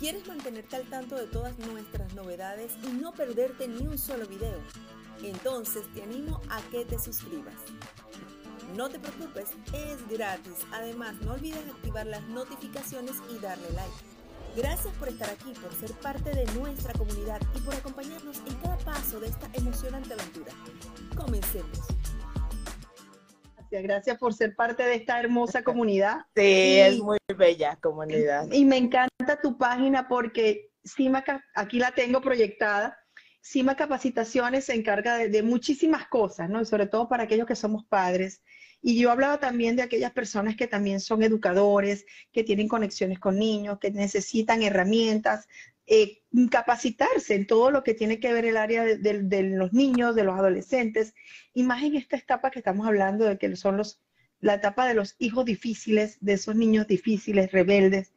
¿Quieres 0.00 0.26
mantenerte 0.26 0.76
al 0.76 0.86
tanto 0.88 1.14
de 1.14 1.26
todas 1.26 1.58
nuestras 1.58 2.14
novedades 2.14 2.72
y 2.82 2.88
no 2.88 3.12
perderte 3.12 3.68
ni 3.68 3.86
un 3.86 3.98
solo 3.98 4.26
video? 4.26 4.58
Entonces 5.22 5.82
te 5.92 6.02
animo 6.02 6.40
a 6.48 6.62
que 6.70 6.86
te 6.86 6.98
suscribas. 6.98 7.54
No 8.74 8.88
te 8.88 8.98
preocupes, 8.98 9.50
es 9.74 10.08
gratis. 10.08 10.54
Además, 10.72 11.16
no 11.20 11.34
olvides 11.34 11.68
activar 11.68 12.06
las 12.06 12.22
notificaciones 12.28 13.16
y 13.30 13.38
darle 13.40 13.70
like. 13.72 13.92
Gracias 14.56 14.94
por 14.94 15.08
estar 15.08 15.28
aquí, 15.28 15.52
por 15.60 15.74
ser 15.74 15.92
parte 15.98 16.30
de 16.30 16.46
nuestra 16.58 16.94
comunidad 16.94 17.42
y 17.54 17.60
por 17.60 17.74
acompañarnos 17.74 18.38
en 18.38 18.54
cada 18.54 18.78
paso 18.78 19.20
de 19.20 19.26
esta 19.26 19.50
emocionante 19.52 20.14
aventura. 20.14 20.52
Comencemos. 21.14 21.78
Gracias 23.70 24.18
por 24.18 24.34
ser 24.34 24.54
parte 24.54 24.82
de 24.82 24.96
esta 24.96 25.20
hermosa 25.20 25.62
comunidad. 25.64 26.26
Sí, 26.34 26.78
es 26.78 26.98
muy 26.98 27.18
bella 27.36 27.76
comunidad. 27.76 28.50
Y 28.52 28.64
me 28.64 28.76
encanta 28.76 29.40
tu 29.42 29.56
página 29.56 30.08
porque 30.08 30.70
Cima, 30.84 31.24
aquí 31.54 31.78
la 31.78 31.92
tengo 31.92 32.20
proyectada. 32.20 32.96
Cima 33.42 33.74
Capacitaciones 33.74 34.66
se 34.66 34.74
encarga 34.74 35.16
de, 35.16 35.42
muchísimas 35.42 36.06
cosas, 36.08 36.50
¿no? 36.50 36.60
Y 36.60 36.66
sobre 36.66 36.86
todo 36.86 37.08
para 37.08 37.24
aquellos 37.24 37.46
que 37.46 37.56
somos 37.56 37.84
padres. 37.86 38.42
Y 38.82 38.98
yo 38.98 39.10
hablaba 39.10 39.38
también 39.38 39.76
de 39.76 39.82
aquellas 39.82 40.12
personas 40.12 40.56
que 40.56 40.66
también 40.66 41.00
son 41.00 41.22
educadores, 41.22 42.06
que 42.32 42.44
tienen 42.44 42.68
conexiones 42.68 43.18
con 43.18 43.38
niños, 43.38 43.78
que 43.78 43.90
necesitan 43.90 44.62
herramientas, 44.62 45.46
eh, 45.92 46.22
capacitarse 46.52 47.34
en 47.34 47.48
todo 47.48 47.72
lo 47.72 47.82
que 47.82 47.94
tiene 47.94 48.20
que 48.20 48.32
ver 48.32 48.44
el 48.44 48.56
área 48.56 48.84
de, 48.84 49.42
los 49.42 49.72
niños, 49.72 50.14
de 50.14 50.22
los 50.22 50.38
adolescentes, 50.38 51.14
y 51.52 51.64
más 51.64 51.82
en 51.82 51.96
esta 51.96 52.16
etapa 52.16 52.52
que 52.52 52.60
estamos 52.60 52.86
hablando 52.86 53.24
de 53.24 53.36
que 53.38 53.56
son 53.56 53.76
los, 53.76 54.00
la 54.38 54.54
etapa 54.54 54.86
de 54.86 54.94
los 54.94 55.16
hijos 55.18 55.44
difíciles, 55.44 56.16
de 56.20 56.34
esos 56.34 56.54
niños 56.54 56.86
difíciles, 56.86 57.50
rebeldes. 57.50 58.12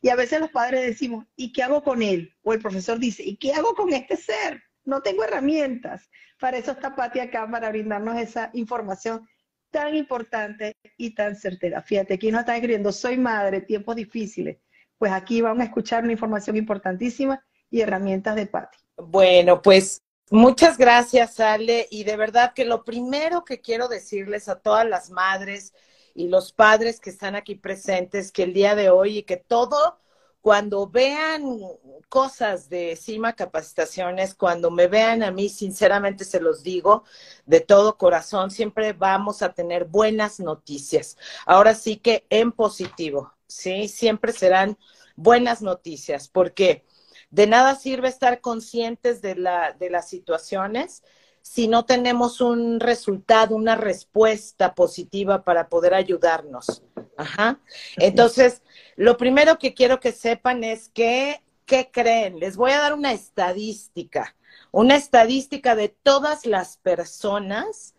Y 0.00 0.08
a 0.08 0.16
veces 0.16 0.40
los 0.40 0.50
padres 0.50 0.86
decimos, 0.86 1.26
¿y 1.36 1.52
qué 1.52 1.62
hago 1.62 1.82
con 1.82 2.00
él? 2.00 2.34
O 2.42 2.54
el 2.54 2.60
profesor 2.60 2.98
dice, 2.98 3.22
¿y 3.22 3.36
qué 3.36 3.52
hago 3.52 3.74
con 3.74 3.92
este 3.92 4.16
ser? 4.16 4.62
No 4.86 5.02
tengo 5.02 5.22
herramientas. 5.22 6.08
Para 6.40 6.56
eso 6.56 6.70
está 6.70 6.96
Pati 6.96 7.20
acá, 7.20 7.46
para 7.50 7.68
brindarnos 7.68 8.18
esa 8.18 8.48
información 8.54 9.28
tan 9.70 9.94
importante 9.94 10.76
y 10.96 11.10
tan 11.10 11.36
certera. 11.36 11.82
Fíjate, 11.82 12.14
aquí 12.14 12.30
nos 12.30 12.40
está 12.40 12.54
escribiendo, 12.54 12.90
soy 12.90 13.18
madre, 13.18 13.60
tiempos 13.60 13.96
difíciles 13.96 14.56
pues 14.98 15.12
aquí 15.12 15.40
vamos 15.40 15.60
a 15.60 15.64
escuchar 15.64 16.02
una 16.02 16.12
información 16.12 16.56
importantísima 16.56 17.42
y 17.70 17.80
herramientas 17.80 18.36
de 18.36 18.46
Patti. 18.46 18.78
Bueno, 18.96 19.62
pues 19.62 20.02
muchas 20.30 20.76
gracias, 20.76 21.38
Ale. 21.40 21.86
Y 21.90 22.04
de 22.04 22.16
verdad 22.16 22.52
que 22.54 22.64
lo 22.64 22.84
primero 22.84 23.44
que 23.44 23.60
quiero 23.60 23.88
decirles 23.88 24.48
a 24.48 24.60
todas 24.60 24.86
las 24.86 25.10
madres 25.10 25.72
y 26.14 26.28
los 26.28 26.52
padres 26.52 27.00
que 27.00 27.10
están 27.10 27.36
aquí 27.36 27.54
presentes, 27.54 28.32
que 28.32 28.42
el 28.42 28.52
día 28.52 28.74
de 28.74 28.90
hoy 28.90 29.18
y 29.18 29.22
que 29.22 29.36
todo, 29.36 30.00
cuando 30.40 30.88
vean 30.88 31.60
cosas 32.08 32.68
de 32.68 32.96
CIMA 32.96 33.34
Capacitaciones, 33.34 34.34
cuando 34.34 34.70
me 34.70 34.88
vean 34.88 35.22
a 35.22 35.30
mí, 35.30 35.48
sinceramente 35.48 36.24
se 36.24 36.40
los 36.40 36.62
digo 36.62 37.04
de 37.46 37.60
todo 37.60 37.96
corazón, 37.96 38.50
siempre 38.50 38.94
vamos 38.94 39.42
a 39.42 39.52
tener 39.52 39.84
buenas 39.84 40.40
noticias. 40.40 41.16
Ahora 41.46 41.74
sí 41.74 41.96
que 41.98 42.26
en 42.30 42.50
positivo. 42.50 43.37
¿Sí? 43.48 43.88
Siempre 43.88 44.32
serán 44.32 44.78
buenas 45.16 45.62
noticias, 45.62 46.28
porque 46.28 46.84
de 47.30 47.46
nada 47.46 47.74
sirve 47.74 48.08
estar 48.08 48.40
conscientes 48.40 49.20
de, 49.20 49.34
la, 49.34 49.72
de 49.72 49.90
las 49.90 50.08
situaciones 50.08 51.02
si 51.48 51.66
no 51.66 51.86
tenemos 51.86 52.42
un 52.42 52.78
resultado, 52.78 53.56
una 53.56 53.74
respuesta 53.74 54.74
positiva 54.74 55.44
para 55.44 55.70
poder 55.70 55.94
ayudarnos. 55.94 56.82
Ajá. 57.16 57.60
Entonces, 57.96 58.62
lo 58.96 59.16
primero 59.16 59.58
que 59.58 59.72
quiero 59.72 59.98
que 59.98 60.12
sepan 60.12 60.62
es 60.62 60.90
que, 60.90 61.42
¿qué 61.64 61.90
creen? 61.90 62.38
Les 62.38 62.56
voy 62.56 62.72
a 62.72 62.80
dar 62.80 62.92
una 62.92 63.12
estadística, 63.12 64.36
una 64.72 64.96
estadística 64.96 65.74
de 65.74 65.88
todas 65.88 66.44
las 66.44 66.76
personas 66.76 67.94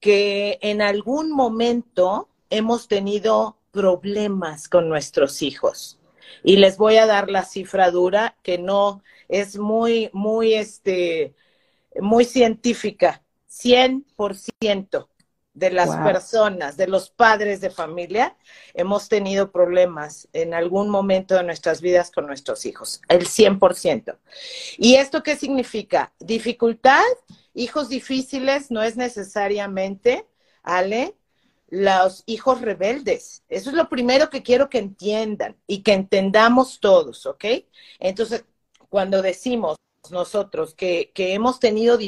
que 0.00 0.58
en 0.62 0.80
algún 0.80 1.30
momento 1.30 2.30
hemos 2.48 2.88
tenido 2.88 3.57
problemas 3.78 4.68
con 4.68 4.88
nuestros 4.88 5.40
hijos. 5.40 6.00
Y 6.42 6.56
les 6.56 6.78
voy 6.78 6.96
a 6.96 7.06
dar 7.06 7.30
la 7.30 7.44
cifra 7.44 7.92
dura, 7.92 8.36
que 8.42 8.58
no 8.58 9.04
es 9.28 9.56
muy, 9.56 10.10
muy, 10.12 10.54
este, 10.54 11.36
muy 12.00 12.24
científica. 12.24 13.22
100% 13.48 15.08
de 15.54 15.70
las 15.70 15.96
personas, 15.96 16.76
de 16.76 16.88
los 16.88 17.10
padres 17.10 17.60
de 17.60 17.70
familia, 17.70 18.36
hemos 18.74 19.08
tenido 19.08 19.52
problemas 19.52 20.28
en 20.32 20.54
algún 20.54 20.88
momento 20.88 21.36
de 21.36 21.44
nuestras 21.44 21.80
vidas 21.80 22.10
con 22.10 22.26
nuestros 22.26 22.66
hijos, 22.66 23.00
el 23.08 23.26
100%. 23.26 24.18
¿Y 24.76 24.96
esto 24.96 25.22
qué 25.22 25.36
significa? 25.36 26.12
Dificultad, 26.18 27.04
hijos 27.54 27.88
difíciles 27.88 28.72
no 28.72 28.82
es 28.82 28.96
necesariamente, 28.96 30.26
Ale, 30.64 31.14
los 31.68 32.22
hijos 32.26 32.60
rebeldes. 32.60 33.42
Eso 33.48 33.70
es 33.70 33.76
lo 33.76 33.88
primero 33.88 34.30
que 34.30 34.42
quiero 34.42 34.68
que 34.70 34.78
entiendan 34.78 35.56
y 35.66 35.82
que 35.82 35.92
entendamos 35.92 36.80
todos, 36.80 37.26
¿ok? 37.26 37.44
Entonces, 37.98 38.44
cuando 38.88 39.22
decimos 39.22 39.76
nosotros 40.10 40.74
que, 40.74 41.12
hemos 41.14 41.60
tenido 41.60 41.98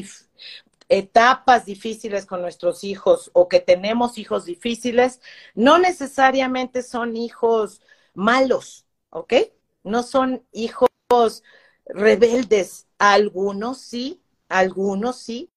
etapas 0.89 1.67
difíciles 1.67 2.27
con 2.27 2.41
nuestros 2.41 2.85
hijos 2.85 3.31
o 3.35 3.49
que 3.49 3.61
tenemos 3.61 4.19
hijos 4.19 4.47
difíciles, 4.47 5.21
no 5.55 5.79
necesariamente 5.79 6.83
son 6.83 7.17
hijos 7.17 7.83
malos, 8.15 8.87
¿ok? 9.11 9.35
No 9.85 10.03
son 10.03 10.45
hijos 10.53 10.89
rebeldes. 11.85 12.87
Algunos 12.99 13.79
sí, 13.79 14.23
algunos 14.49 15.19
sí, 15.19 15.50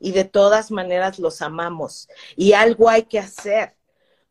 y 0.00 0.12
de 0.12 0.24
todas 0.24 0.72
maneras 0.72 1.18
los 1.18 1.42
amamos 1.42 2.08
y 2.34 2.54
algo 2.54 2.88
hay 2.88 3.04
que 3.04 3.20
hacer. 3.20 3.76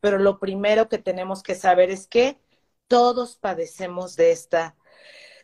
Pero 0.02 0.18
lo 0.18 0.40
primero 0.40 0.90
que 0.90 0.97
tenemos 0.97 1.44
que 1.44 1.56
saber 1.56 1.91
es 1.91 2.07
que 2.07 2.38
todos 2.88 3.38
padecemos 3.38 4.16
de 4.16 4.31
esta 4.31 4.75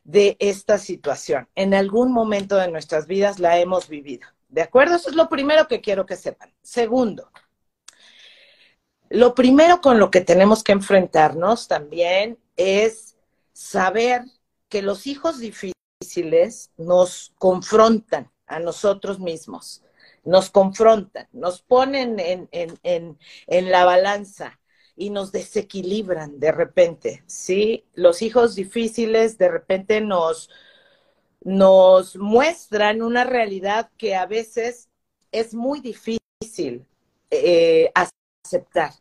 de 0.04 0.38
esta 0.40 0.78
situación. 0.78 1.50
En 1.56 1.74
algún 1.74 2.12
momento 2.12 2.58
de 2.58 2.70
nuestras 2.70 3.08
vidas 3.08 3.40
la 3.40 3.58
hemos 3.60 3.90
vivido. 3.90 4.28
¿De 4.50 4.62
acuerdo? 4.62 4.96
Eso 4.96 5.10
es 5.10 5.16
lo 5.16 5.30
primero 5.30 5.68
que 5.68 5.82
quiero 5.82 6.06
que 6.06 6.16
sepan. 6.16 6.54
Segundo, 6.62 7.32
lo 9.10 9.34
primero 9.34 9.82
con 9.82 10.00
lo 10.00 10.12
que 10.12 10.22
tenemos 10.22 10.64
que 10.64 10.74
enfrentarnos 10.74 11.68
también 11.68 12.38
es 12.56 13.18
saber 13.52 14.24
que 14.70 14.84
los 14.84 15.08
hijos 15.08 15.40
difíciles 15.40 16.72
nos 16.78 17.34
confrontan 17.40 18.32
a 18.46 18.60
nosotros 18.60 19.20
mismos 19.20 19.85
nos 20.26 20.50
confrontan, 20.50 21.28
nos 21.32 21.62
ponen 21.62 22.20
en, 22.20 22.50
en, 22.52 23.18
en, 23.48 23.72
la 23.72 23.86
balanza 23.86 24.60
y 24.96 25.12
nos 25.12 25.32
desequilibran 25.32 26.40
de 26.40 26.52
repente, 26.52 27.24
¿sí? 27.28 27.86
Los 27.94 28.22
hijos 28.22 28.56
difíciles 28.56 29.38
de 29.38 29.50
repente 29.50 30.02
nos, 30.02 30.50
nos 31.42 32.16
muestran 32.18 33.02
una 33.02 33.24
realidad 33.24 33.92
que 33.98 34.16
a 34.16 34.26
veces 34.26 34.90
es 35.32 35.54
muy 35.54 35.80
difícil 35.80 36.86
eh, 37.30 37.92
aceptar. 38.44 38.94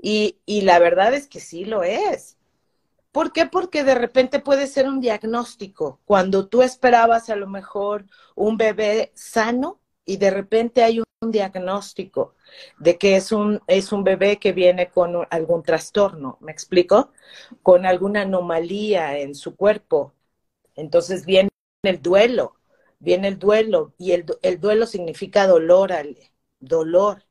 Y, 0.00 0.38
y 0.46 0.62
la 0.62 0.78
verdad 0.78 1.12
es 1.14 1.26
que 1.26 1.40
sí 1.40 1.64
lo 1.64 1.82
es. 1.82 2.36
¿Por 3.12 3.32
qué? 3.32 3.46
Porque 3.46 3.84
de 3.84 3.96
repente 3.96 4.38
puede 4.38 4.66
ser 4.66 4.88
un 4.88 5.00
diagnóstico. 5.00 6.00
Cuando 6.04 6.46
tú 6.48 6.62
esperabas 6.62 7.30
a 7.30 7.36
lo 7.36 7.48
mejor 7.48 8.06
un 8.36 8.56
bebé 8.56 9.12
sano, 9.14 9.80
y 10.08 10.16
de 10.16 10.30
repente 10.30 10.82
hay 10.82 11.00
un 11.00 11.30
diagnóstico 11.30 12.34
de 12.78 12.96
que 12.96 13.16
es 13.16 13.30
un, 13.30 13.60
es 13.66 13.92
un 13.92 14.04
bebé 14.04 14.38
que 14.38 14.52
viene 14.52 14.90
con 14.90 15.26
algún 15.30 15.62
trastorno, 15.62 16.38
¿me 16.40 16.50
explico? 16.50 17.12
Con 17.62 17.84
alguna 17.84 18.22
anomalía 18.22 19.18
en 19.18 19.34
su 19.34 19.54
cuerpo. 19.54 20.14
Entonces 20.76 21.26
viene 21.26 21.50
el 21.82 22.00
duelo, 22.00 22.56
viene 23.00 23.28
el 23.28 23.38
duelo 23.38 23.92
y 23.98 24.12
el, 24.12 24.24
el 24.42 24.60
duelo 24.60 24.86
significa 24.86 25.46
dolor, 25.46 25.92
Ale, 25.92 26.32
dolor. 26.58 27.24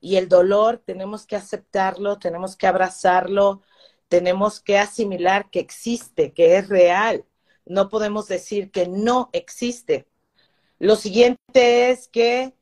Y 0.00 0.16
el 0.16 0.28
dolor 0.30 0.78
tenemos 0.78 1.26
que 1.26 1.36
aceptarlo, 1.36 2.18
tenemos 2.18 2.56
que 2.56 2.66
abrazarlo, 2.68 3.62
tenemos 4.08 4.60
que 4.60 4.78
asimilar 4.78 5.50
que 5.50 5.60
existe, 5.60 6.32
que 6.32 6.56
es 6.56 6.68
real. 6.70 7.26
No 7.66 7.90
podemos 7.90 8.28
decir 8.28 8.70
que 8.70 8.88
no 8.88 9.28
existe, 9.34 10.07
lo 10.78 10.96
siguiente 10.96 11.90
es 11.90 12.08
que 12.08 12.54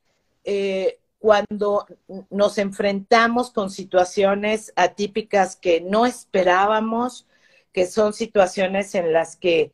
eh, 0.44 0.98
cuando 1.18 1.86
nos 2.30 2.58
enfrentamos 2.58 3.50
con 3.50 3.70
situaciones 3.70 4.72
atípicas 4.76 5.56
que 5.56 5.80
no 5.80 6.06
esperábamos, 6.06 7.26
que 7.72 7.86
son 7.86 8.12
situaciones 8.12 8.94
en 8.94 9.12
las 9.12 9.36
que, 9.36 9.72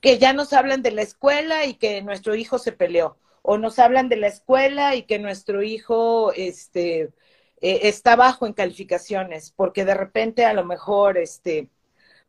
que 0.00 0.18
ya 0.18 0.32
nos 0.32 0.52
hablan 0.52 0.82
de 0.82 0.92
la 0.92 1.02
escuela 1.02 1.66
y 1.66 1.74
que 1.74 2.00
nuestro 2.02 2.34
hijo 2.34 2.58
se 2.58 2.72
peleó, 2.72 3.16
o 3.42 3.58
nos 3.58 3.78
hablan 3.78 4.08
de 4.08 4.16
la 4.16 4.28
escuela 4.28 4.94
y 4.94 5.02
que 5.02 5.18
nuestro 5.18 5.62
hijo 5.62 6.32
este, 6.32 7.10
eh, 7.60 7.80
está 7.82 8.16
bajo 8.16 8.46
en 8.46 8.52
calificaciones, 8.52 9.52
porque 9.56 9.84
de 9.84 9.94
repente 9.94 10.44
a 10.44 10.54
lo 10.54 10.64
mejor 10.64 11.18
este, 11.18 11.68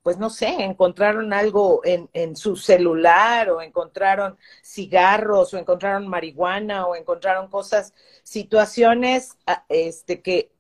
pues 0.04 0.18
no 0.18 0.30
sé, 0.30 0.48
encontraron 0.64 1.34
algo 1.34 1.82
en, 1.84 2.36
su 2.36 2.56
celular 2.56 3.50
o 3.50 3.62
encontraron 3.62 4.38
cigarros 4.64 5.54
o 5.54 5.58
encontraron 5.58 6.08
marihuana 6.08 6.88
o 6.88 6.96
encontraron 6.96 7.50
cosas, 7.50 7.94
situaciones 8.24 9.38
ah, 9.46 9.66
este, 9.70 10.22
que 10.22 10.52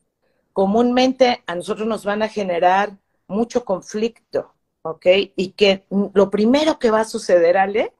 comúnmente 0.53 1.43
a 1.47 1.55
nosotros 1.55 1.87
nos 1.87 2.05
van 2.05 2.21
a 2.23 2.29
generar 2.29 2.97
mucho 3.27 3.65
conflicto, 3.65 4.53
¿ok? 4.81 5.05
Y 5.35 5.51
que 5.53 5.85
lo 6.13 6.29
primero 6.29 6.79
que 6.79 6.91
va 6.91 7.01
a 7.01 7.05
suceder, 7.05 7.57
Ale, 7.57 7.93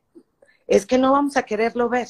es 0.68 0.86
que 0.86 0.98
no 0.98 1.14
vamos 1.14 1.38
a 1.38 1.44
quererlo 1.44 1.90
ver 1.90 2.08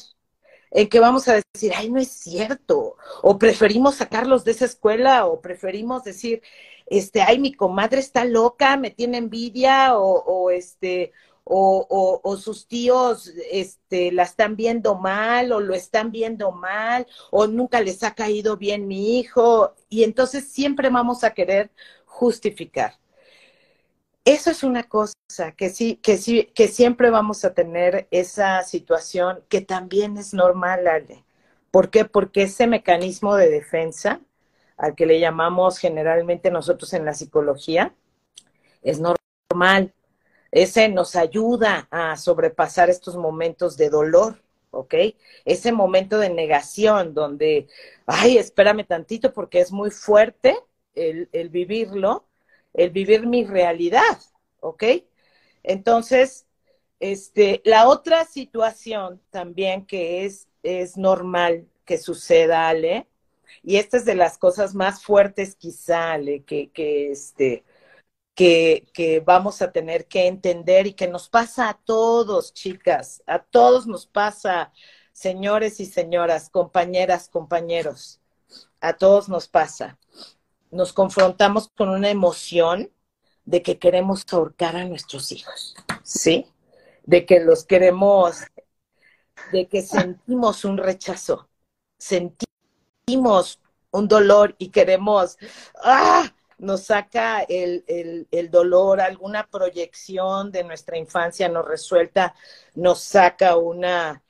en 0.70 0.88
que 0.88 1.00
vamos 1.00 1.28
a 1.28 1.40
decir, 1.54 1.72
ay, 1.76 1.90
no 1.90 1.98
es 1.98 2.08
cierto, 2.08 2.96
o 3.22 3.38
preferimos 3.38 3.96
sacarlos 3.96 4.44
de 4.44 4.52
esa 4.52 4.64
escuela, 4.66 5.26
o 5.26 5.40
preferimos 5.40 6.04
decir, 6.04 6.42
este, 6.90 7.22
ay, 7.22 7.38
mi 7.38 7.54
comadre 7.54 8.00
está 8.00 8.24
loca, 8.24 8.76
me 8.76 8.90
tiene 8.90 9.18
envidia, 9.18 9.96
o, 9.96 10.50
este, 10.50 11.12
o, 11.44 12.20
o, 12.22 12.36
sus 12.36 12.66
tíos 12.66 13.28
este, 13.50 14.12
la 14.12 14.24
están 14.24 14.56
viendo 14.56 14.96
mal, 14.96 15.52
o 15.52 15.60
lo 15.60 15.74
están 15.74 16.10
viendo 16.10 16.50
mal, 16.52 17.06
o 17.30 17.46
nunca 17.46 17.80
les 17.80 18.02
ha 18.02 18.14
caído 18.14 18.56
bien 18.56 18.88
mi 18.88 19.18
hijo, 19.20 19.74
y 19.88 20.02
entonces 20.04 20.48
siempre 20.52 20.90
vamos 20.90 21.24
a 21.24 21.32
querer 21.32 21.70
justificar. 22.06 22.98
Eso 24.24 24.50
es 24.50 24.62
una 24.64 24.82
cosa 24.84 25.14
que 25.56 25.70
sí, 25.70 25.96
que 25.96 26.18
sí, 26.18 26.50
que 26.54 26.68
siempre 26.68 27.10
vamos 27.10 27.44
a 27.44 27.54
tener 27.54 28.08
esa 28.10 28.62
situación 28.64 29.44
que 29.48 29.60
también 29.60 30.16
es 30.18 30.34
normal, 30.34 30.86
Ale. 30.88 31.24
¿Por 31.70 31.90
qué? 31.90 32.04
Porque 32.04 32.42
ese 32.42 32.66
mecanismo 32.66 33.36
de 33.36 33.48
defensa, 33.48 34.20
al 34.80 34.94
que 34.94 35.06
le 35.06 35.20
llamamos 35.20 35.78
generalmente 35.78 36.50
nosotros 36.50 36.92
en 36.94 37.04
la 37.04 37.12
psicología, 37.12 37.94
es 38.82 38.98
normal. 38.98 39.92
Ese 40.50 40.88
nos 40.88 41.16
ayuda 41.16 41.86
a 41.90 42.16
sobrepasar 42.16 42.88
estos 42.88 43.16
momentos 43.16 43.76
de 43.76 43.90
dolor, 43.90 44.42
¿ok? 44.70 44.94
Ese 45.44 45.70
momento 45.70 46.18
de 46.18 46.30
negación 46.30 47.12
donde, 47.12 47.68
ay, 48.06 48.38
espérame 48.38 48.86
tantito 48.86 49.32
porque 49.34 49.60
es 49.60 49.70
muy 49.70 49.90
fuerte 49.90 50.56
el, 50.94 51.28
vivirlo, 51.50 52.26
el 52.72 52.90
vivir 52.90 53.26
mi 53.26 53.44
realidad, 53.44 54.18
¿ok? 54.60 54.84
Entonces, 55.62 56.46
este, 57.00 57.60
la 57.64 57.86
otra 57.86 58.24
situación 58.24 59.20
también 59.30 59.84
que 59.84 60.24
es, 60.24 60.48
es 60.62 60.96
normal 60.96 61.68
que 61.84 61.98
suceda, 61.98 62.68
Ale, 62.68 63.09
y 63.62 63.76
esta 63.76 63.96
es 63.96 64.04
de 64.04 64.14
las 64.14 64.38
cosas 64.38 64.74
más 64.74 65.02
fuertes 65.02 65.56
quizá, 65.56 66.18
que, 66.46 66.70
que, 66.72 67.10
este, 67.10 67.64
que, 68.34 68.86
que 68.92 69.20
vamos 69.20 69.62
a 69.62 69.72
tener 69.72 70.06
que 70.06 70.26
entender 70.26 70.86
y 70.86 70.94
que 70.94 71.08
nos 71.08 71.28
pasa 71.28 71.68
a 71.68 71.74
todos, 71.74 72.54
chicas, 72.54 73.22
a 73.26 73.40
todos 73.40 73.86
nos 73.86 74.06
pasa, 74.06 74.72
señores 75.12 75.80
y 75.80 75.86
señoras, 75.86 76.50
compañeras, 76.50 77.28
compañeros, 77.28 78.20
a 78.80 78.94
todos 78.94 79.28
nos 79.28 79.48
pasa 79.48 79.98
nos 80.70 80.92
confrontamos 80.92 81.68
con 81.68 81.88
una 81.88 82.10
emoción 82.10 82.90
de 83.44 83.62
que 83.62 83.78
queremos 83.78 84.24
ahorcar 84.30 84.76
a 84.76 84.84
nuestros 84.84 85.32
hijos, 85.32 85.74
¿sí? 86.02 86.46
De 87.04 87.26
que 87.26 87.40
los 87.40 87.64
queremos, 87.64 88.38
de 89.52 89.66
que 89.66 89.82
sentimos 89.82 90.64
un 90.64 90.78
rechazo, 90.78 91.48
sentimos 91.98 92.46
un 93.16 94.08
dolor 94.08 94.54
y 94.58 94.68
queremos, 94.70 95.38
¡ah! 95.82 96.32
Nos 96.58 96.84
saca 96.84 97.40
el, 97.48 97.84
el, 97.88 98.28
el 98.30 98.50
dolor, 98.50 99.00
alguna 99.00 99.46
proyección 99.46 100.52
de 100.52 100.62
nuestra 100.62 100.98
infancia 100.98 101.48
no 101.48 101.62
resuelta, 101.62 102.34
nos 102.74 103.00
saca 103.00 103.56
una, 103.56 104.22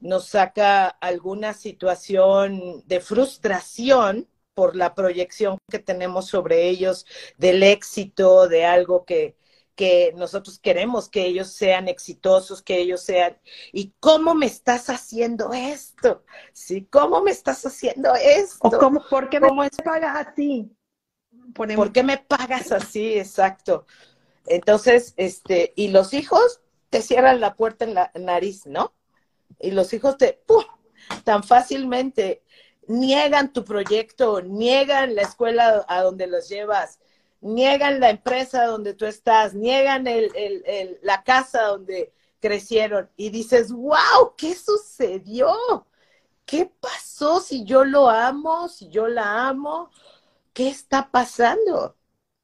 nos 0.00 0.26
saca 0.26 0.88
alguna 0.88 1.52
situación 1.52 2.82
de 2.86 3.00
frustración 3.00 4.26
por 4.54 4.74
la 4.74 4.94
proyección 4.94 5.58
que 5.70 5.78
tenemos 5.78 6.28
sobre 6.28 6.66
ellos, 6.66 7.04
del 7.36 7.62
éxito, 7.62 8.48
de 8.48 8.64
algo 8.64 9.04
que, 9.04 9.36
que 9.76 10.12
nosotros 10.16 10.58
queremos 10.58 11.08
que 11.08 11.26
ellos 11.26 11.52
sean 11.52 11.86
exitosos, 11.86 12.62
que 12.62 12.78
ellos 12.78 13.02
sean. 13.02 13.38
¿Y 13.72 13.92
cómo 14.00 14.34
me 14.34 14.46
estás 14.46 14.90
haciendo 14.90 15.52
esto? 15.52 16.24
¿Sí? 16.52 16.86
¿Cómo 16.90 17.22
me 17.22 17.30
estás 17.30 17.64
haciendo 17.64 18.14
esto? 18.14 18.68
¿O 18.68 18.70
cómo, 18.70 19.04
¿Por 19.08 19.28
qué 19.28 19.38
me 19.38 19.48
pagas 19.84 20.26
así? 20.26 20.68
¿Por 21.54 21.92
qué 21.92 22.02
me 22.02 22.18
pagas 22.18 22.72
así? 22.72 23.18
Exacto. 23.18 23.86
Entonces, 24.46 25.14
este, 25.16 25.72
y 25.76 25.88
los 25.88 26.14
hijos 26.14 26.60
te 26.90 27.02
cierran 27.02 27.40
la 27.40 27.54
puerta 27.54 27.84
en 27.84 27.94
la 27.94 28.10
nariz, 28.14 28.66
¿no? 28.66 28.94
Y 29.60 29.70
los 29.70 29.92
hijos 29.92 30.16
te, 30.16 30.42
¡pum! 30.46 30.64
tan 31.24 31.42
fácilmente 31.44 32.42
niegan 32.88 33.52
tu 33.52 33.64
proyecto, 33.64 34.40
niegan 34.42 35.14
la 35.14 35.22
escuela 35.22 35.84
a 35.88 36.02
donde 36.02 36.26
los 36.26 36.48
llevas, 36.48 37.00
niegan 37.40 38.00
la 38.00 38.10
empresa 38.10 38.66
donde 38.66 38.94
tú 38.94 39.06
estás, 39.06 39.54
niegan 39.54 40.06
el, 40.06 40.30
el, 40.34 40.98
la 41.02 41.22
casa 41.22 41.62
donde 41.62 42.12
crecieron 42.40 43.10
y 43.16 43.30
dices, 43.30 43.72
wow, 43.72 44.34
¿qué 44.36 44.54
sucedió? 44.54 45.86
¿Qué 46.44 46.70
pasó 46.80 47.40
si 47.40 47.64
yo 47.64 47.84
lo 47.84 48.08
amo, 48.08 48.68
si 48.68 48.88
yo 48.88 49.08
la 49.08 49.48
amo? 49.48 49.90
¿Qué 50.52 50.68
está 50.68 51.10
pasando? 51.10 51.96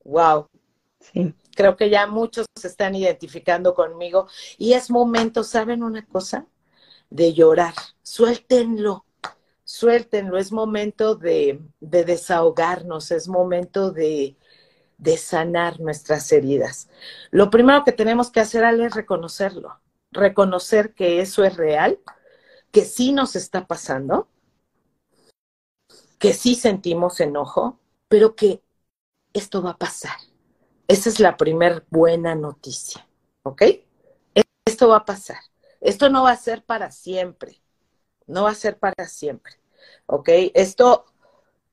Wow. 0.04 0.48
Sí. 1.00 1.34
Creo 1.54 1.76
que 1.76 1.90
ya 1.90 2.06
muchos 2.06 2.46
se 2.54 2.68
están 2.68 2.94
identificando 2.94 3.74
conmigo 3.74 4.28
y 4.58 4.72
es 4.72 4.90
momento, 4.90 5.44
¿saben 5.44 5.82
una 5.82 6.06
cosa? 6.06 6.46
De 7.10 7.34
llorar. 7.34 7.74
Suéltenlo 8.02 9.04
suéltenlo, 9.72 10.36
es 10.36 10.52
momento 10.52 11.14
de, 11.14 11.60
desahogarnos, 11.80 13.10
es 13.10 13.26
momento 13.26 13.90
de, 13.90 14.36
sanar 15.16 15.80
nuestras 15.80 16.30
heridas. 16.32 16.88
Lo 17.30 17.50
primero 17.50 17.84
que 17.84 17.92
tenemos 17.92 18.30
que 18.30 18.40
hacer 18.40 18.64
es 18.80 18.94
reconocerlo, 18.94 19.80
reconocer 20.10 20.94
que 20.94 21.20
eso 21.20 21.44
es 21.44 21.56
real, 21.56 21.98
que 22.70 22.84
sí 22.84 23.12
nos 23.12 23.36
está 23.36 23.66
pasando, 23.66 24.28
que 26.18 26.32
sí 26.32 26.54
sentimos 26.54 27.20
enojo, 27.20 27.78
pero 28.08 28.34
que 28.36 28.62
esto 29.32 29.62
va 29.62 29.70
a 29.70 29.78
pasar. 29.78 30.16
Esa 30.88 31.08
es 31.08 31.20
la 31.20 31.36
primera 31.36 31.84
buena 31.90 32.34
noticia, 32.34 33.06
¿ok? 33.42 33.62
Esto 34.64 34.88
va 34.88 34.98
a 34.98 35.04
pasar. 35.04 35.38
Esto 35.80 36.08
no 36.08 36.22
va 36.22 36.30
a 36.32 36.36
ser 36.36 36.64
para 36.64 36.90
siempre. 36.90 37.60
No 38.26 38.44
va 38.44 38.50
a 38.50 38.54
ser 38.54 38.78
para 38.78 39.06
siempre. 39.08 39.62
¿ok? 40.06 40.28
Esto, 40.54 41.06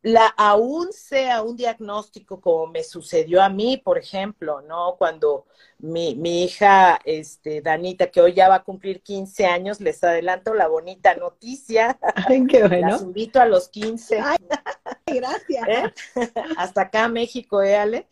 la, 0.02 0.28
aún 0.28 0.94
sea 0.94 1.42
un 1.42 1.58
diagnóstico 1.58 2.40
como 2.40 2.68
me 2.68 2.84
sucedió 2.84 3.42
a 3.42 3.50
mí, 3.50 3.78
por 3.78 3.98
ejemplo, 3.98 4.62
¿no? 4.62 4.96
Cuando 4.98 5.46
mi, 5.80 6.16
mi 6.16 6.44
hija, 6.44 7.00
este, 7.04 7.62
Danita, 7.62 8.08
que 8.08 8.22
hoy 8.22 8.34
ya 8.34 8.48
va 8.48 8.56
a 8.56 8.64
cumplir 8.64 9.02
15 9.02 9.46
años, 9.46 9.82
les 9.82 10.04
adelanto 10.04 10.54
la 10.54 10.68
bonita 10.68 11.16
noticia. 11.16 12.00
Ay, 12.02 12.46
qué 12.48 12.64
bueno. 12.68 12.92
Las 12.92 13.02
invito 13.02 13.42
a 13.42 13.46
los 13.46 13.68
15. 13.70 14.20
Ay, 14.20 14.38
gracias. 15.06 15.68
¿Eh? 15.68 15.94
Hasta 16.58 16.84
acá, 16.84 17.08
México, 17.10 17.62
¿eh, 17.62 17.76
Ale? 17.76 18.08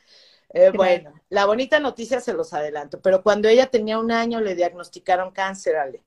Eh, 0.53 0.71
bueno, 0.73 1.13
la 1.29 1.45
bonita 1.45 1.79
noticia 1.79 2.21
se 2.21 2.33
los 2.33 2.53
adelanto, 2.53 3.01
pero 3.01 3.21
cuando 3.21 3.49
ella 3.49 3.67
tenía 3.67 3.99
un 3.99 4.11
año 4.11 4.39
le 4.39 4.55
diagnosticaron 4.55 5.31
cáncer, 5.31 5.75
Ale. 5.75 6.03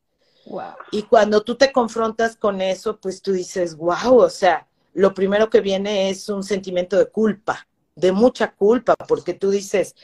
Y 0.91 1.03
cuando 1.03 1.43
tú 1.43 1.57
te 1.57 1.71
confrontas 1.71 2.37
con 2.37 2.61
eso, 2.61 2.99
pues 2.99 3.21
tú 3.23 3.33
dices, 3.33 3.77
wow, 3.77 4.17
o 4.17 4.31
sea, 4.31 4.67
lo 4.93 5.15
primero 5.15 5.51
que 5.51 5.61
viene 5.61 6.11
es 6.11 6.29
un 6.29 6.43
sentimiento 6.43 6.97
de 6.99 7.07
culpa, 7.07 7.67
de 7.95 8.13
mucha 8.13 8.53
culpa, 8.55 8.95
porque 8.97 9.35
tú 9.35 9.51
dices, 9.51 9.95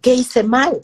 ¿qué 0.00 0.14
hice 0.14 0.42
mal? 0.42 0.80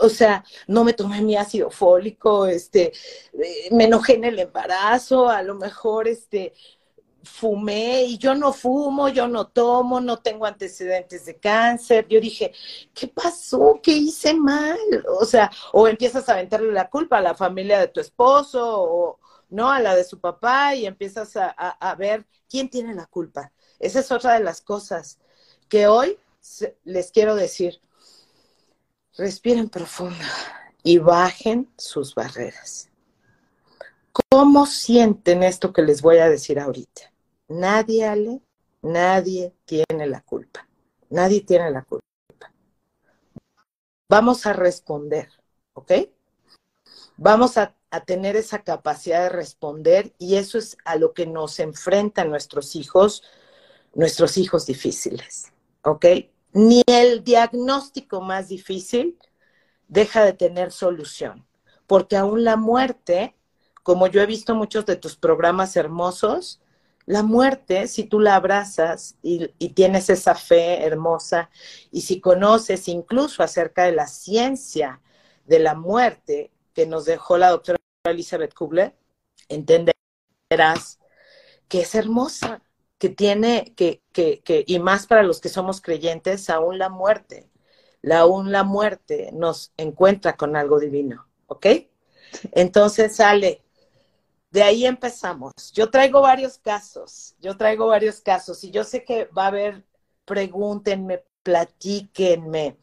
O 0.00 0.08
sea, 0.08 0.44
no 0.66 0.84
me 0.84 0.92
tomé 0.92 1.22
mi 1.22 1.36
ácido 1.36 1.70
fólico, 1.70 2.46
este, 2.46 2.92
eh, 3.32 3.68
me 3.72 3.84
enojé 3.84 4.14
en 4.14 4.24
el 4.24 4.38
embarazo, 4.38 5.28
a 5.28 5.42
lo 5.42 5.54
mejor, 5.56 6.06
este, 6.06 6.52
fumé 7.28 8.04
y 8.04 8.18
yo 8.18 8.34
no 8.34 8.52
fumo, 8.52 9.08
yo 9.08 9.28
no 9.28 9.48
tomo, 9.48 10.00
no 10.00 10.18
tengo 10.18 10.46
antecedentes 10.46 11.26
de 11.26 11.36
cáncer. 11.36 12.06
Yo 12.08 12.20
dije, 12.20 12.52
¿qué 12.94 13.08
pasó? 13.08 13.80
¿Qué 13.82 13.92
hice 13.92 14.34
mal? 14.34 14.78
O 15.20 15.24
sea, 15.24 15.50
o 15.72 15.86
empiezas 15.88 16.28
a 16.28 16.34
aventarle 16.34 16.72
la 16.72 16.88
culpa 16.88 17.18
a 17.18 17.22
la 17.22 17.34
familia 17.34 17.80
de 17.80 17.88
tu 17.88 18.00
esposo 18.00 18.60
o 18.62 19.18
no 19.48 19.70
a 19.70 19.80
la 19.80 19.94
de 19.94 20.04
su 20.04 20.20
papá 20.20 20.74
y 20.74 20.86
empiezas 20.86 21.36
a, 21.36 21.48
a 21.48 21.94
ver 21.94 22.26
quién 22.48 22.68
tiene 22.68 22.94
la 22.94 23.06
culpa. 23.06 23.52
Esa 23.78 24.00
es 24.00 24.10
otra 24.12 24.34
de 24.34 24.44
las 24.44 24.60
cosas 24.60 25.18
que 25.68 25.86
hoy 25.86 26.18
les 26.84 27.10
quiero 27.12 27.34
decir. 27.34 27.80
Respiren 29.16 29.68
profundo 29.68 30.24
y 30.82 30.98
bajen 30.98 31.70
sus 31.76 32.14
barreras. 32.14 32.88
¿Cómo 34.30 34.66
sienten 34.66 35.42
esto 35.42 35.72
que 35.72 35.82
les 35.82 36.02
voy 36.02 36.18
a 36.18 36.28
decir 36.28 36.58
ahorita? 36.58 37.12
Nadie, 37.48 38.06
Ale, 38.06 38.40
nadie 38.82 39.54
tiene 39.64 40.06
la 40.06 40.20
culpa. 40.20 40.68
Nadie 41.10 41.40
tiene 41.40 41.70
la 41.70 41.82
culpa. 41.82 42.04
vamos 44.08 44.46
a 44.46 44.52
responder, 44.52 45.28
¿ok? 45.74 45.92
Vamos 47.16 47.58
a, 47.58 47.74
a, 47.90 48.00
tener 48.04 48.36
esa 48.36 48.62
capacidad 48.62 49.22
de 49.24 49.28
responder 49.28 50.14
y 50.18 50.36
eso 50.36 50.58
es 50.58 50.76
a 50.84 50.96
lo 50.96 51.12
que 51.12 51.26
nos 51.26 51.58
enfrentan 51.60 52.30
nuestros 52.30 52.76
hijos, 52.76 53.22
nuestros 53.94 54.36
hijos 54.38 54.66
difíciles, 54.66 55.52
¿ok? 55.82 56.06
Ni 56.52 56.82
el 56.86 57.24
diagnóstico 57.24 58.20
más 58.20 58.48
difícil 58.48 59.18
deja 59.88 60.24
de 60.24 60.32
tener 60.32 60.72
solución, 60.72 61.46
porque 61.86 62.16
aún 62.16 62.44
la 62.44 62.56
muerte, 62.56 63.36
como 63.82 64.06
yo 64.06 64.20
he 64.20 64.26
visto 64.26 64.54
muchos 64.54 64.86
de 64.86 64.96
tus 64.96 65.16
programas 65.16 65.76
hermosos, 65.76 66.60
la 67.06 67.22
muerte, 67.22 67.88
si 67.88 68.04
tú 68.04 68.20
la 68.20 68.34
abrazas 68.34 69.16
y, 69.22 69.50
y, 69.58 69.70
tienes 69.70 70.10
esa 70.10 70.34
fe 70.34 70.84
hermosa, 70.84 71.48
y 71.90 72.02
si 72.02 72.20
conoces 72.20 72.86
incluso 72.86 73.42
acerca 73.42 73.84
de 73.84 73.92
la 73.92 74.06
ciencia 74.06 75.00
de 75.46 75.58
la 75.58 75.74
muerte 75.74 76.52
que 76.78 76.86
nos 76.86 77.06
dejó 77.06 77.38
la 77.38 77.50
doctora 77.50 77.76
Elizabeth 78.04 78.54
Kubler, 78.54 78.94
entenderás 79.48 81.00
que 81.66 81.80
es 81.80 81.92
hermosa, 81.96 82.62
que 82.98 83.08
tiene, 83.08 83.74
que, 83.76 84.00
que, 84.12 84.42
que, 84.42 84.62
y 84.64 84.78
más 84.78 85.08
para 85.08 85.24
los 85.24 85.40
que 85.40 85.48
somos 85.48 85.80
creyentes, 85.80 86.48
aún 86.48 86.78
la 86.78 86.88
muerte, 86.88 87.50
la, 88.00 88.20
aún 88.20 88.52
la 88.52 88.62
muerte 88.62 89.30
nos 89.32 89.72
encuentra 89.76 90.36
con 90.36 90.54
algo 90.54 90.78
divino, 90.78 91.26
¿ok? 91.48 91.66
Entonces 92.52 93.16
sale, 93.16 93.64
de 94.52 94.62
ahí 94.62 94.86
empezamos. 94.86 95.72
Yo 95.72 95.90
traigo 95.90 96.20
varios 96.20 96.58
casos, 96.58 97.34
yo 97.40 97.56
traigo 97.56 97.88
varios 97.88 98.20
casos 98.20 98.62
y 98.62 98.70
yo 98.70 98.84
sé 98.84 99.02
que 99.02 99.24
va 99.36 99.46
a 99.46 99.48
haber, 99.48 99.84
pregúntenme, 100.24 101.24
platíquenme, 101.42 102.76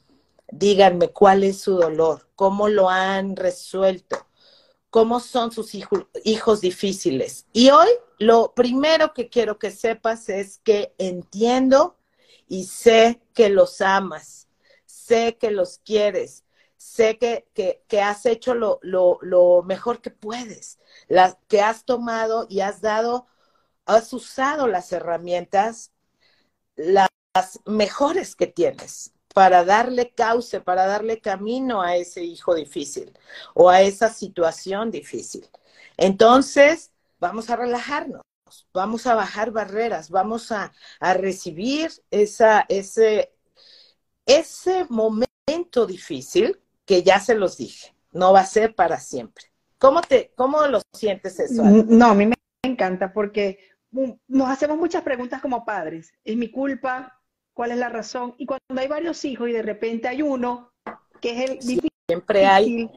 díganme 0.52 1.10
cuál 1.10 1.44
es 1.44 1.62
su 1.62 1.76
dolor, 1.76 2.30
cómo 2.36 2.68
lo 2.68 2.90
han 2.90 3.36
resuelto, 3.36 4.28
cómo 4.90 5.20
son 5.20 5.52
sus 5.52 5.76
hijos, 5.76 6.62
difíciles. 6.62 7.48
Y 7.54 7.70
hoy 7.70 7.90
lo 8.20 8.54
primero 8.54 9.14
que 9.14 9.30
quiero 9.30 9.60
que 9.60 9.72
sepas 9.72 10.30
es 10.30 10.60
que 10.60 10.94
entiendo 10.98 11.98
y 12.48 12.66
sé 12.66 13.22
que 13.34 13.50
los 13.50 13.82
amas, 13.82 14.48
sé 14.86 15.38
que 15.38 15.52
los 15.52 15.80
quieres, 15.80 16.46
sé 16.78 17.18
que, 17.18 17.48
que, 17.54 17.84
que 17.88 18.02
has 18.02 18.26
hecho 18.26 18.54
lo, 18.54 18.80
lo, 18.84 19.18
lo, 19.22 19.64
mejor 19.64 20.02
que 20.02 20.12
puedes, 20.12 20.80
la, 21.08 21.38
que 21.48 21.62
has 21.62 21.86
tomado 21.86 22.46
y 22.50 22.62
has 22.62 22.82
dado, 22.82 23.28
has 23.86 24.14
usado 24.14 24.68
las 24.68 24.92
herramientas, 24.94 25.92
las 26.76 27.10
mejores 27.66 28.36
que 28.36 28.48
tienes 28.48 29.15
para 29.36 29.66
darle 29.66 30.12
cauce, 30.12 30.62
para 30.62 30.86
darle 30.86 31.20
camino 31.20 31.82
a 31.82 31.98
ese 31.98 32.24
hijo 32.24 32.56
difícil 32.56 33.12
o 33.54 33.70
a 33.70 33.82
esa 33.82 34.10
situación 34.10 34.92
difícil. 34.92 35.46
Entonces, 35.98 36.94
vamos 37.20 37.50
a 37.50 37.58
relajarnos, 37.58 38.22
vamos 38.74 39.06
a 39.08 39.14
bajar 39.14 39.52
barreras, 39.52 40.10
vamos 40.10 40.54
a, 40.54 40.72
a 41.02 41.14
recibir 41.16 41.92
esa, 42.12 42.66
ese, 42.70 43.34
ese 44.26 44.86
momento 44.88 45.86
difícil 45.86 46.62
que 46.86 47.04
ya 47.04 47.20
se 47.20 47.36
los 47.36 47.58
dije, 47.58 47.94
no 48.14 48.32
va 48.32 48.40
a 48.40 48.46
ser 48.46 48.74
para 48.74 49.02
siempre. 49.02 49.52
¿Cómo, 49.78 50.00
te, 50.00 50.32
cómo 50.38 50.66
lo 50.68 50.80
sientes 50.94 51.42
eso? 51.42 51.62
No, 51.62 52.06
a 52.06 52.14
mí 52.14 52.28
me 52.28 52.36
encanta 52.64 53.12
porque 53.12 53.60
nos 54.30 54.50
hacemos 54.50 54.78
muchas 54.78 55.04
preguntas 55.04 55.42
como 55.42 55.66
padres. 55.66 56.14
¿Es 56.24 56.38
mi 56.38 56.50
culpa? 56.50 57.20
¿Cuál 57.56 57.72
es 57.72 57.78
la 57.78 57.88
razón? 57.88 58.36
Y 58.38 58.46
cuando 58.46 58.82
hay 58.82 58.90
varios 58.90 59.24
hijos 59.24 59.48
y 59.48 59.54
de 59.54 59.62
repente 59.62 60.10
hay 60.10 60.22
uno 60.22 60.74
que 61.22 61.32
es 61.32 61.50
el 61.50 61.60
difícil. 61.60 61.90
Siempre 62.06 62.46
hay. 62.46 62.92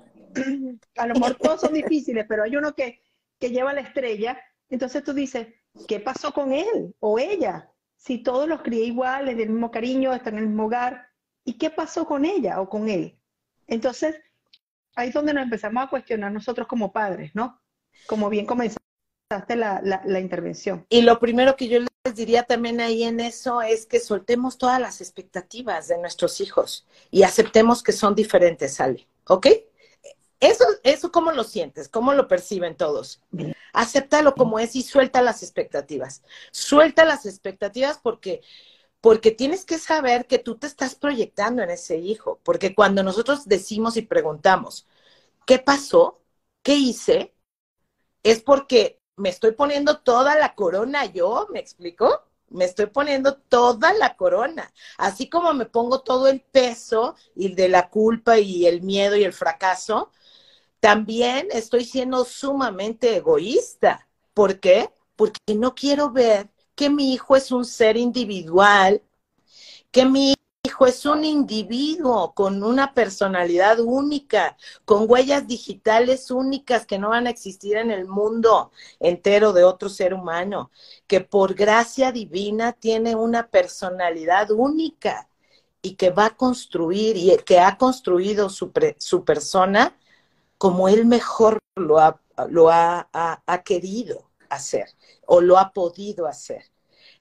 A 0.96 1.06
lo 1.06 1.14
mejor 1.14 1.36
todos 1.36 1.60
son 1.60 1.74
difíciles, 1.74 2.26
pero 2.28 2.42
hay 2.42 2.56
uno 2.56 2.74
que, 2.74 3.00
que 3.38 3.50
lleva 3.50 3.72
la 3.72 3.82
estrella. 3.82 4.36
Entonces 4.68 5.04
tú 5.04 5.12
dices, 5.12 5.46
¿qué 5.86 6.00
pasó 6.00 6.32
con 6.32 6.52
él 6.52 6.92
o 6.98 7.20
ella? 7.20 7.70
Si 7.96 8.18
todos 8.18 8.48
los 8.48 8.62
crié 8.62 8.86
igual, 8.86 9.26
del 9.26 9.48
mismo 9.48 9.70
cariño, 9.70 10.12
están 10.12 10.34
en 10.34 10.40
el 10.40 10.48
mismo 10.48 10.64
hogar. 10.66 11.06
¿Y 11.44 11.56
qué 11.56 11.70
pasó 11.70 12.04
con 12.04 12.24
ella 12.24 12.60
o 12.60 12.68
con 12.68 12.88
él? 12.88 13.16
Entonces, 13.68 14.20
ahí 14.96 15.08
es 15.08 15.14
donde 15.14 15.34
nos 15.34 15.44
empezamos 15.44 15.84
a 15.84 15.88
cuestionar 15.88 16.32
nosotros 16.32 16.66
como 16.66 16.92
padres, 16.92 17.30
¿no? 17.32 17.62
Como 18.08 18.28
bien 18.28 18.44
comenzaste 18.44 18.80
la, 19.54 19.80
la, 19.84 20.02
la, 20.04 20.20
intervención. 20.20 20.84
Y 20.88 21.02
lo 21.02 21.20
primero 21.20 21.54
que 21.54 21.68
yo 21.68 21.78
les 22.08 22.16
diría 22.16 22.44
también 22.44 22.80
ahí 22.80 23.02
en 23.04 23.20
eso 23.20 23.60
es 23.60 23.84
que 23.84 24.00
soltemos 24.00 24.56
todas 24.56 24.80
las 24.80 25.00
expectativas 25.02 25.88
de 25.88 25.98
nuestros 25.98 26.40
hijos 26.40 26.86
y 27.10 27.22
aceptemos 27.22 27.82
que 27.82 27.92
son 27.92 28.14
diferentes, 28.14 28.80
Ale, 28.80 29.06
¿ok? 29.26 29.46
Eso, 30.40 30.64
eso 30.84 31.12
¿cómo 31.12 31.32
lo 31.32 31.44
sientes? 31.44 31.88
¿Cómo 31.88 32.14
lo 32.14 32.26
perciben 32.26 32.76
todos? 32.76 33.20
Acéptalo 33.74 34.34
como 34.34 34.58
es 34.58 34.74
y 34.74 34.82
suelta 34.82 35.20
las 35.20 35.42
expectativas. 35.42 36.22
Suelta 36.50 37.04
las 37.04 37.26
expectativas 37.26 37.98
porque 37.98 38.40
porque 39.00 39.30
tienes 39.30 39.64
que 39.64 39.78
saber 39.78 40.26
que 40.26 40.38
tú 40.40 40.56
te 40.56 40.66
estás 40.66 40.96
proyectando 40.96 41.62
en 41.62 41.70
ese 41.70 41.98
hijo, 41.98 42.40
porque 42.42 42.74
cuando 42.74 43.04
nosotros 43.04 43.46
decimos 43.46 43.96
y 43.96 44.02
preguntamos, 44.02 44.88
¿qué 45.46 45.58
pasó? 45.60 46.20
¿Qué 46.62 46.74
hice? 46.74 47.32
Es 48.24 48.42
porque 48.42 48.98
me 49.18 49.28
estoy 49.28 49.52
poniendo 49.52 49.98
toda 49.98 50.37
la 50.37 50.54
corona 50.54 51.04
yo, 51.06 51.48
¿me 51.52 51.58
explico? 51.60 52.25
Me 52.50 52.64
estoy 52.64 52.87
poniendo 52.87 53.37
toda 53.37 53.92
la 53.92 54.16
corona, 54.16 54.72
así 54.96 55.28
como 55.28 55.52
me 55.52 55.66
pongo 55.66 56.00
todo 56.00 56.28
el 56.28 56.40
peso 56.40 57.14
y 57.34 57.54
de 57.54 57.68
la 57.68 57.90
culpa 57.90 58.38
y 58.38 58.66
el 58.66 58.82
miedo 58.82 59.16
y 59.16 59.25
el 59.25 59.34
fracaso, 59.34 60.10
también 60.80 61.48
estoy 61.50 61.84
siendo 61.84 62.25
sumamente 62.25 63.16
egoísta. 63.16 64.08
¿Por 64.32 64.60
qué? 64.60 64.90
Porque 65.16 65.54
no 65.54 65.75
quiero 65.75 66.10
ver 66.10 66.48
que 66.75 66.88
mi 66.88 67.12
hijo 67.12 67.37
es 67.37 67.50
un 67.52 67.64
ser 67.64 67.96
individual, 67.96 69.02
que 69.90 70.04
mi 70.04 70.34
es 70.87 71.04
un 71.06 71.25
individuo 71.25 72.32
con 72.35 72.62
una 72.62 72.94
personalidad 72.94 73.80
única, 73.80 74.56
con 74.85 75.04
huellas 75.08 75.47
digitales 75.47 76.30
únicas 76.30 76.87
que 76.87 76.99
no 76.99 77.11
van 77.11 77.26
a 77.26 77.30
existir 77.30 77.76
en 77.76 77.90
el 77.90 78.06
mundo 78.06 78.70
entero 79.00 79.52
de 79.52 79.64
otro 79.64 79.88
ser 79.88 80.14
humano, 80.14 80.70
que 81.06 81.20
por 81.20 81.54
gracia 81.54 82.12
divina 82.12 82.73
tiene 82.73 83.14
una 83.16 83.49
personalidad 83.49 84.50
única 84.50 85.28
y 85.82 85.94
que 85.94 86.11
va 86.11 86.26
a 86.26 86.37
construir 86.37 87.16
y 87.16 87.37
que 87.44 87.61
ha 87.61 87.76
construido 87.78 88.49
su, 88.50 88.73
persona 89.25 89.97
como 90.58 90.88
él 90.88 91.06
mejor 91.06 91.58
lo 91.76 91.99
ha 92.00 92.20
querido 93.64 94.28
hacer 94.49 94.88
o 95.26 95.40
lo 95.40 95.58
ha 95.58 95.73
podido 95.73 96.26
hacer. 96.26 96.64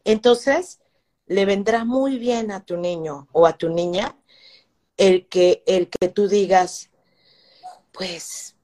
Entonces, 0.03 0.79
le 1.27 1.45
vendrá 1.45 1.85
muy 1.85 2.17
bien 2.17 2.51
a 2.51 2.65
tu 2.65 2.77
niño 2.77 3.27
o 3.31 3.45
a 3.45 3.57
tu 3.57 3.69
niña 3.69 4.17
el 4.97 5.27
que, 5.27 5.63
el 5.67 5.89
que 5.89 6.09
tú 6.09 6.27
digas, 6.27 6.89
pues, 7.91 8.55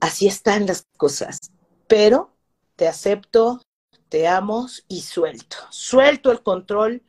así 0.00 0.26
están 0.26 0.66
las 0.66 0.86
cosas, 0.96 1.38
pero 1.86 2.34
te 2.76 2.88
acepto, 2.88 3.62
te 4.08 4.26
amo 4.26 4.66
y 4.88 5.02
suelto. 5.02 5.56
Suelto 5.70 6.32
el 6.32 6.42
control, 6.42 7.02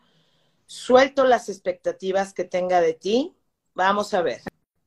suelto 0.66 1.25
las 1.25 1.50
expectativas 1.50 2.34
que 2.34 2.44
tenga 2.44 2.82
de 2.82 2.94
ti. 2.94 3.36
Vamos 3.74 4.14
a 4.14 4.22
ver. 4.22 4.42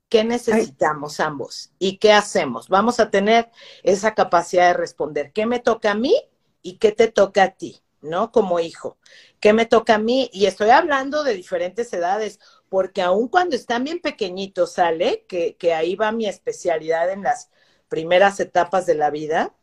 ¿Qué 0.08 0.24
necesitamos 0.24 1.20
ambos? 1.20 1.70
¿Y 1.78 1.98
qué 1.98 2.12
hacemos? 2.12 2.68
Vamos 2.68 2.98
a 2.98 3.10
tener 3.10 3.50
esa 3.82 4.14
capacidad 4.14 4.68
de 4.68 4.74
responder. 4.74 5.32
¿Qué 5.32 5.44
me 5.44 5.58
toca 5.58 5.90
a 5.90 5.94
mí 5.94 6.14
y 6.62 6.78
qué 6.78 6.92
te 6.92 7.08
toca 7.08 7.42
a 7.42 7.50
ti? 7.50 7.82
¿No? 8.00 8.30
Como 8.32 8.60
hijo. 8.60 8.98
¿Qué 9.40 9.52
me 9.52 9.66
toca 9.66 9.96
a 9.96 9.98
mí? 9.98 10.30
Y 10.32 10.46
estoy 10.46 10.70
hablando 10.70 11.24
de 11.24 11.34
diferentes 11.34 11.92
edades, 11.92 12.38
porque 12.68 13.02
aun 13.02 13.28
cuando 13.28 13.56
están 13.56 13.84
bien 13.84 14.00
pequeñitos, 14.00 14.72
sale, 14.74 15.24
que, 15.28 15.56
que 15.56 15.74
ahí 15.74 15.96
va 15.96 16.12
mi 16.12 16.26
especialidad 16.26 17.10
en 17.10 17.22
las 17.22 17.50
primeras 17.88 18.38
etapas 18.40 18.86
de 18.86 18.94
la 18.94 19.10
vida, 19.10 19.54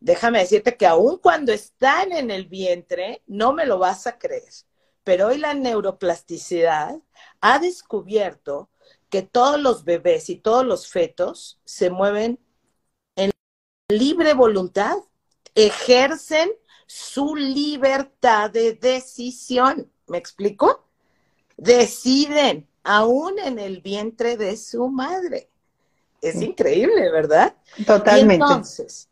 déjame 0.00 0.40
decirte 0.40 0.76
que 0.76 0.86
aun 0.86 1.18
cuando 1.18 1.52
están 1.52 2.12
en 2.12 2.30
el 2.30 2.46
vientre, 2.46 3.22
no 3.26 3.52
me 3.52 3.66
lo 3.66 3.78
vas 3.78 4.06
a 4.06 4.18
creer, 4.18 4.52
pero 5.04 5.28
hoy 5.28 5.38
la 5.38 5.54
neuroplasticidad 5.54 6.96
ha 7.40 7.58
descubierto 7.58 8.70
que 9.10 9.22
todos 9.22 9.60
los 9.60 9.84
bebés 9.84 10.28
y 10.30 10.36
todos 10.36 10.64
los 10.64 10.88
fetos 10.88 11.60
se 11.64 11.90
mueven 11.90 12.38
en 13.16 13.30
libre 13.88 14.34
voluntad, 14.34 14.98
ejercen 15.54 16.50
su 16.88 17.36
libertad 17.36 18.50
de 18.50 18.72
decisión. 18.72 19.92
¿Me 20.06 20.16
explico? 20.16 20.86
Deciden 21.58 22.66
aún 22.82 23.38
en 23.38 23.58
el 23.58 23.82
vientre 23.82 24.38
de 24.38 24.56
su 24.56 24.88
madre. 24.88 25.50
Es 26.22 26.40
increíble, 26.40 27.10
¿verdad? 27.10 27.54
Totalmente. 27.86 28.42
Y 28.42 28.48
entonces, 28.48 29.08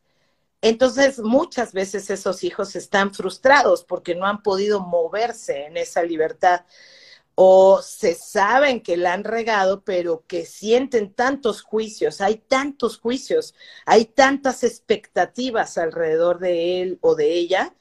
entonces, 0.62 1.18
muchas 1.18 1.74
veces 1.74 2.08
esos 2.08 2.42
hijos 2.42 2.74
están 2.74 3.12
frustrados 3.12 3.84
porque 3.84 4.14
no 4.14 4.26
han 4.26 4.42
podido 4.42 4.80
moverse 4.80 5.66
en 5.66 5.76
esa 5.76 6.02
libertad 6.02 6.62
o 7.36 7.82
se 7.82 8.14
saben 8.14 8.80
que 8.80 8.96
la 8.96 9.12
han 9.12 9.22
regado, 9.24 9.84
pero 9.84 10.24
que 10.26 10.46
sienten 10.46 11.12
tantos 11.12 11.62
juicios, 11.62 12.20
hay 12.22 12.36
tantos 12.38 12.98
juicios, 12.98 13.54
hay 13.84 14.06
tantas 14.06 14.64
expectativas 14.64 15.76
alrededor 15.78 16.38
de 16.38 16.82
él 16.82 16.98
o 17.02 17.14
de 17.14 17.34
ella 17.34 17.74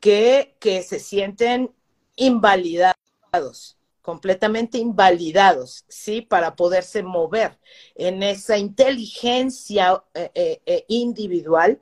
que, 0.00 0.56
que 0.60 0.82
se 0.82 0.98
sienten 0.98 1.72
invalidados, 2.16 3.78
completamente 4.02 4.78
invalidados, 4.78 5.84
¿sí? 5.88 6.22
Para 6.22 6.56
poderse 6.56 7.02
mover 7.04 7.58
en 7.94 8.22
esa 8.24 8.58
inteligencia 8.58 10.02
eh, 10.14 10.30
eh, 10.34 10.62
eh, 10.66 10.84
individual 10.88 11.80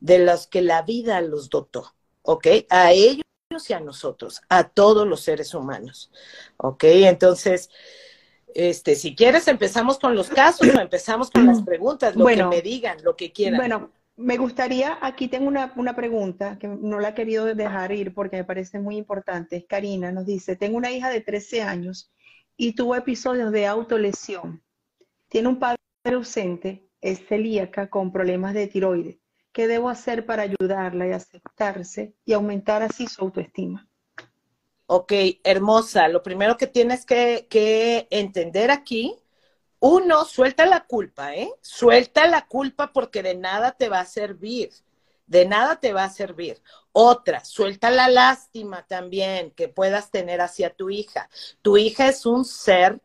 de 0.00 0.20
los 0.20 0.46
que 0.46 0.62
la 0.62 0.82
vida 0.82 1.20
los 1.20 1.50
dotó, 1.50 1.94
¿ok? 2.22 2.46
A 2.70 2.92
ellos 2.92 3.24
y 3.70 3.72
a 3.72 3.80
nosotros, 3.80 4.42
a 4.48 4.64
todos 4.64 5.06
los 5.06 5.20
seres 5.20 5.54
humanos. 5.54 6.10
¿Ok? 6.56 6.84
Entonces, 6.84 7.70
este, 8.54 8.94
si 8.94 9.14
quieres, 9.16 9.48
empezamos 9.48 9.98
con 9.98 10.14
los 10.14 10.28
casos 10.28 10.68
o 10.68 10.80
empezamos 10.80 11.30
con 11.30 11.46
las 11.46 11.62
preguntas, 11.62 12.14
lo 12.14 12.26
que 12.26 12.44
me 12.44 12.62
digan, 12.62 12.98
lo 13.02 13.16
que 13.16 13.32
quieran. 13.32 13.58
Bueno, 13.58 13.90
me 14.16 14.36
gustaría, 14.36 14.98
aquí 15.00 15.26
tengo 15.28 15.48
una, 15.48 15.72
una, 15.76 15.96
pregunta 15.96 16.56
que 16.58 16.68
no 16.68 17.00
la 17.00 17.10
he 17.10 17.14
querido 17.14 17.46
dejar 17.46 17.90
ir 17.90 18.14
porque 18.14 18.36
me 18.36 18.44
parece 18.44 18.78
muy 18.78 18.96
importante. 18.96 19.66
Karina 19.66 20.12
nos 20.12 20.26
dice, 20.26 20.54
tengo 20.54 20.76
una 20.76 20.92
hija 20.92 21.10
de 21.10 21.20
13 21.20 21.62
años 21.62 22.12
y 22.56 22.74
tuvo 22.74 22.94
episodios 22.94 23.50
de 23.50 23.66
autolesión. 23.66 24.62
Tiene 25.28 25.48
un 25.48 25.58
padre 25.58 25.78
ausente, 26.04 26.88
es 27.00 27.26
celíaca 27.26 27.90
con 27.90 28.12
problemas 28.12 28.54
de 28.54 28.68
tiroides. 28.68 29.23
¿Qué 29.54 29.68
debo 29.68 29.88
hacer 29.88 30.26
para 30.26 30.42
ayudarla 30.42 31.06
y 31.06 31.12
aceptarse 31.12 32.12
y 32.24 32.32
aumentar 32.32 32.82
así 32.82 33.06
su 33.06 33.22
autoestima? 33.22 33.88
Ok, 34.86 35.12
hermosa. 35.44 36.08
Lo 36.08 36.24
primero 36.24 36.56
que 36.56 36.66
tienes 36.66 37.06
que, 37.06 37.46
que 37.48 38.08
entender 38.10 38.72
aquí, 38.72 39.14
uno, 39.78 40.24
suelta 40.24 40.66
la 40.66 40.80
culpa, 40.80 41.36
¿eh? 41.36 41.52
Suelta 41.60 42.26
la 42.26 42.48
culpa 42.48 42.92
porque 42.92 43.22
de 43.22 43.36
nada 43.36 43.70
te 43.70 43.88
va 43.88 44.00
a 44.00 44.06
servir. 44.06 44.70
De 45.28 45.46
nada 45.46 45.76
te 45.76 45.92
va 45.92 46.02
a 46.02 46.10
servir. 46.10 46.60
Otra, 46.90 47.44
suelta 47.44 47.92
la 47.92 48.08
lástima 48.08 48.84
también 48.88 49.52
que 49.52 49.68
puedas 49.68 50.10
tener 50.10 50.40
hacia 50.40 50.70
tu 50.70 50.90
hija. 50.90 51.30
Tu 51.62 51.76
hija 51.76 52.08
es 52.08 52.26
un 52.26 52.44
ser 52.44 53.00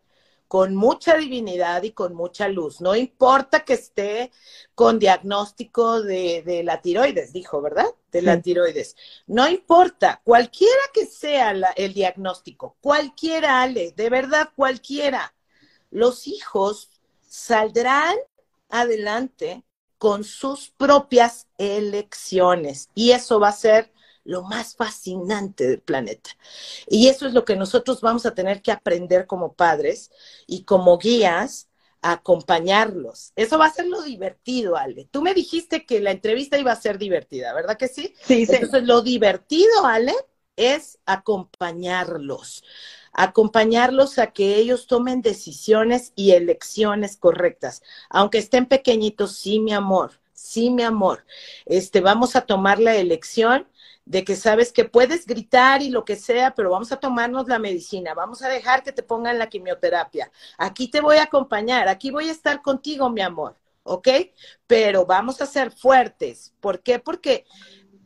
con 0.49 0.75
mucha 0.75 1.15
divinidad 1.15 1.83
y 1.83 1.91
con 1.91 2.15
mucha 2.15 2.47
luz. 2.47 2.81
No 2.81 2.95
importa 2.95 3.63
que 3.63 3.73
esté 3.73 4.31
con 4.73 4.97
diagnóstico 4.97 6.01
de, 6.01 6.63
la 6.65 6.81
tiroides, 6.81 7.31
dijo, 7.31 7.61
¿verdad? 7.61 7.85
De 8.11 8.23
la 8.23 8.41
tiroides. 8.41 8.95
No 9.27 9.47
importa, 9.47 10.21
cualquiera 10.23 10.81
que 10.91 11.05
sea 11.05 11.51
el 11.75 11.93
diagnóstico, 11.93 12.75
cualquiera, 12.81 13.61
Ale, 13.61 13.93
de 13.95 14.09
verdad 14.09 14.49
cualquiera, 14.55 15.35
los 15.91 16.27
hijos 16.27 16.89
saldrán 17.27 18.15
adelante 18.69 19.63
con 19.99 20.23
sus 20.23 20.71
propias 20.71 21.47
elecciones 21.59 22.89
y 22.95 23.11
eso 23.11 23.39
va 23.39 23.49
a 23.49 23.53
ser 23.53 23.91
lo 24.23 24.43
más 24.43 24.75
fascinante 24.75 25.67
del 25.67 25.81
planeta. 25.81 26.31
Y 26.87 27.07
eso 27.07 27.27
es 27.27 27.33
lo 27.33 27.45
que 27.45 27.55
nosotros 27.55 28.01
vamos 28.01 28.25
a 28.25 28.35
tener 28.35 28.61
que 28.61 28.71
aprender 28.71 29.27
como 29.27 29.53
padres 29.53 30.11
y 30.47 30.63
como 30.63 30.97
guías 30.97 31.69
a 32.01 32.13
acompañarlos. 32.13 33.33
Eso 33.35 33.57
va 33.57 33.65
a 33.65 33.73
ser 33.73 33.87
lo 33.87 34.01
divertido, 34.01 34.77
Ale. 34.77 35.07
Tú 35.11 35.21
me 35.21 35.33
dijiste 35.33 35.85
que 35.85 35.99
la 35.99 36.11
entrevista 36.11 36.57
iba 36.57 36.71
a 36.71 36.75
ser 36.81 36.97
divertida, 36.97 37.53
¿verdad 37.53 37.77
que 37.77 37.87
sí? 37.87 38.15
Sí, 38.21 38.45
sí. 38.45 38.55
Entonces, 38.55 38.83
lo 38.87 39.01
divertido, 39.01 39.85
Ale, 39.85 40.13
es 40.55 40.99
acompañarlos. 41.05 42.63
Acompañarlos 43.13 44.19
a 44.19 44.27
que 44.27 44.55
ellos 44.57 44.87
tomen 44.87 45.21
decisiones 45.21 46.13
y 46.15 46.31
elecciones 46.31 47.17
correctas. 47.17 47.81
Aunque 48.09 48.37
estén 48.37 48.67
pequeñitos, 48.67 49.35
sí, 49.35 49.59
mi 49.59 49.73
amor, 49.73 50.11
sí, 50.33 50.69
mi 50.69 50.83
amor. 50.83 51.25
Este, 51.65 52.01
vamos 52.01 52.35
a 52.35 52.41
tomar 52.41 52.79
la 52.79 52.95
elección 52.95 53.67
de 54.09 54.23
que 54.23 54.35
sabes 54.35 54.73
que 54.73 54.85
puedes 54.85 55.27
gritar 55.27 55.83
y 55.83 55.91
lo 55.91 56.03
que 56.03 56.15
sea, 56.15 56.55
pero 56.55 56.71
vamos 56.71 56.91
a 56.91 56.99
tomarnos 56.99 57.47
la 57.47 57.59
medicina, 57.59 58.15
vamos 58.15 58.41
a 58.41 58.49
dejar 58.49 58.81
que 58.81 58.91
te 58.91 59.03
pongan 59.03 59.37
la 59.37 59.49
quimioterapia. 59.49 60.31
Aquí 60.57 60.87
te 60.87 60.99
voy 60.99 61.17
a 61.17 61.23
acompañar, 61.25 61.87
aquí 61.87 62.09
voy 62.09 62.27
a 62.27 62.31
estar 62.31 62.63
contigo, 62.63 63.11
mi 63.11 63.21
amor, 63.21 63.55
¿ok? 63.83 64.07
Pero 64.65 65.05
vamos 65.05 65.41
a 65.41 65.45
ser 65.45 65.71
fuertes. 65.71 66.55
¿Por 66.59 66.81
qué? 66.81 66.97
Porque 66.97 67.45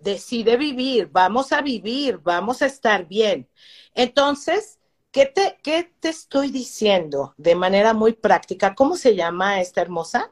decide 0.01 0.57
vivir, 0.57 1.07
vamos 1.09 1.53
a 1.53 1.61
vivir, 1.61 2.17
vamos 2.17 2.61
a 2.61 2.65
estar 2.65 3.07
bien. 3.07 3.47
Entonces, 3.95 4.79
¿qué 5.09 5.25
te, 5.25 5.57
qué 5.63 5.93
te 6.01 6.09
estoy 6.09 6.51
diciendo 6.51 7.33
de 7.37 7.55
manera 7.55 7.93
muy 7.93 8.11
práctica? 8.11 8.75
¿Cómo 8.75 8.97
se 8.97 9.15
llama 9.15 9.61
esta 9.61 9.79
hermosa? 9.79 10.29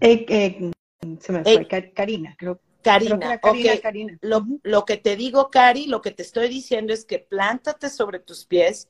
Eh, 0.00 0.26
eh, 0.28 0.72
se 1.20 1.30
me 1.30 1.44
fue, 1.44 1.68
eh, 1.70 1.92
Karina, 1.94 2.34
creo. 2.36 2.58
Karina, 2.82 3.38
Karina, 3.38 4.18
Lo, 4.22 4.46
lo, 4.62 4.84
que 4.84 4.96
te 4.96 5.16
digo, 5.16 5.50
Cari, 5.50 5.86
lo 5.86 6.00
que 6.00 6.10
te 6.10 6.22
estoy 6.22 6.48
diciendo 6.48 6.92
es 6.92 7.04
que 7.04 7.18
plántate 7.18 7.90
sobre 7.90 8.18
tus 8.18 8.46
pies, 8.46 8.88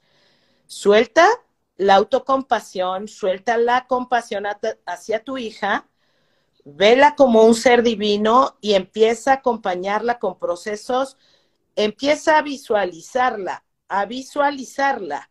suelta 0.66 1.26
la 1.76 1.96
autocompasión, 1.96 3.08
suelta 3.08 3.56
la 3.56 3.86
compasión 3.86 4.44
hacia 4.86 5.24
tu 5.24 5.38
hija, 5.38 5.88
vela 6.64 7.14
como 7.16 7.44
un 7.44 7.54
ser 7.54 7.82
divino 7.82 8.58
y 8.60 8.74
empieza 8.74 9.32
a 9.32 9.36
acompañarla 9.36 10.18
con 10.18 10.38
procesos, 10.38 11.16
empieza 11.74 12.38
a 12.38 12.42
visualizarla, 12.42 13.64
a 13.88 14.04
visualizarla. 14.04 15.30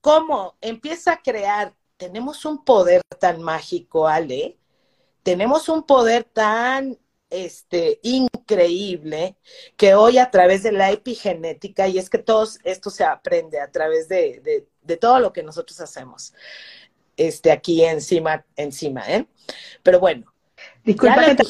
¿Cómo? 0.00 0.56
Empieza 0.60 1.14
a 1.14 1.22
crear. 1.22 1.74
Tenemos 1.96 2.44
un 2.44 2.64
poder 2.64 3.02
tan 3.18 3.42
mágico, 3.42 4.06
Ale. 4.06 4.58
Tenemos 5.22 5.68
un 5.68 5.84
poder 5.84 6.24
tan 6.24 6.98
este, 7.44 8.00
increíble 8.02 9.36
que 9.76 9.94
hoy 9.94 10.18
a 10.18 10.30
través 10.30 10.62
de 10.62 10.72
la 10.72 10.90
epigenética, 10.90 11.88
y 11.88 11.98
es 11.98 12.08
que 12.08 12.18
todo 12.18 12.48
esto 12.64 12.90
se 12.90 13.04
aprende 13.04 13.60
a 13.60 13.70
través 13.70 14.08
de, 14.08 14.66
de, 14.82 14.96
todo 14.96 15.18
lo 15.20 15.32
que 15.32 15.42
nosotros 15.42 15.80
hacemos 15.80 16.32
este, 17.16 17.50
aquí 17.50 17.84
encima, 17.84 18.44
encima, 18.56 19.02
¿eh? 19.08 19.26
Pero 19.82 20.00
bueno. 20.00 20.32
Disculpa 20.84 21.24
que, 21.26 21.34
te, 21.34 21.44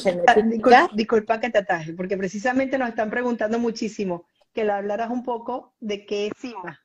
disculpa, 0.93 1.39
que 1.39 1.49
te 1.49 1.59
ataje, 1.59 1.93
porque 1.93 2.17
precisamente 2.17 2.77
nos 2.77 2.89
están 2.89 3.09
preguntando 3.09 3.59
muchísimo 3.59 4.25
que 4.53 4.65
le 4.65 4.71
hablaras 4.71 5.09
un 5.11 5.23
poco 5.23 5.73
de 5.79 6.05
qué 6.05 6.27
es 6.27 6.33
CIMA. 6.39 6.81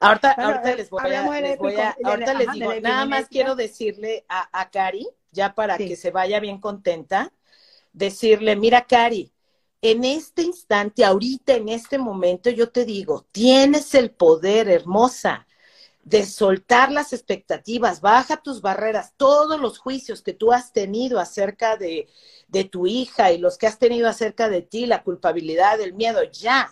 Ahorita, 0.00 0.32
ahorita 0.32 0.74
les 0.74 0.90
voy 0.90 1.14
a, 1.14 1.40
les 1.40 1.58
voy 1.58 1.76
a 1.76 1.96
ahorita 2.02 2.34
les 2.34 2.52
digo, 2.52 2.74
nada 2.80 3.06
más 3.06 3.28
quiero 3.28 3.54
decirle 3.54 4.24
a, 4.28 4.48
a 4.60 4.70
Cari, 4.70 5.06
ya 5.30 5.54
para 5.54 5.76
que 5.76 5.96
se 5.96 6.10
vaya 6.10 6.40
bien 6.40 6.60
contenta, 6.60 7.32
decirle, 7.94 8.56
mira, 8.56 8.86
Cari, 8.86 9.32
en 9.80 10.04
este 10.04 10.42
instante, 10.42 11.04
ahorita, 11.04 11.54
en 11.54 11.68
este 11.70 11.98
momento, 11.98 12.50
yo 12.50 12.70
te 12.70 12.84
digo, 12.84 13.26
tienes 13.32 13.94
el 13.94 14.10
poder, 14.10 14.68
hermosa, 14.68 15.46
de 16.02 16.26
soltar 16.26 16.92
las 16.92 17.14
expectativas, 17.14 18.02
baja 18.02 18.36
tus 18.36 18.60
barreras, 18.60 19.14
todos 19.16 19.58
los 19.58 19.78
juicios 19.78 20.20
que 20.20 20.34
tú 20.34 20.52
has 20.52 20.72
tenido 20.72 21.18
acerca 21.18 21.76
de, 21.78 22.08
de 22.48 22.64
tu 22.64 22.86
hija 22.86 23.32
y 23.32 23.38
los 23.38 23.56
que 23.56 23.66
has 23.66 23.78
tenido 23.78 24.08
acerca 24.08 24.50
de 24.50 24.60
ti, 24.60 24.84
la 24.84 25.02
culpabilidad, 25.02 25.80
el 25.80 25.94
miedo, 25.94 26.22
ya, 26.24 26.70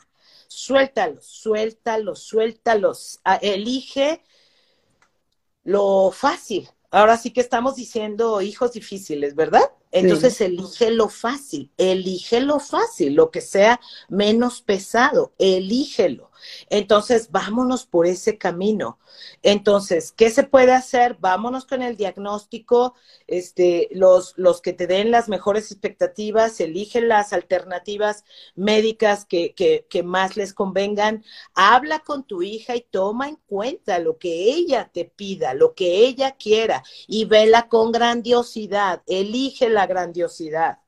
suéltalos, 0.49 1.25
suéltalos, 1.25 2.23
suéltalos, 2.23 3.21
elige 3.41 4.23
lo 5.65 6.11
fácil. 6.13 6.69
Ahora 6.91 7.17
sí 7.17 7.31
que 7.31 7.41
estamos 7.41 7.77
diciendo 7.77 8.43
hijos 8.43 8.73
difíciles, 8.73 9.35
¿verdad? 9.35 9.71
Entonces 9.93 10.41
elige 10.41 10.91
lo 10.91 11.09
fácil, 11.09 11.71
elige 11.77 12.41
lo 12.41 12.59
fácil, 12.59 13.15
lo 13.15 13.31
que 13.31 13.43
sea 13.43 13.79
menos 14.09 14.63
pesado, 14.63 15.35
elígelo. 15.39 16.32
Entonces, 16.71 17.31
vámonos 17.31 17.87
por 17.87 18.07
ese 18.07 18.39
camino. 18.39 18.99
Entonces, 19.43 20.13
¿qué 20.13 20.31
se 20.31 20.45
puede 20.45 20.73
hacer? 20.73 21.17
Vámonos 21.21 21.67
con 21.67 21.83
el 21.83 21.97
diagnóstico, 21.97 22.95
este, 23.27 23.89
los, 23.93 24.35
los 24.37 24.61
que 24.61 24.73
te 24.73 24.87
den 24.87 25.11
las 25.11 25.29
mejores 25.29 25.71
expectativas, 25.71 26.61
eligen 26.61 27.09
las 27.09 27.33
alternativas 27.33 28.25
médicas 28.55 29.25
que, 29.25 29.55
que, 29.55 30.03
más 30.03 30.37
les 30.37 30.53
convengan, 30.53 31.25
habla 31.55 32.01
con 32.01 32.25
tu 32.25 32.43
hija 32.43 32.75
y 32.77 32.83
toma 32.83 33.29
en 33.29 33.37
cuenta 33.47 33.99
lo 33.99 34.19
que 34.19 34.53
ella 34.53 34.91
te 34.93 35.05
pida, 35.05 35.55
lo 35.55 35.75
que 35.75 36.07
ella 36.07 36.33
quiera 36.33 36.83
y 37.07 37.25
vela 37.25 37.69
con 37.69 37.93
grandiosidad, 37.93 39.03
elige 39.07 39.69
la 39.69 39.87
grandiosidad. 39.87 40.79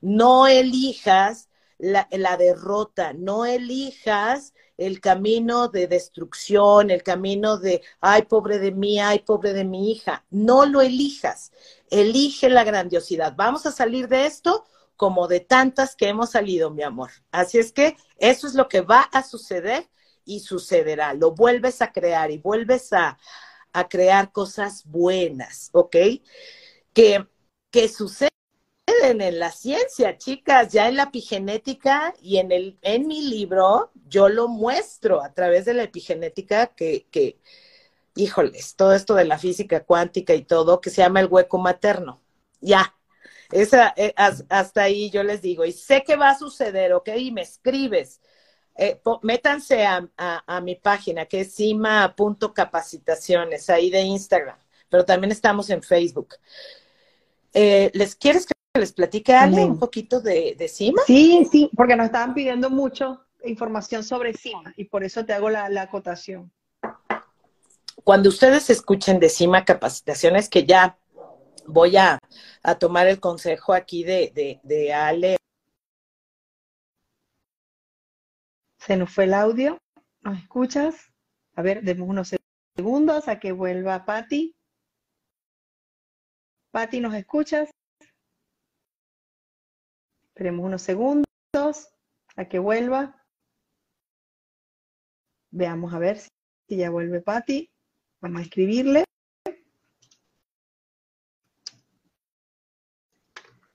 No 0.00 0.46
elijas 0.46 1.48
la 1.78 2.36
derrota, 2.36 3.12
no 3.12 3.44
elijas 3.44 4.52
el 4.80 4.98
camino 4.98 5.68
de 5.68 5.86
destrucción, 5.86 6.90
el 6.90 7.02
camino 7.02 7.58
de, 7.58 7.82
ay, 8.00 8.22
pobre 8.22 8.58
de 8.58 8.72
mí, 8.72 8.98
ay, 8.98 9.18
pobre 9.18 9.52
de 9.52 9.64
mi 9.64 9.92
hija. 9.92 10.24
No 10.30 10.64
lo 10.64 10.80
elijas, 10.80 11.52
elige 11.90 12.48
la 12.48 12.64
grandiosidad. 12.64 13.34
Vamos 13.36 13.66
a 13.66 13.72
salir 13.72 14.08
de 14.08 14.24
esto 14.24 14.64
como 14.96 15.28
de 15.28 15.40
tantas 15.40 15.94
que 15.94 16.08
hemos 16.08 16.30
salido, 16.30 16.70
mi 16.70 16.82
amor. 16.82 17.10
Así 17.30 17.58
es 17.58 17.72
que 17.72 17.98
eso 18.16 18.46
es 18.46 18.54
lo 18.54 18.68
que 18.68 18.80
va 18.80 19.02
a 19.02 19.22
suceder 19.22 19.86
y 20.24 20.40
sucederá. 20.40 21.12
Lo 21.12 21.32
vuelves 21.32 21.82
a 21.82 21.92
crear 21.92 22.30
y 22.30 22.38
vuelves 22.38 22.94
a, 22.94 23.18
a 23.74 23.86
crear 23.86 24.32
cosas 24.32 24.84
buenas, 24.86 25.68
¿ok? 25.72 25.96
Que, 26.94 27.26
que 27.70 27.88
en 29.02 29.38
la 29.38 29.50
ciencia, 29.50 30.18
chicas, 30.18 30.72
ya 30.72 30.88
en 30.88 30.96
la 30.96 31.04
epigenética 31.04 32.14
y 32.22 32.38
en, 32.38 32.52
el, 32.52 32.78
en 32.82 33.06
mi 33.06 33.22
libro 33.22 33.90
yo 34.08 34.28
lo 34.28 34.48
muestro 34.48 35.22
a 35.22 35.32
través 35.32 35.64
de 35.64 35.74
la 35.74 35.84
epigenética 35.84 36.68
que, 36.68 37.06
que, 37.10 37.38
híjoles, 38.14 38.76
todo 38.76 38.94
esto 38.94 39.14
de 39.14 39.24
la 39.24 39.38
física 39.38 39.84
cuántica 39.84 40.34
y 40.34 40.42
todo, 40.42 40.80
que 40.80 40.90
se 40.90 41.02
llama 41.02 41.20
el 41.20 41.26
hueco 41.26 41.58
materno. 41.58 42.20
Ya, 42.60 42.94
esa, 43.50 43.92
eh, 43.96 44.14
hasta 44.16 44.82
ahí 44.82 45.10
yo 45.10 45.22
les 45.22 45.42
digo, 45.42 45.64
y 45.64 45.72
sé 45.72 46.02
que 46.04 46.16
va 46.16 46.30
a 46.30 46.38
suceder, 46.38 46.92
¿ok? 46.92 47.08
Y 47.16 47.32
me 47.32 47.42
escribes. 47.42 48.20
Eh, 48.76 49.00
métanse 49.22 49.84
a, 49.84 50.08
a, 50.16 50.60
mi 50.60 50.76
página 50.76 51.26
que 51.26 51.40
es 51.40 51.54
cima.capacitaciones, 51.54 53.68
ahí 53.68 53.90
de 53.90 54.00
Instagram, 54.02 54.58
pero 54.88 55.04
también 55.04 55.32
estamos 55.32 55.68
en 55.70 55.82
Facebook. 55.82 56.36
Eh, 57.52 57.90
¿Les 57.94 58.14
quieres 58.14 58.46
que 58.46 58.52
les 58.78 58.92
platique 58.92 59.34
algo 59.34 59.64
un 59.64 59.78
poquito 59.78 60.20
de, 60.20 60.54
de, 60.56 60.68
CIMA? 60.68 61.02
Sí, 61.06 61.46
sí, 61.50 61.70
porque 61.76 61.96
nos 61.96 62.06
estaban 62.06 62.34
pidiendo 62.34 62.70
mucho 62.70 63.24
información 63.44 64.04
sobre 64.04 64.34
CIMA 64.34 64.72
y 64.76 64.84
por 64.84 65.02
eso 65.02 65.24
te 65.24 65.32
hago 65.32 65.50
la, 65.50 65.68
la 65.68 65.82
acotación. 65.82 66.52
Cuando 68.04 68.28
ustedes 68.28 68.70
escuchen 68.70 69.18
de 69.18 69.28
CIMA 69.28 69.64
Capacitaciones, 69.64 70.48
que 70.48 70.64
ya 70.64 70.98
voy 71.66 71.96
a, 71.96 72.18
a 72.62 72.74
tomar 72.76 73.08
el 73.08 73.18
consejo 73.18 73.72
aquí 73.72 74.04
de, 74.04 74.32
de, 74.34 74.60
de 74.62 74.94
Ale. 74.94 75.36
Se 78.78 78.96
nos 78.96 79.12
fue 79.12 79.24
el 79.24 79.34
audio. 79.34 79.78
¿Nos 80.22 80.38
escuchas? 80.38 80.94
A 81.56 81.62
ver, 81.62 81.82
demos 81.82 82.08
unos 82.08 82.34
segundos 82.76 83.28
a 83.28 83.38
que 83.40 83.52
vuelva 83.52 84.04
Patti. 84.04 84.54
Patti, 86.70 87.00
¿nos 87.00 87.14
escuchas? 87.14 87.68
Esperemos 90.40 90.64
unos 90.64 90.80
segundos 90.80 91.92
a 92.34 92.48
que 92.48 92.58
vuelva. 92.58 93.22
Veamos 95.50 95.92
a 95.92 95.98
ver 95.98 96.16
si 96.16 96.78
ya 96.78 96.88
vuelve 96.88 97.20
Patti. 97.20 97.70
Vamos 98.22 98.40
a 98.40 98.44
escribirle. 98.44 99.04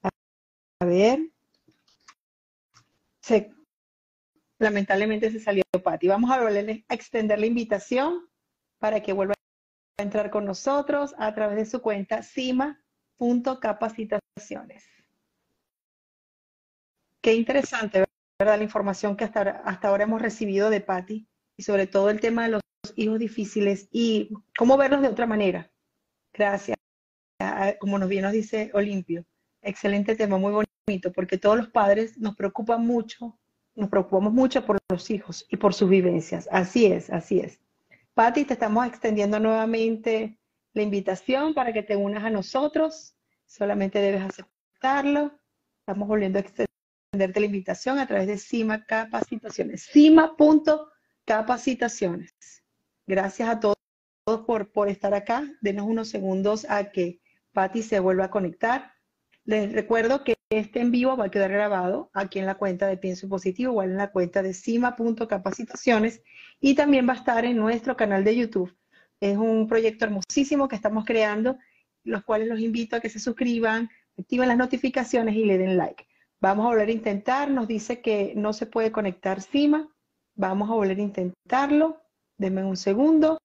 A 0.02 0.10
ver. 0.86 1.30
Lamentablemente 4.58 5.30
se 5.30 5.40
salió 5.40 5.62
Patti. 5.84 6.08
Vamos 6.08 6.32
a 6.32 6.42
volver 6.42 6.84
a 6.90 6.94
extender 6.96 7.38
la 7.38 7.46
invitación 7.46 8.28
para 8.80 9.04
que 9.04 9.14
vuelva 9.14 9.36
a 10.00 10.02
entrar 10.02 10.32
con 10.32 10.46
nosotros 10.46 11.14
a 11.20 11.32
través 11.36 11.58
de 11.58 11.68
su 11.68 11.80
cuenta 11.80 12.24
cima.capacitaciones. 12.24 14.95
Qué 17.26 17.34
interesante, 17.34 18.06
¿verdad? 18.38 18.60
La 18.60 18.64
información 18.64 19.18
que 19.18 19.24
hasta 19.24 19.40
ahora, 19.40 19.62
hasta 19.66 19.88
ahora 19.88 20.04
hemos 20.04 20.22
recibido 20.22 20.70
de 20.70 20.80
Patti 20.80 21.28
y 21.58 21.64
sobre 21.64 21.88
todo 21.88 22.12
el 22.12 22.20
tema 22.20 22.44
de 22.44 22.50
los 22.50 22.62
hijos 22.96 23.18
difíciles 23.18 23.90
y 23.92 24.30
cómo 24.56 24.78
verlos 24.78 25.02
de 25.02 25.08
otra 25.08 25.26
manera. 25.26 25.72
Gracias. 26.32 26.78
Como 27.80 27.98
nos 27.98 28.10
bien 28.10 28.22
nos 28.22 28.32
dice 28.32 28.70
Olimpio. 28.76 29.26
Excelente 29.64 30.16
tema, 30.16 30.38
muy 30.38 30.68
bonito, 30.88 31.12
porque 31.14 31.40
todos 31.40 31.58
los 31.58 31.70
padres 31.70 32.16
nos 32.20 32.36
preocupan 32.36 32.86
mucho, 32.86 33.40
nos 33.74 33.90
preocupamos 33.90 34.32
mucho 34.32 34.64
por 34.64 34.78
los 34.88 35.10
hijos 35.10 35.48
y 35.50 35.58
por 35.58 35.74
sus 35.74 35.90
vivencias. 35.90 36.48
Así 36.52 36.86
es, 36.86 37.10
así 37.10 37.40
es. 37.40 37.60
Patti, 38.14 38.46
te 38.46 38.54
estamos 38.54 38.86
extendiendo 38.86 39.40
nuevamente 39.40 40.38
la 40.74 40.84
invitación 40.84 41.56
para 41.56 41.74
que 41.74 41.82
te 41.82 41.96
unas 41.96 42.24
a 42.24 42.30
nosotros. 42.30 43.18
Solamente 43.48 43.98
debes 43.98 44.22
aceptarlo. 44.22 45.40
Estamos 45.80 46.08
volviendo 46.08 46.38
a 46.38 46.42
extenderte 47.16 47.40
la 47.40 47.46
invitación 47.46 47.98
a 47.98 48.08
través 48.08 48.28
de 48.28 48.38
CIMA 48.38 48.86
Capacitaciones. 48.86 49.88
CIMA.capacitaciones. 49.92 52.34
Gracias 53.08 53.48
a 53.48 53.62
todos 53.62 53.78
por, 54.46 54.74
por 54.74 54.90
estar 54.90 55.14
acá. 55.14 55.50
Denos 55.62 55.86
unos 55.88 56.10
segundos 56.10 56.66
a 56.70 56.92
que 56.92 57.22
Patti 57.54 57.84
se 57.84 58.02
vuelva 58.02 58.26
a 58.26 58.30
conectar. 58.30 58.92
Les 59.46 59.72
recuerdo 59.72 60.26
que 60.26 60.36
este 60.50 60.82
en 60.82 60.92
vivo 60.92 61.16
va 61.16 61.28
a 61.28 61.32
quedar 61.32 61.52
grabado 61.52 62.12
aquí 62.14 62.40
en 62.40 62.48
la 62.48 62.56
cuenta 62.56 62.88
de 62.88 62.98
Pienso 62.98 63.30
Positivo, 63.30 63.72
igual 63.72 63.92
en 63.92 63.98
la 63.98 64.12
cuenta 64.12 64.44
de 64.44 64.54
cima.capacitaciones 64.54 66.22
y 66.60 66.76
también 66.76 67.08
va 67.08 67.14
a 67.14 67.18
estar 67.18 67.46
en 67.46 67.56
nuestro 67.56 67.96
canal 67.96 68.26
de 68.26 68.36
YouTube. 68.36 68.76
Es 69.22 69.38
un 69.38 69.70
proyecto 69.70 70.04
hermosísimo 70.04 70.68
que 70.68 70.76
estamos 70.76 71.06
creando, 71.06 71.58
los 72.04 72.26
cuales 72.26 72.50
los 72.50 72.60
invito 72.60 72.98
a 72.98 73.00
que 73.00 73.10
se 73.10 73.20
suscriban, 73.20 73.90
activen 74.18 74.50
las 74.50 74.58
notificaciones 74.58 75.34
y 75.36 75.46
le 75.46 75.58
den 75.58 75.78
like. 75.78 76.06
Vamos 76.42 76.66
a 76.66 76.70
volver 76.70 76.90
a 76.90 76.92
intentar, 76.92 77.50
nos 77.50 77.68
dice 77.68 78.02
que 78.02 78.34
no 78.36 78.54
se 78.54 78.66
puede 78.66 78.92
conectar 78.92 79.42
Cima, 79.42 79.90
vamos 80.36 80.70
a 80.70 80.74
volver 80.74 80.98
a 80.98 81.02
intentarlo, 81.02 82.02
denme 82.38 82.64
un 82.64 82.78
segundo. 82.78 83.40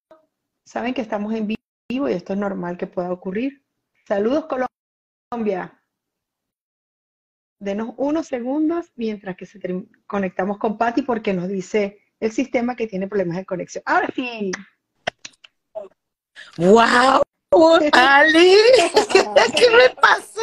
Saben 0.66 0.94
que 0.94 1.00
estamos 1.00 1.34
en 1.34 1.46
vivo 1.46 2.08
y 2.08 2.12
esto 2.12 2.32
es 2.32 2.38
normal 2.38 2.76
que 2.76 2.86
pueda 2.86 3.12
ocurrir. 3.12 3.64
Saludos 4.06 4.46
Colombia 4.46 5.80
denos 7.60 7.94
unos 7.98 8.26
segundos 8.26 8.90
mientras 8.96 9.36
que 9.36 9.46
se 9.46 9.60
conectamos 10.06 10.58
con 10.58 10.76
Patti 10.76 11.02
porque 11.02 11.32
nos 11.32 11.48
dice 11.48 12.02
el 12.18 12.32
sistema 12.32 12.74
que 12.74 12.86
tiene 12.86 13.06
problemas 13.06 13.36
de 13.36 13.46
conexión. 13.46 13.84
Ahora 13.86 14.08
sí. 14.14 14.50
¡Wow! 16.56 17.22
Ali, 17.92 18.56
¿qué 19.12 19.70
me 19.70 19.90
pasó? 20.00 20.40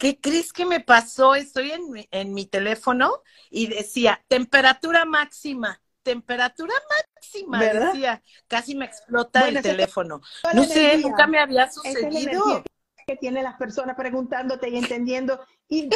¿Qué 0.00 0.18
crees 0.18 0.50
que 0.54 0.64
me 0.64 0.80
pasó? 0.80 1.34
Estoy 1.34 1.72
en 1.72 1.90
mi, 1.90 2.08
en 2.10 2.32
mi 2.32 2.46
teléfono 2.46 3.22
y 3.50 3.66
decía 3.66 4.24
temperatura 4.28 5.04
máxima, 5.04 5.78
temperatura 6.02 6.72
máxima, 6.88 7.62
decía, 7.62 8.22
casi 8.48 8.74
me 8.74 8.86
explota 8.86 9.46
el 9.46 9.60
teléfono. 9.60 10.22
No 10.54 10.64
sé, 10.64 10.96
nunca 10.96 11.26
me 11.26 11.38
había 11.38 11.70
sucedido 11.70 12.64
que 13.06 13.16
tienen 13.16 13.44
las 13.44 13.56
personas 13.56 13.94
preguntándote 13.94 14.70
y 14.70 14.78
entendiendo 14.78 15.38
y, 15.68 15.90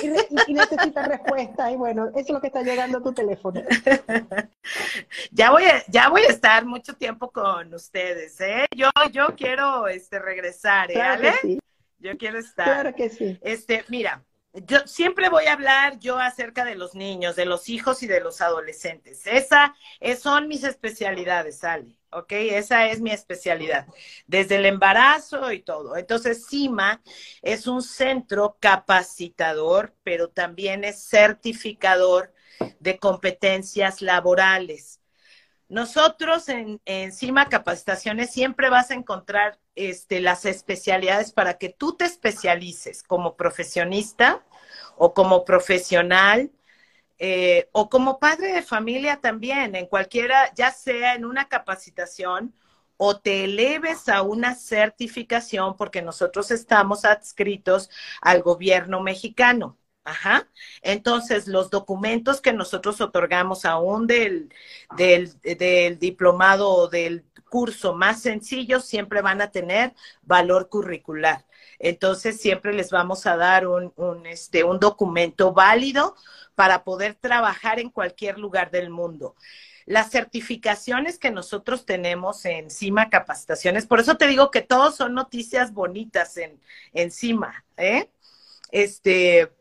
y, 0.48 0.52
necesitas 0.52 1.08
respuesta. 1.08 1.70
Y 1.70 1.76
bueno, 1.76 2.08
eso 2.08 2.18
es 2.18 2.30
lo 2.30 2.40
que 2.42 2.48
está 2.48 2.62
llegando 2.62 2.98
a 2.98 3.02
tu 3.02 3.14
teléfono. 3.14 3.62
ya 5.30 5.50
voy 5.50 5.64
a, 5.64 5.82
ya 5.88 6.10
voy 6.10 6.22
a 6.22 6.28
estar 6.28 6.66
mucho 6.66 6.94
tiempo 6.94 7.30
con 7.30 7.72
ustedes, 7.72 8.38
¿eh? 8.42 8.66
Yo, 8.76 8.90
yo 9.12 9.28
quiero 9.34 9.88
este 9.88 10.18
regresar, 10.18 10.90
¿eh? 10.90 11.58
Yo 12.04 12.18
quiero 12.18 12.38
estar. 12.38 12.66
Claro 12.66 12.94
que 12.94 13.08
sí. 13.08 13.38
Este, 13.40 13.82
mira, 13.88 14.22
yo 14.52 14.86
siempre 14.86 15.30
voy 15.30 15.46
a 15.46 15.54
hablar 15.54 15.98
yo 15.98 16.18
acerca 16.18 16.64
de 16.66 16.74
los 16.74 16.94
niños, 16.94 17.34
de 17.34 17.46
los 17.46 17.70
hijos 17.70 18.02
y 18.02 18.06
de 18.06 18.20
los 18.20 18.42
adolescentes. 18.42 19.26
Esa 19.26 19.74
es, 20.00 20.20
son 20.20 20.46
mis 20.46 20.64
especialidades, 20.64 21.64
Ale. 21.64 21.96
¿ok? 22.10 22.32
Esa 22.32 22.86
es 22.86 23.00
mi 23.00 23.10
especialidad, 23.10 23.86
desde 24.26 24.56
el 24.56 24.66
embarazo 24.66 25.50
y 25.50 25.60
todo. 25.62 25.96
Entonces, 25.96 26.46
CIMA 26.46 27.02
es 27.40 27.66
un 27.66 27.82
centro 27.82 28.58
capacitador, 28.60 29.94
pero 30.02 30.28
también 30.28 30.84
es 30.84 31.02
certificador 31.08 32.34
de 32.80 32.98
competencias 32.98 34.02
laborales. 34.02 35.00
Nosotros 35.68 36.50
en, 36.50 36.82
en 36.84 37.12
CIMA 37.12 37.48
Capacitaciones 37.48 38.30
siempre 38.30 38.68
vas 38.68 38.90
a 38.90 38.94
encontrar 38.94 39.58
este, 39.74 40.20
las 40.20 40.44
especialidades 40.44 41.32
para 41.32 41.58
que 41.58 41.68
tú 41.68 41.96
te 41.96 42.04
especialices 42.04 43.02
como 43.02 43.36
profesionista 43.36 44.44
o 44.96 45.14
como 45.14 45.44
profesional 45.44 46.52
eh, 47.18 47.68
o 47.72 47.88
como 47.88 48.18
padre 48.18 48.52
de 48.52 48.62
familia 48.62 49.20
también, 49.20 49.76
en 49.76 49.86
cualquiera, 49.86 50.52
ya 50.54 50.70
sea 50.72 51.14
en 51.14 51.24
una 51.24 51.48
capacitación 51.48 52.54
o 52.96 53.18
te 53.20 53.44
eleves 53.44 54.08
a 54.08 54.22
una 54.22 54.54
certificación, 54.54 55.76
porque 55.76 56.02
nosotros 56.02 56.50
estamos 56.50 57.04
adscritos 57.04 57.90
al 58.20 58.42
gobierno 58.42 59.00
mexicano. 59.00 59.78
Ajá. 60.04 60.46
Entonces, 60.82 61.48
los 61.48 61.70
documentos 61.70 62.42
que 62.42 62.52
nosotros 62.52 63.00
otorgamos 63.00 63.64
aún 63.64 64.06
del, 64.06 64.52
del, 64.96 65.98
diplomado 65.98 66.68
o 66.68 66.88
del 66.88 67.24
curso 67.48 67.94
más 67.94 68.20
sencillo 68.20 68.80
siempre 68.80 69.22
van 69.22 69.40
a 69.40 69.50
tener 69.50 69.94
valor 70.22 70.68
curricular. 70.68 71.46
Entonces, 71.78 72.38
siempre 72.38 72.74
les 72.74 72.90
vamos 72.90 73.26
a 73.26 73.36
dar 73.36 73.66
un, 73.66 73.92
este, 74.26 74.62
un 74.62 74.78
documento 74.78 75.54
válido 75.54 76.14
para 76.54 76.84
poder 76.84 77.14
trabajar 77.14 77.80
en 77.80 77.88
cualquier 77.88 78.38
lugar 78.38 78.70
del 78.70 78.90
mundo. 78.90 79.34
Las 79.86 80.10
certificaciones 80.10 81.18
que 81.18 81.30
nosotros 81.30 81.86
tenemos 81.86 82.44
encima 82.44 83.08
capacitaciones, 83.08 83.86
por 83.86 84.00
eso 84.00 84.16
te 84.16 84.26
digo 84.26 84.50
que 84.50 84.62
todos 84.62 84.96
son 84.96 85.14
noticias 85.14 85.72
bonitas 85.72 86.36
en 86.36 86.60
encima, 86.92 87.64
¿eh? 87.76 88.10
Este, 88.70 89.52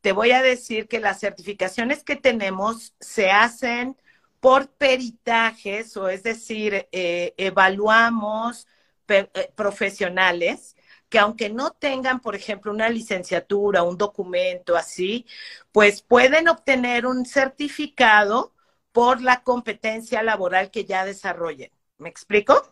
te 0.00 0.12
voy 0.12 0.32
a 0.32 0.42
decir 0.42 0.88
que 0.88 1.00
las 1.00 1.20
certificaciones 1.20 2.04
que 2.04 2.16
tenemos 2.16 2.94
se 3.00 3.30
hacen 3.30 3.96
por 4.40 4.68
peritajes, 4.70 5.96
o 5.96 6.08
es 6.08 6.22
decir, 6.22 6.88
eh, 6.92 7.34
evaluamos 7.36 8.66
eh, 9.08 9.28
profesionales 9.54 10.76
que 11.10 11.18
aunque 11.18 11.50
no 11.50 11.72
tengan, 11.72 12.20
por 12.20 12.36
ejemplo, 12.36 12.72
una 12.72 12.88
licenciatura, 12.88 13.82
un 13.82 13.98
documento 13.98 14.76
así, 14.76 15.26
pues 15.72 16.02
pueden 16.02 16.48
obtener 16.48 17.04
un 17.04 17.26
certificado 17.26 18.54
por 18.92 19.20
la 19.20 19.42
competencia 19.42 20.22
laboral 20.22 20.70
que 20.70 20.84
ya 20.84 21.04
desarrollen. 21.04 21.70
¿Me 21.98 22.08
explico? 22.08 22.62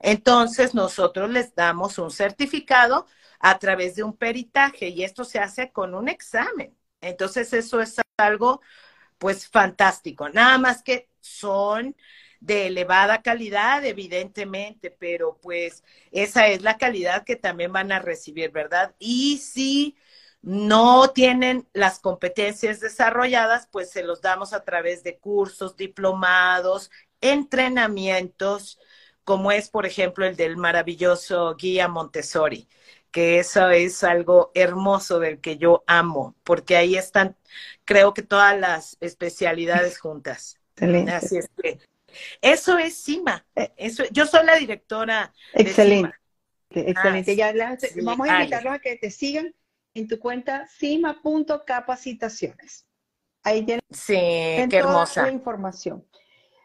Entonces 0.00 0.74
nosotros 0.74 1.30
les 1.30 1.54
damos 1.54 1.98
un 1.98 2.10
certificado 2.10 3.06
a 3.40 3.58
través 3.58 3.96
de 3.96 4.04
un 4.04 4.16
peritaje 4.16 4.88
y 4.88 5.04
esto 5.04 5.24
se 5.24 5.38
hace 5.40 5.72
con 5.72 5.94
un 5.94 6.08
examen. 6.08 6.76
Entonces 7.00 7.52
eso 7.52 7.80
es 7.80 7.96
algo 8.18 8.60
pues 9.18 9.48
fantástico. 9.48 10.28
Nada 10.30 10.58
más 10.58 10.82
que 10.82 11.08
son 11.20 11.96
de 12.40 12.68
elevada 12.68 13.22
calidad, 13.22 13.84
evidentemente, 13.84 14.90
pero 14.90 15.38
pues 15.42 15.84
esa 16.10 16.48
es 16.48 16.62
la 16.62 16.78
calidad 16.78 17.24
que 17.24 17.36
también 17.36 17.72
van 17.72 17.92
a 17.92 17.98
recibir, 18.00 18.50
¿verdad? 18.50 18.94
Y 18.98 19.38
si 19.38 19.96
no 20.42 21.10
tienen 21.10 21.68
las 21.74 21.98
competencias 22.00 22.80
desarrolladas, 22.80 23.68
pues 23.70 23.90
se 23.90 24.02
los 24.02 24.22
damos 24.22 24.52
a 24.54 24.64
través 24.64 25.02
de 25.02 25.18
cursos, 25.18 25.76
diplomados, 25.76 26.90
entrenamientos, 27.20 28.78
como 29.24 29.52
es, 29.52 29.68
por 29.68 29.84
ejemplo, 29.86 30.24
el 30.26 30.36
del 30.36 30.56
maravilloso 30.56 31.54
guía 31.56 31.88
Montessori, 31.88 32.68
que 33.10 33.38
eso 33.38 33.70
es 33.70 34.04
algo 34.04 34.50
hermoso 34.54 35.18
del 35.18 35.40
que 35.40 35.56
yo 35.56 35.82
amo, 35.86 36.36
porque 36.44 36.76
ahí 36.76 36.96
están, 36.96 37.36
creo 37.84 38.12
que 38.14 38.22
todas 38.22 38.58
las 38.58 38.96
especialidades 39.00 39.98
juntas. 39.98 40.58
Excelente. 40.76 41.12
Así 41.12 41.38
es 41.38 41.50
que 41.60 41.80
eso 42.40 42.78
es 42.78 43.04
CIMA. 43.04 43.44
Eh. 43.54 43.72
Eso, 43.76 44.04
yo 44.10 44.24
soy 44.26 44.46
la 44.46 44.56
directora. 44.56 45.32
Excelente. 45.52 46.14
Excelente. 46.70 47.36
ya 47.36 47.52
vamos 48.02 48.28
a 48.28 48.40
invitarlos 48.40 48.74
a 48.74 48.78
que 48.78 48.96
te 48.96 49.10
sigan 49.10 49.54
en 49.94 50.06
tu 50.06 50.18
cuenta 50.18 50.66
cima.capacitaciones. 50.68 52.86
Ahí 53.42 53.64
tienes 53.64 53.82
sí, 53.90 54.12
qué 54.14 54.68
hermosa. 54.70 55.22
la 55.22 55.32
información. 55.32 56.06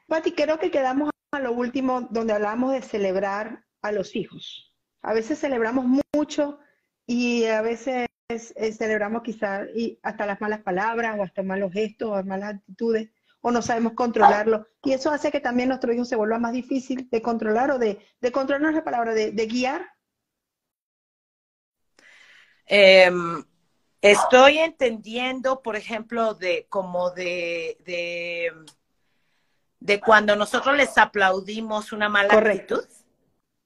Pati, 0.07 0.33
creo 0.33 0.59
que 0.59 0.69
quedamos 0.69 1.09
a 1.31 1.39
lo 1.39 1.53
último 1.53 2.01
donde 2.11 2.33
hablamos 2.33 2.73
de 2.73 2.81
celebrar 2.81 3.63
a 3.81 3.91
los 3.91 4.15
hijos. 4.15 4.74
A 5.05 5.13
veces 5.13 5.37
celebramos 5.37 5.85
mucho 6.15 6.57
y 7.05 7.45
a 7.45 7.61
veces 7.61 8.07
eh, 8.27 8.71
celebramos 8.71 9.21
quizás 9.21 9.67
hasta 10.01 10.25
las 10.25 10.41
malas 10.41 10.61
palabras 10.61 11.15
o 11.19 11.21
hasta 11.21 11.43
malos 11.43 11.71
gestos 11.71 12.09
o 12.09 12.23
malas 12.23 12.55
actitudes 12.55 13.11
o 13.41 13.51
no 13.51 13.61
sabemos 13.61 13.93
controlarlo. 13.93 14.65
Y 14.81 14.93
eso 14.93 15.11
hace 15.11 15.31
que 15.31 15.39
también 15.39 15.69
nuestro 15.69 15.93
hijo 15.93 16.05
se 16.05 16.15
vuelva 16.15 16.39
más 16.39 16.53
difícil 16.53 17.07
de 17.11 17.21
controlar 17.21 17.69
o 17.69 17.77
de, 17.77 17.99
de 18.19 18.31
controlar 18.31 18.73
la 18.73 18.83
palabra, 18.83 19.13
de, 19.13 19.45
guiar. 19.45 19.87
Em, 22.65 23.43
estoy 24.01 24.57
entendiendo, 24.57 25.61
por 25.61 25.75
ejemplo, 25.75 26.33
de 26.33 26.65
como 26.67 27.11
de, 27.11 27.77
de, 27.85 28.51
de 29.79 30.01
cuando 30.01 30.35
nosotros 30.35 30.75
les 30.75 30.97
aplaudimos 30.97 31.91
una 31.91 32.09
mala 32.09 32.33
actitud. 32.33 32.83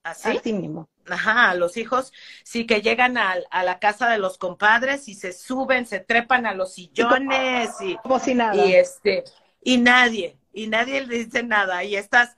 ¿Así? 0.04 0.36
Así 0.38 0.52
mismo. 0.52 0.90
Ajá, 1.12 1.54
los 1.56 1.78
hijos 1.78 2.14
sí 2.44 2.66
que 2.66 2.82
llegan 2.82 3.18
a, 3.18 3.36
a, 3.52 3.64
la 3.64 3.80
casa 3.80 4.10
de 4.10 4.18
los 4.18 4.38
compadres 4.38 5.08
y 5.08 5.16
se 5.16 5.34
suben, 5.34 5.86
se 5.86 6.00
trepan 6.00 6.46
a 6.46 6.54
los 6.54 6.74
sillones 6.74 7.70
y, 7.82 7.96
como 7.98 8.20
si 8.20 8.36
nada. 8.36 8.66
y 8.66 8.74
este 8.76 9.24
y 9.62 9.78
nadie, 9.78 10.38
y 10.54 10.68
nadie 10.68 11.06
le 11.06 11.20
dice 11.26 11.44
nada. 11.44 11.84
Y 11.84 11.96
estás, 11.96 12.36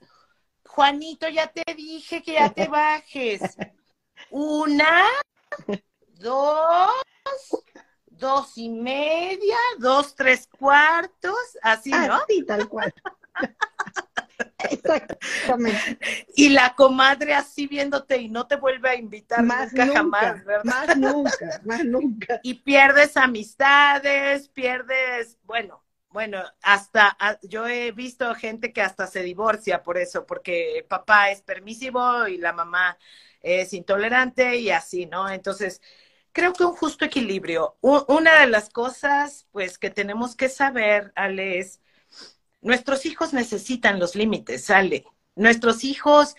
Juanito, 0.66 1.28
ya 1.28 1.48
te 1.48 1.74
dije 1.74 2.22
que 2.22 2.34
ya 2.34 2.50
te 2.50 2.68
bajes. 2.68 3.40
Una, 4.30 5.06
dos, 6.18 6.90
dos 8.06 8.56
y 8.56 8.68
media, 8.68 9.56
dos, 9.78 10.14
tres 10.14 10.48
cuartos, 10.58 11.58
así, 11.62 11.90
¿no? 11.90 12.14
Así, 12.14 12.44
tal 12.44 12.68
cual. 12.68 12.92
Exactamente. 14.70 15.98
Y 16.34 16.50
la 16.50 16.74
comadre 16.74 17.34
así 17.34 17.66
viéndote 17.66 18.16
y 18.18 18.28
no 18.28 18.46
te 18.46 18.56
vuelve 18.56 18.90
a 18.90 18.94
invitar 18.96 19.42
más 19.42 19.72
nunca, 19.72 19.92
jamás, 19.92 20.44
¿verdad? 20.44 20.64
Más 20.64 20.96
nunca, 20.96 21.60
más 21.64 21.84
nunca. 21.84 22.40
Y 22.42 22.54
pierdes 22.54 23.16
amistades, 23.16 24.48
pierdes, 24.48 25.38
bueno, 25.44 25.82
bueno, 26.12 26.42
hasta 26.62 27.16
yo 27.42 27.66
he 27.66 27.90
visto 27.92 28.34
gente 28.34 28.72
que 28.72 28.82
hasta 28.82 29.06
se 29.06 29.22
divorcia 29.22 29.82
por 29.82 29.96
eso, 29.96 30.26
porque 30.26 30.78
el 30.78 30.84
papá 30.84 31.30
es 31.30 31.42
permisivo 31.42 32.28
y 32.28 32.36
la 32.36 32.52
mamá 32.52 32.98
es 33.40 33.72
intolerante 33.72 34.56
y 34.56 34.70
así, 34.70 35.06
¿no? 35.06 35.28
Entonces, 35.30 35.80
creo 36.32 36.52
que 36.52 36.64
un 36.64 36.74
justo 36.74 37.04
equilibrio. 37.04 37.76
una 37.80 38.40
de 38.40 38.46
las 38.46 38.70
cosas, 38.70 39.46
pues, 39.52 39.78
que 39.78 39.90
tenemos 39.90 40.36
que 40.36 40.48
saber, 40.48 41.12
Ale, 41.16 41.58
es, 41.58 41.80
nuestros 42.62 43.04
hijos 43.06 43.32
necesitan 43.32 43.98
los 43.98 44.14
límites, 44.14 44.70
Ale. 44.70 45.04
Nuestros 45.34 45.84
hijos, 45.84 46.34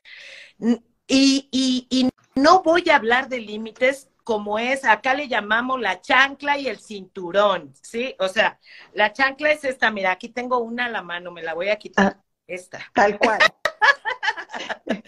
y, 1.08 1.50
y, 1.52 1.88
y 1.90 2.10
no 2.36 2.64
voy 2.64 2.90
a 2.90 2.96
hablar 2.96 3.30
de 3.30 3.40
límites 3.40 4.10
como 4.24 4.58
es, 4.58 4.86
acá 4.86 5.14
le 5.14 5.28
llamamos 5.28 5.80
la 5.82 6.00
chancla 6.00 6.58
y 6.58 6.68
el 6.68 6.80
cinturón, 6.80 7.74
¿sí? 7.82 8.16
O 8.20 8.30
sea, 8.30 8.60
la 8.94 9.12
chancla 9.12 9.52
es 9.52 9.64
esta, 9.66 9.92
mira, 9.92 10.12
aquí 10.12 10.30
tengo 10.30 10.60
una 10.60 10.86
a 10.86 10.90
la 10.90 11.02
mano, 11.02 11.32
me 11.32 11.44
la 11.44 11.54
voy 11.54 11.70
a 11.70 11.76
quitar. 11.78 12.18
Ah, 12.18 12.24
esta. 12.48 12.80
Tal 12.94 13.18
cual. 13.18 13.40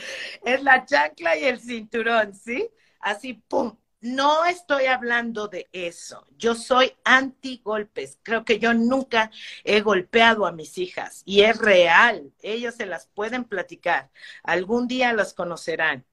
es 0.45 0.61
la 0.63 0.85
chancla 0.85 1.37
y 1.37 1.45
el 1.45 1.59
cinturón, 1.59 2.33
¿sí? 2.33 2.69
Así, 2.99 3.35
¡pum! 3.35 3.77
No 4.05 4.45
estoy 4.45 4.85
hablando 4.85 5.47
de 5.47 5.67
eso. 5.71 6.25
Yo 6.37 6.53
soy 6.55 6.93
anti 7.03 7.61
golpes. 7.63 8.19
Creo 8.23 8.45
que 8.45 8.59
yo 8.59 8.73
nunca 8.73 9.31
he 9.63 9.81
golpeado 9.81 10.45
a 10.45 10.51
mis 10.51 10.77
hijas 10.77 11.23
y 11.25 11.41
es 11.41 11.57
real. 11.57 12.31
Ellos 12.41 12.75
se 12.75 12.85
las 12.85 13.07
pueden 13.07 13.45
platicar. 13.45 14.11
Algún 14.43 14.87
día 14.87 15.11
las 15.13 15.33
conocerán 15.33 16.05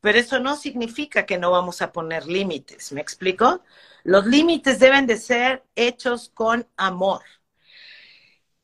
pero 0.00 0.18
eso 0.18 0.38
no 0.38 0.56
significa 0.56 1.26
que 1.26 1.38
no 1.38 1.50
vamos 1.50 1.82
a 1.82 1.92
poner 1.92 2.26
límites, 2.26 2.92
¿me 2.92 3.00
explico? 3.00 3.62
Los 4.04 4.26
límites 4.26 4.78
deben 4.78 5.06
de 5.06 5.16
ser 5.16 5.64
hechos 5.74 6.30
con 6.32 6.68
amor. 6.76 7.22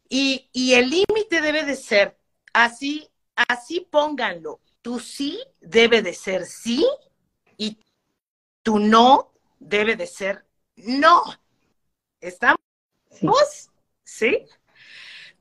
Y, 0.08 0.48
el 0.74 0.90
límite 0.90 1.40
debe 1.40 1.64
de 1.64 1.74
ser 1.74 2.16
así, 2.52 3.08
así 3.48 3.80
pónganlo. 3.80 4.60
Tu 4.80 5.00
sí 5.00 5.40
debe 5.60 6.02
de 6.02 6.14
ser 6.14 6.46
sí 6.46 6.87
y 7.56 7.78
tu 8.64 8.81
no 8.81 9.33
debe 9.61 9.94
de 9.94 10.09
ser 10.09 10.44
no. 10.74 11.22
¿Estamos? 12.20 12.59
¿Sí? 14.03 14.46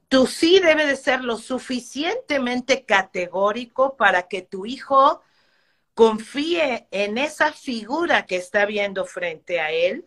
Tu 0.07 0.27
sí 0.27 0.59
debe 0.59 0.85
de 0.85 0.95
ser 0.95 1.23
lo 1.23 1.37
suficientemente 1.37 2.85
categórico 2.85 3.97
para 3.97 4.27
que 4.27 4.43
tu 4.43 4.67
hijo 4.67 5.23
confíe 5.95 6.87
en 6.91 7.17
esa 7.17 7.51
figura 7.51 8.25
que 8.27 8.35
está 8.35 8.65
viendo 8.65 9.05
frente 9.05 9.59
a 9.59 9.71
él 9.71 10.05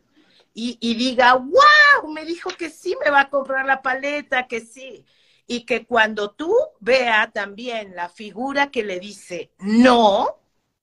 y, 0.59 0.95
diga, 0.95 1.35
wow, 1.35 2.11
me 2.11 2.25
dijo 2.25 2.49
que 2.49 2.71
sí 2.71 2.97
me 3.05 3.11
va 3.11 3.23
a 3.23 3.31
comprar 3.31 3.67
la 3.67 3.83
paleta, 3.83 4.47
que 4.47 4.61
sí. 4.61 5.05
Y 5.47 5.67
que 5.67 5.85
cuando 5.85 6.31
tú 6.31 6.55
vea 6.81 7.31
también 7.31 7.95
la 7.95 8.09
figura 8.09 8.71
que 8.71 8.83
le 8.83 8.99
dice 8.99 9.53
no, 9.59 10.41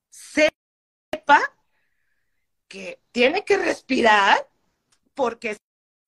sepa 0.10 1.42
que 2.74 3.00
tiene 3.12 3.46
que 3.46 3.56
respirar 3.56 4.50
porque 5.14 5.58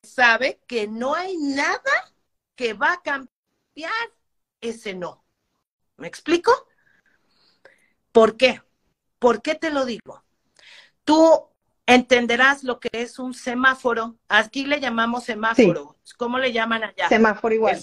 sabe 0.02 0.60
que 0.66 0.88
no 0.88 1.14
hay 1.14 1.38
nada 1.38 2.12
que 2.56 2.74
va 2.74 2.94
a 2.94 3.02
cambiar 3.04 3.30
ese 4.62 4.96
no. 4.96 5.24
¿Me 5.98 6.08
explico? 6.08 6.52
¿Por 8.12 8.36
qué? 8.36 8.64
¿Por 9.20 9.44
qué 9.44 9.54
te 9.54 9.70
lo 9.70 9.86
digo? 9.86 10.24
Tú 11.04 11.50
entenderás 11.86 12.64
lo 12.64 12.80
que 12.80 12.90
es 12.94 13.20
un 13.20 13.36
semáforo. 13.36 14.18
Aquí 14.28 14.66
le 14.66 14.80
llamamos 14.80 15.26
semáforo. 15.26 16.00
¿Cómo 16.18 16.40
le 16.40 16.52
llaman 16.52 16.84
allá? 16.84 17.10
Semáforo 17.10 17.54
igual. 17.54 17.80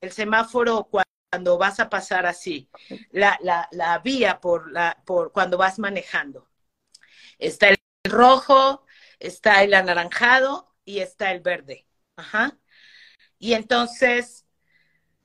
El 0.00 0.12
semáforo, 0.12 0.88
cuando 0.90 1.58
vas 1.58 1.78
a 1.78 1.90
pasar 1.90 2.24
así, 2.24 2.70
la, 3.10 3.38
la, 3.42 3.98
vía 3.98 4.40
por, 4.40 4.72
la, 4.72 4.96
por 5.04 5.30
cuando 5.30 5.58
vas 5.58 5.78
manejando. 5.78 6.48
Está 7.38 7.68
el 7.68 7.78
rojo, 8.10 8.84
está 9.18 9.62
el 9.64 9.74
anaranjado 9.74 10.74
y 10.84 11.00
está 11.00 11.32
el 11.32 11.40
verde. 11.40 11.86
Ajá. 12.16 12.58
Y 13.38 13.54
entonces, 13.54 14.46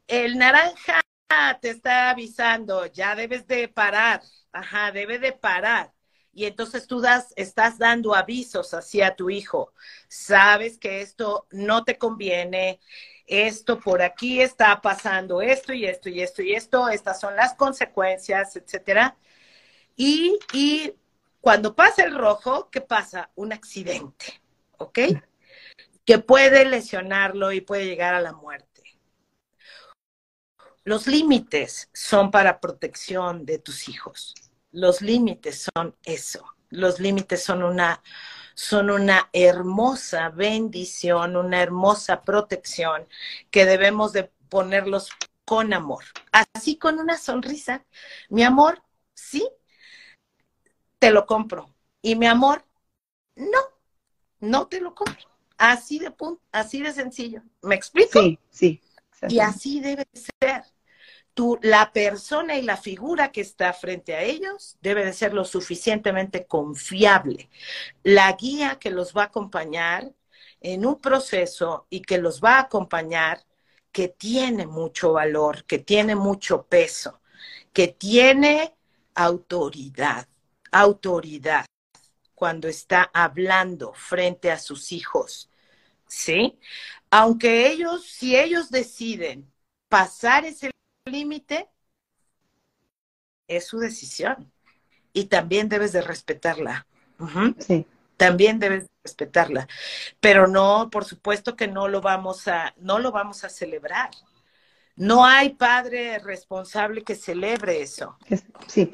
el 0.08 0.38
naranja 0.38 1.02
te 1.62 1.70
está 1.70 2.12
avisando, 2.12 2.86
ya 2.88 3.16
debes 3.16 3.48
de 3.48 3.68
parar 3.68 4.22
Ajá, 4.54 4.92
debe 4.92 5.20
de 5.20 5.34
parar. 5.34 5.92
Y 6.32 6.46
entonces 6.46 6.88
tú 6.88 7.02
das, 7.02 7.34
estás 7.36 7.78
dando 7.80 8.16
avisos 8.16 8.74
hacia 8.74 9.16
tu 9.16 9.30
hijo. 9.30 9.74
Sabes 10.08 10.78
que 10.78 11.02
esto 11.02 11.48
no 11.52 11.84
te 11.84 11.98
conviene, 11.98 12.80
esto 13.28 13.80
por 13.80 14.02
aquí 14.02 14.42
está 14.42 14.80
pasando 14.82 15.42
esto 15.42 15.74
y 15.74 15.86
esto 15.86 16.10
y 16.10 16.22
esto 16.22 16.42
y 16.44 16.54
esto, 16.54 16.90
estas 16.90 17.20
son 17.20 17.36
las 17.36 17.56
consecuencias, 17.56 18.56
etcétera. 18.56 19.18
Y, 19.96 20.40
y 20.54 20.94
cuando 21.44 21.76
pasa 21.76 22.06
el 22.06 22.18
rojo, 22.18 22.70
¿qué 22.70 22.80
pasa? 22.80 23.30
Un 23.36 23.52
accidente, 23.52 24.42
¿ok? 24.78 25.00
Que 26.06 26.18
puede 26.18 26.64
lesionarlo 26.64 27.52
y 27.52 27.60
puede 27.60 27.86
llegar 27.86 28.14
a 28.14 28.22
la 28.22 28.32
muerte. 28.32 28.82
Los 30.86 31.06
límites 31.06 31.90
son 31.94 32.32
para 32.32 32.62
protección 32.62 33.46
de 33.46 33.60
tus 33.60 33.90
hijos. 33.90 34.34
Los 34.72 35.02
límites 35.02 35.68
son 35.76 35.98
eso. 36.06 36.46
Los 36.70 37.02
límites 37.02 37.44
son 37.44 37.62
una, 37.62 38.02
son 38.54 38.90
una 38.90 39.30
hermosa 39.34 40.30
bendición, 40.30 41.36
una 41.36 41.62
hermosa 41.62 42.22
protección 42.22 43.06
que 43.52 43.66
debemos 43.66 44.14
de 44.14 44.32
ponerlos 44.48 45.10
con 45.44 45.74
amor. 45.74 46.06
Así 46.32 46.78
con 46.78 47.00
una 47.00 47.18
sonrisa. 47.18 47.86
Mi 48.30 48.44
amor, 48.44 48.82
sí, 49.14 49.46
te 51.04 51.12
lo 51.12 51.26
compro. 51.26 51.70
Y 52.02 52.16
mi 52.16 52.28
amor, 52.28 52.64
no, 53.36 53.60
no 54.40 54.68
te 54.68 54.80
lo 54.80 54.96
compro. 54.96 55.30
Así 55.58 56.00
de 56.00 56.12
punto, 56.12 56.42
así 56.52 56.82
de 56.82 56.94
sencillo. 56.94 57.42
¿Me 57.62 57.76
explico? 57.76 58.22
Sí, 58.22 58.40
sí. 58.50 58.82
Y 59.28 59.40
así 59.40 59.80
debe 59.82 60.08
ser 60.14 60.64
la 61.62 61.92
persona 61.92 62.58
y 62.58 62.62
la 62.62 62.78
figura 62.78 63.32
que 63.32 63.42
está 63.42 63.74
frente 63.74 64.16
a 64.16 64.22
ellos 64.22 64.78
debe 64.82 65.04
de 65.04 65.14
ser 65.14 65.34
lo 65.34 65.44
suficientemente 65.46 66.46
confiable. 66.46 67.50
La 68.04 68.32
guía 68.34 68.78
que 68.80 68.92
los 68.92 69.16
va 69.16 69.24
a 69.24 69.26
acompañar 69.26 70.14
en 70.62 70.86
un 70.86 71.02
proceso 71.02 71.88
y 71.90 72.02
que 72.02 72.18
los 72.18 72.42
va 72.42 72.58
a 72.58 72.62
acompañar 72.62 73.46
que 73.92 74.08
tiene 74.08 74.68
mucho 74.68 75.14
valor, 75.14 75.66
que 75.66 75.80
tiene 75.80 76.16
mucho 76.16 76.66
peso, 76.66 77.22
que 77.74 77.90
tiene 77.90 78.76
autoridad, 79.16 80.28
autoridad 80.74 81.66
cuando 82.36 82.68
está 82.68 83.10
hablando 83.14 83.94
frente 83.94 84.52
a 84.52 84.60
sus 84.60 84.92
hijos. 84.92 85.50
¿Sí? 86.08 86.60
Aunque 87.10 87.68
ellos, 87.68 88.06
si 88.06 88.36
ellos 88.36 88.70
deciden 88.70 89.52
pasar 89.88 90.44
ese 90.46 90.72
límite 91.06 91.70
es 93.48 93.68
su 93.68 93.80
decisión 93.80 94.52
y 95.14 95.26
también 95.26 95.70
debes 95.70 95.94
de 95.94 96.02
respetarla. 96.02 96.88
Sí. 97.60 97.86
También 98.18 98.60
debes 98.60 98.84
de 98.84 98.90
respetarla, 99.04 99.68
pero 100.20 100.48
no, 100.48 100.90
por 100.92 101.06
supuesto 101.06 101.56
que 101.56 101.68
no 101.68 101.88
lo 101.88 102.02
vamos 102.02 102.48
a, 102.48 102.74
no 102.78 103.00
lo 103.00 103.12
vamos 103.12 103.44
a 103.44 103.50
celebrar. 103.50 104.12
No 104.96 105.26
hay 105.26 105.56
padre 105.56 106.20
responsable 106.20 107.04
que 107.04 107.16
celebre 107.16 107.82
eso. 107.82 108.18
Sí. 108.68 108.94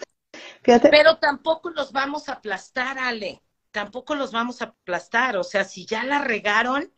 Pero 0.63 1.17
tampoco 1.17 1.69
los 1.69 1.91
vamos 1.91 2.29
a 2.29 2.33
aplastar, 2.33 2.97
Ale. 2.99 3.41
Tampoco 3.71 4.15
los 4.15 4.31
vamos 4.31 4.61
a 4.61 4.65
aplastar. 4.65 5.37
O 5.37 5.43
sea, 5.43 5.63
si 5.63 5.85
ya 5.85 6.03
la 6.03 6.19
regaron, 6.19 6.91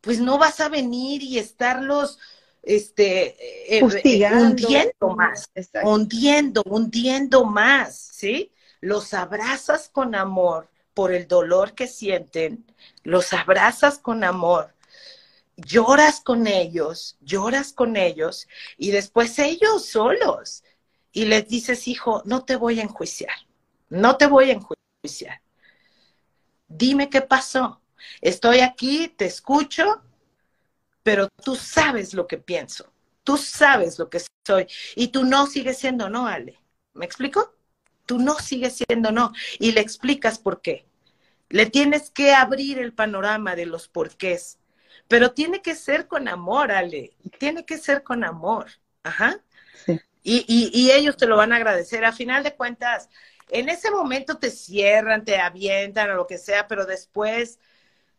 pues 0.00 0.20
no 0.20 0.38
vas 0.38 0.60
a 0.60 0.68
venir 0.68 1.22
y 1.22 1.38
estarlos 1.38 2.18
este, 2.62 3.76
eh, 3.76 3.78
eh, 3.78 4.32
hundiendo 4.32 5.08
más, 5.16 5.50
hundiendo, 5.82 6.62
hundiendo 6.64 7.44
más, 7.44 7.96
¿sí? 7.96 8.52
Los 8.80 9.14
abrazas 9.14 9.88
con 9.88 10.14
amor 10.14 10.68
por 10.94 11.12
el 11.12 11.26
dolor 11.26 11.74
que 11.74 11.86
sienten, 11.86 12.64
los 13.02 13.32
abrazas 13.32 13.98
con 13.98 14.24
amor, 14.24 14.74
lloras 15.56 16.20
con 16.20 16.46
ellos, 16.46 17.16
lloras 17.20 17.72
con 17.72 17.96
ellos 17.96 18.48
y 18.76 18.90
después 18.90 19.38
ellos 19.38 19.86
solos 19.86 20.62
y 21.12 21.26
les 21.26 21.48
dices, 21.48 21.86
hijo, 21.88 22.22
no 22.24 22.44
te 22.44 22.56
voy 22.56 22.80
a 22.80 22.82
enjuiciar, 22.82 23.36
no 23.88 24.16
te 24.16 24.26
voy 24.26 24.50
a 24.50 24.54
enjuiciar. 24.54 25.42
Dime 26.68 27.10
qué 27.10 27.20
pasó. 27.20 27.80
Estoy 28.20 28.60
aquí, 28.60 29.08
te 29.08 29.26
escucho, 29.26 30.02
pero 31.02 31.28
tú 31.44 31.54
sabes 31.56 32.14
lo 32.14 32.26
que 32.26 32.38
pienso, 32.38 32.92
tú 33.24 33.36
sabes 33.36 33.98
lo 33.98 34.08
que 34.08 34.20
soy 34.46 34.66
y 34.96 35.08
tú 35.08 35.24
no 35.24 35.46
sigues 35.46 35.78
siendo 35.78 36.08
no, 36.08 36.26
Ale. 36.26 36.58
¿Me 36.94 37.04
explico? 37.04 37.54
Tú 38.06 38.18
no 38.18 38.34
sigues 38.38 38.82
siendo 38.86 39.12
no 39.12 39.32
y 39.58 39.72
le 39.72 39.80
explicas 39.80 40.38
por 40.38 40.60
qué. 40.60 40.86
Le 41.48 41.66
tienes 41.66 42.10
que 42.10 42.32
abrir 42.32 42.78
el 42.78 42.94
panorama 42.94 43.54
de 43.54 43.66
los 43.66 43.88
porqués, 43.88 44.58
pero 45.08 45.32
tiene 45.32 45.60
que 45.62 45.74
ser 45.74 46.08
con 46.08 46.28
amor, 46.28 46.72
Ale, 46.72 47.16
tiene 47.38 47.64
que 47.64 47.78
ser 47.78 48.02
con 48.02 48.24
amor. 48.24 48.70
Ajá. 49.02 49.42
Y, 50.22 50.90
ellos 50.92 51.16
te 51.16 51.26
lo 51.26 51.36
van 51.36 51.52
a 51.52 51.56
agradecer. 51.56 52.04
A 52.04 52.12
final 52.12 52.44
de 52.44 52.54
cuentas, 52.54 53.08
en 53.48 53.68
ese 53.68 53.90
momento 53.90 54.38
te 54.38 54.50
cierran, 54.50 55.24
te 55.24 55.38
avientan 55.38 56.10
o 56.10 56.14
lo 56.14 56.26
que 56.26 56.38
sea, 56.38 56.68
pero 56.68 56.86
después 56.86 57.58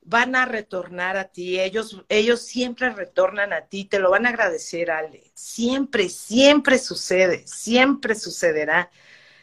van 0.01 0.35
a 0.35 0.45
retornar 0.45 1.15
a 1.17 1.25
ti, 1.25 1.59
ellos, 1.61 2.03
ellos 2.09 2.41
siempre 2.41 2.89
retornan 2.89 3.53
a 3.53 3.67
ti, 3.67 3.85
te 3.85 3.99
lo 3.99 4.11
van 4.11 4.25
a 4.25 4.29
agradecer, 4.29 4.91
Ale. 4.91 5.31
Siempre, 5.33 6.09
siempre 6.09 6.77
sucede, 6.77 7.47
siempre 7.47 8.15
sucederá. 8.15 8.91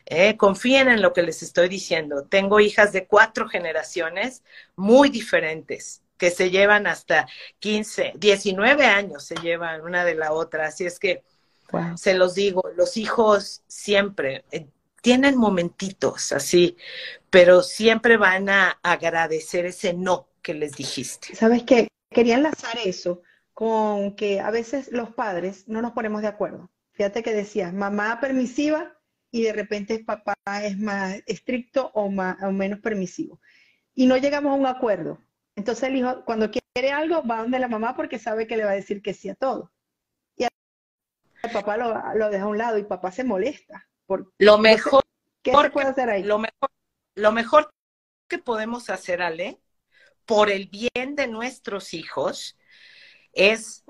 ¿eh? 0.07 0.37
Confíen 0.37 0.88
en 0.88 1.03
lo 1.03 1.12
que 1.12 1.23
les 1.23 1.42
estoy 1.42 1.68
diciendo. 1.68 2.25
Tengo 2.25 2.61
hijas 2.61 2.92
de 2.92 3.07
cuatro 3.07 3.49
generaciones 3.49 4.42
muy 4.77 5.09
diferentes 5.09 6.03
que 6.18 6.31
se 6.31 6.51
llevan 6.51 6.87
hasta 6.87 7.27
15, 7.61 8.12
19 8.16 8.85
años 8.85 9.25
se 9.25 9.37
llevan 9.37 9.81
una 9.81 10.05
de 10.05 10.14
la 10.14 10.33
otra. 10.33 10.66
Así 10.66 10.85
es 10.85 10.99
que 10.99 11.25
se 11.96 12.14
los 12.14 12.35
digo, 12.35 12.62
los 12.76 12.96
hijos 12.96 13.62
siempre 13.66 14.44
eh, 14.50 14.66
tienen 15.02 15.37
momentitos 15.37 16.33
así, 16.33 16.76
pero 17.30 17.62
siempre 17.62 18.16
van 18.16 18.48
a 18.48 18.78
agradecer 18.83 19.66
ese 19.66 19.94
no 19.94 20.28
que 20.42 20.54
les 20.54 20.72
dijiste. 20.72 21.35
¿Sabes 21.35 21.62
qué? 21.62 21.88
Quería 22.11 22.37
enlazar 22.37 22.78
eso 22.85 23.22
con 23.52 24.16
que 24.16 24.40
a 24.40 24.50
veces 24.50 24.90
los 24.90 25.11
padres 25.11 25.68
no 25.68 25.83
nos 25.83 25.92
ponemos 25.92 26.22
de 26.22 26.28
acuerdo. 26.28 26.70
Fíjate 26.92 27.22
que 27.22 27.33
decías, 27.33 27.72
mamá 27.72 28.18
permisiva 28.20 28.96
y 29.30 29.42
de 29.42 29.52
repente 29.52 30.02
papá 30.04 30.35
es 30.62 30.78
más 30.78 31.22
estricto 31.26 31.90
o, 31.94 32.11
más, 32.11 32.42
o 32.42 32.50
menos 32.50 32.80
permisivo. 32.80 33.40
Y 33.94 34.06
no 34.06 34.16
llegamos 34.16 34.52
a 34.52 34.54
un 34.56 34.66
acuerdo. 34.66 35.18
Entonces 35.56 35.85
el 35.85 35.96
hijo, 35.96 36.24
cuando 36.24 36.50
quiere 36.50 36.90
algo, 36.90 37.22
va 37.22 37.42
donde 37.42 37.59
la 37.59 37.68
mamá 37.68 37.94
porque 37.96 38.18
sabe 38.18 38.46
que 38.46 38.56
le 38.56 38.64
va 38.64 38.70
a 38.70 38.74
decir 38.74 39.02
que 39.02 39.14
sí 39.14 39.28
a 39.28 39.35
todo. 39.35 39.70
El 41.42 41.53
papá 41.53 41.76
lo, 41.76 41.94
lo 42.14 42.31
deja 42.31 42.44
a 42.44 42.48
un 42.48 42.59
lado 42.59 42.79
y 42.79 42.85
papá 42.85 43.12
se 43.12 43.24
molesta. 43.24 43.88
Por, 44.07 44.33
lo 44.38 44.59
mejor, 44.59 45.03
¿qué 45.42 45.53
se 45.53 45.70
puede 45.70 45.88
hacer 45.88 46.11
ahí? 46.11 46.22
Lo 46.22 46.38
mejor, 46.38 46.70
lo 47.14 47.33
mejor 47.33 47.70
que 48.29 48.38
podemos 48.38 48.90
hacer, 48.90 49.22
Ale, 49.22 49.61
por 50.26 50.50
el 50.50 50.66
bien 50.66 51.16
de 51.16 51.26
nuestros 51.26 51.94
hijos 51.94 52.57
es 53.33 53.85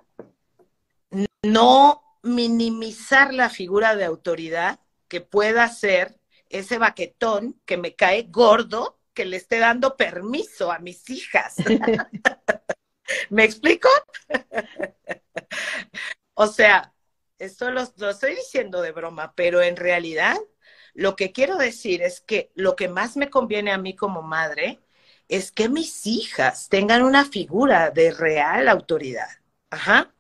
no 1.43 2.03
minimizar 2.23 3.33
la 3.33 3.51
figura 3.51 3.97
de 3.97 4.05
autoridad 4.05 4.81
que 5.09 5.21
pueda 5.21 5.69
ser 5.69 6.21
ese 6.49 6.79
baquetón 6.79 7.61
que 7.65 7.77
me 7.77 7.95
cae 7.95 8.27
gordo 8.29 9.01
que 9.15 9.25
le 9.25 9.37
esté 9.37 9.59
dando 9.59 9.97
permiso 9.97 10.71
a 10.71 10.79
mis 10.79 11.09
hijas. 11.11 11.57
¿Me 13.31 13.45
explico? 13.45 13.89
o 16.35 16.47
sea, 16.47 16.93
esto 17.41 17.71
lo, 17.71 17.83
estoy 17.83 18.35
diciendo 18.37 18.83
de 18.83 18.93
broma, 18.93 19.33
pero 19.35 19.63
en 19.63 19.77
realidad 19.77 20.37
lo 20.95 21.17
que 21.17 21.33
quiero 21.33 21.57
decir 21.57 22.03
es 22.03 22.21
que 22.21 22.51
lo 22.55 22.77
que 22.77 22.89
más 22.89 23.17
me 23.17 23.31
conviene 23.31 23.73
a 23.73 23.79
mí 23.79 23.97
como 23.97 24.23
madre 24.23 24.81
es 25.29 25.51
que 25.53 25.69
mis 25.69 26.07
hijas 26.07 26.69
tengan 26.69 27.03
una 27.03 27.25
figura 27.25 27.91
de 27.91 28.11
real 28.13 28.69
autoridad. 28.69 29.29
Ajá. 29.71 30.15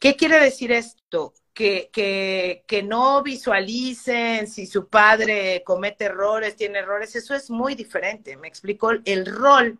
¿Qué 0.00 0.16
quiere 0.16 0.40
decir 0.40 0.72
esto? 0.72 1.34
Que, 1.52 1.90
que, 1.92 2.64
que, 2.66 2.82
no 2.82 3.22
visualicen 3.22 4.46
si 4.46 4.66
su 4.66 4.88
padre 4.88 5.62
comete 5.64 6.06
errores, 6.06 6.56
tiene 6.56 6.78
errores, 6.78 7.14
eso 7.16 7.34
es 7.34 7.50
muy 7.50 7.74
diferente. 7.74 8.36
Me 8.36 8.48
explicó, 8.48 8.92
el 9.04 9.26
rol 9.26 9.78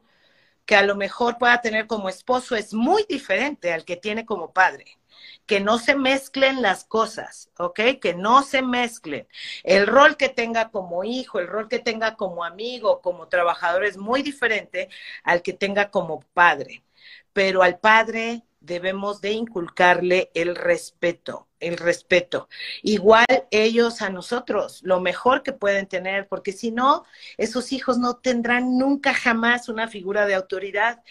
que 0.66 0.76
a 0.76 0.82
lo 0.82 0.96
mejor 0.96 1.38
pueda 1.38 1.60
tener 1.62 1.86
como 1.86 2.08
esposo 2.08 2.56
es 2.56 2.74
muy 2.74 3.06
diferente 3.08 3.72
al 3.72 3.84
que 3.84 3.96
tiene 3.96 4.26
como 4.26 4.52
padre 4.52 4.99
que 5.46 5.60
no 5.60 5.78
se 5.78 5.96
mezclen 5.96 6.62
las 6.62 6.84
cosas, 6.84 7.50
¿ok? 7.58 7.80
Que 8.00 8.14
no 8.14 8.42
se 8.42 8.62
mezclen. 8.62 9.26
El 9.64 9.86
rol 9.86 10.16
que 10.16 10.28
tenga 10.28 10.70
como 10.70 11.04
hijo, 11.04 11.38
el 11.40 11.48
rol 11.48 11.68
que 11.68 11.78
tenga 11.78 12.16
como 12.16 12.44
amigo, 12.44 13.00
como 13.00 13.28
trabajador 13.28 13.84
es 13.84 13.96
muy 13.96 14.22
diferente 14.22 14.88
al 15.24 15.42
que 15.42 15.52
tenga 15.52 15.90
como 15.90 16.20
padre. 16.34 16.84
Pero 17.32 17.62
al 17.62 17.78
padre 17.78 18.42
debemos 18.60 19.20
de 19.20 19.32
inculcarle 19.32 20.30
el 20.34 20.54
respeto, 20.54 21.48
el 21.60 21.76
respeto. 21.76 22.48
Igual 22.82 23.26
ellos 23.50 24.02
a 24.02 24.10
nosotros, 24.10 24.80
lo 24.82 25.00
mejor 25.00 25.42
que 25.42 25.52
pueden 25.52 25.86
tener, 25.86 26.28
porque 26.28 26.52
si 26.52 26.70
no, 26.70 27.04
esos 27.38 27.72
hijos 27.72 27.98
no 27.98 28.16
tendrán 28.16 28.78
nunca 28.78 29.14
jamás 29.14 29.68
una 29.68 29.88
figura 29.88 30.26
de 30.26 30.34
autoridad. 30.34 31.02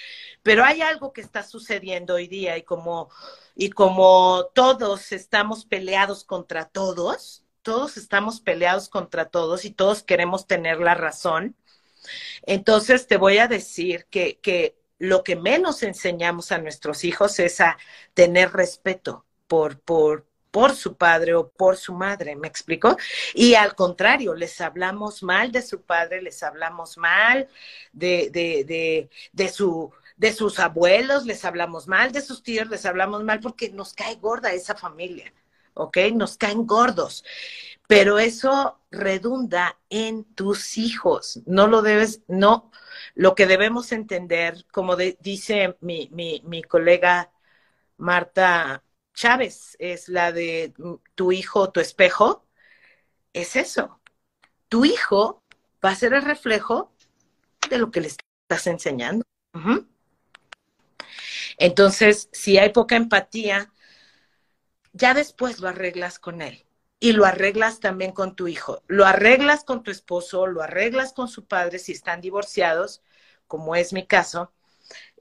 Pero 0.43 0.63
hay 0.63 0.81
algo 0.81 1.11
que 1.13 1.21
está 1.21 1.43
sucediendo 1.43 2.15
hoy 2.15 2.27
día 2.27 2.57
y 2.57 2.63
como, 2.63 3.09
y 3.55 3.71
como 3.71 4.45
todos 4.53 5.11
estamos 5.11 5.65
peleados 5.65 6.23
contra 6.23 6.65
todos, 6.65 7.43
todos 7.61 7.97
estamos 7.97 8.41
peleados 8.41 8.89
contra 8.89 9.25
todos 9.25 9.65
y 9.65 9.71
todos 9.71 10.03
queremos 10.03 10.47
tener 10.47 10.79
la 10.79 10.95
razón. 10.95 11.55
Entonces 12.43 13.07
te 13.07 13.17
voy 13.17 13.37
a 13.39 13.47
decir 13.47 14.05
que, 14.09 14.39
que 14.39 14.78
lo 14.99 15.23
que 15.23 15.35
menos 15.35 15.83
enseñamos 15.83 16.51
a 16.51 16.57
nuestros 16.59 17.03
hijos 17.03 17.39
es 17.39 17.61
a 17.61 17.77
tener 18.13 18.51
respeto 18.53 19.25
por, 19.47 19.79
por, 19.79 20.25
por 20.51 20.75
su 20.75 20.95
padre 20.97 21.35
o 21.35 21.49
por 21.49 21.77
su 21.77 21.93
madre, 21.93 22.35
¿me 22.35 22.47
explico? 22.47 22.97
Y 23.33 23.55
al 23.55 23.75
contrario, 23.75 24.35
les 24.35 24.59
hablamos 24.61 25.23
mal 25.23 25.51
de 25.51 25.61
su 25.61 25.81
padre, 25.81 26.21
les 26.21 26.43
hablamos 26.43 26.97
mal 26.97 27.47
de, 27.93 28.29
de, 28.31 28.63
de, 28.65 29.09
de, 29.31 29.49
su, 29.49 29.91
de 30.17 30.33
sus 30.33 30.59
abuelos, 30.59 31.25
les 31.25 31.45
hablamos 31.45 31.87
mal 31.87 32.11
de 32.11 32.21
sus 32.21 32.43
tíos, 32.43 32.67
les 32.69 32.85
hablamos 32.85 33.23
mal 33.23 33.39
porque 33.39 33.69
nos 33.69 33.93
cae 33.93 34.15
gorda 34.15 34.51
esa 34.53 34.75
familia, 34.75 35.33
¿ok? 35.79 35.97
Nos 36.13 36.37
caen 36.37 36.65
gordos. 36.65 37.23
Pero 37.87 38.19
eso 38.19 38.79
redunda 38.91 39.79
en 39.89 40.23
tus 40.35 40.77
hijos. 40.77 41.41
No 41.45 41.67
lo 41.67 41.81
debes, 41.81 42.21
no, 42.27 42.71
lo 43.15 43.35
que 43.35 43.47
debemos 43.47 43.91
entender, 43.91 44.65
como 44.71 44.95
dice 44.95 45.77
mi, 45.81 46.09
mi, 46.11 46.41
mi 46.45 46.61
colega 46.63 47.31
Marta 47.97 48.83
Chávez, 49.13 49.75
es 49.79 50.07
la 50.09 50.31
de 50.31 50.73
tu 51.15 51.31
hijo, 51.31 51.71
tu 51.71 51.79
espejo, 51.79 52.45
es 53.33 53.55
eso. 53.55 53.99
Tu 54.67 54.85
hijo 54.85 55.43
va 55.83 55.91
a 55.91 55.95
ser 55.95 56.13
el 56.13 56.21
reflejo 56.21 56.93
de 57.69 57.77
lo 57.77 57.91
que 57.91 58.01
le 58.01 58.07
estás 58.07 58.67
enseñando. 58.67 59.23
Entonces, 61.57 62.29
si 62.31 62.57
hay 62.57 62.69
poca 62.69 62.95
empatía, 62.95 63.71
ya 64.99 65.13
después 65.13 65.59
lo 65.59 65.69
arreglas 65.69 66.19
con 66.19 66.41
él 66.41 66.65
y 66.99 67.13
lo 67.13 67.25
arreglas 67.25 67.79
también 67.79 68.11
con 68.11 68.35
tu 68.35 68.47
hijo. 68.47 68.83
Lo 68.87 69.05
arreglas 69.05 69.63
con 69.63 69.83
tu 69.83 69.91
esposo, 69.91 70.45
lo 70.47 70.61
arreglas 70.61 71.13
con 71.13 71.27
su 71.29 71.45
padre 71.45 71.79
si 71.79 71.93
están 71.93 72.21
divorciados, 72.21 73.01
como 73.47 73.75
es 73.75 73.93
mi 73.93 74.05
caso. 74.05 74.51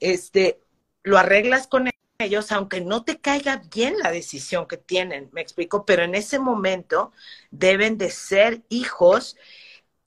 Este, 0.01 0.61
lo 1.05 1.19
arreglas 1.19 1.69
con 1.69 1.89
ellos, 2.19 2.53
aunque 2.53 2.81
no 2.81 3.05
te 3.05 3.21
caiga 3.21 3.63
bien 3.73 3.95
la 3.99 4.11
decisión 4.11 4.67
que 4.67 4.77
tienen, 4.77 5.31
me 5.33 5.41
explico, 5.41 5.85
pero 5.87 6.03
en 6.03 6.17
ese 6.17 6.41
momento 6.41 7.13
deben 7.51 7.97
de 7.97 8.11
ser 8.11 8.63
hijos 8.69 9.37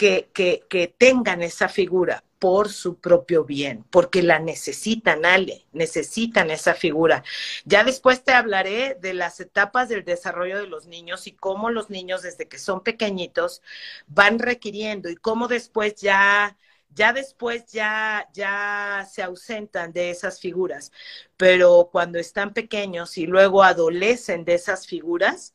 que, 0.02 0.96
tengan 0.98 1.44
esa 1.44 1.70
figura 1.70 2.24
por 2.40 2.70
su 2.70 2.96
propio 3.00 3.46
bien, 3.46 3.86
porque 3.92 4.24
la 4.24 4.40
necesitan, 4.40 5.26
Ale, 5.26 5.66
necesitan 5.74 6.50
esa 6.50 6.74
figura. 6.74 7.24
Ya 7.66 7.84
después 7.84 8.24
te 8.24 8.34
hablaré 8.34 8.98
de 9.00 9.14
las 9.14 9.40
etapas 9.40 9.90
del 9.90 10.04
desarrollo 10.04 10.58
de 10.58 10.68
los 10.68 10.88
niños 10.88 11.28
y 11.28 11.34
cómo 11.34 11.70
los 11.70 11.92
niños 11.92 12.24
desde 12.24 12.48
que 12.48 12.58
son 12.58 12.82
pequeñitos 12.82 13.62
van 14.08 14.40
requiriendo 14.40 15.10
y 15.10 15.16
cómo 15.16 15.48
después 15.48 15.96
ya 15.96 16.58
ya 16.94 17.14
después 17.14 17.68
ya, 17.72 18.28
ya 18.34 19.08
se 19.10 19.24
ausentan 19.24 19.94
de 19.94 20.10
esas 20.10 20.42
figuras, 20.42 20.92
pero 21.38 21.88
cuando 21.90 22.20
están 22.20 22.54
pequeños 22.54 23.18
y 23.18 23.28
luego 23.28 23.64
adolecen 23.64 24.44
de 24.44 24.56
esas 24.56 24.88
figuras, 24.88 25.54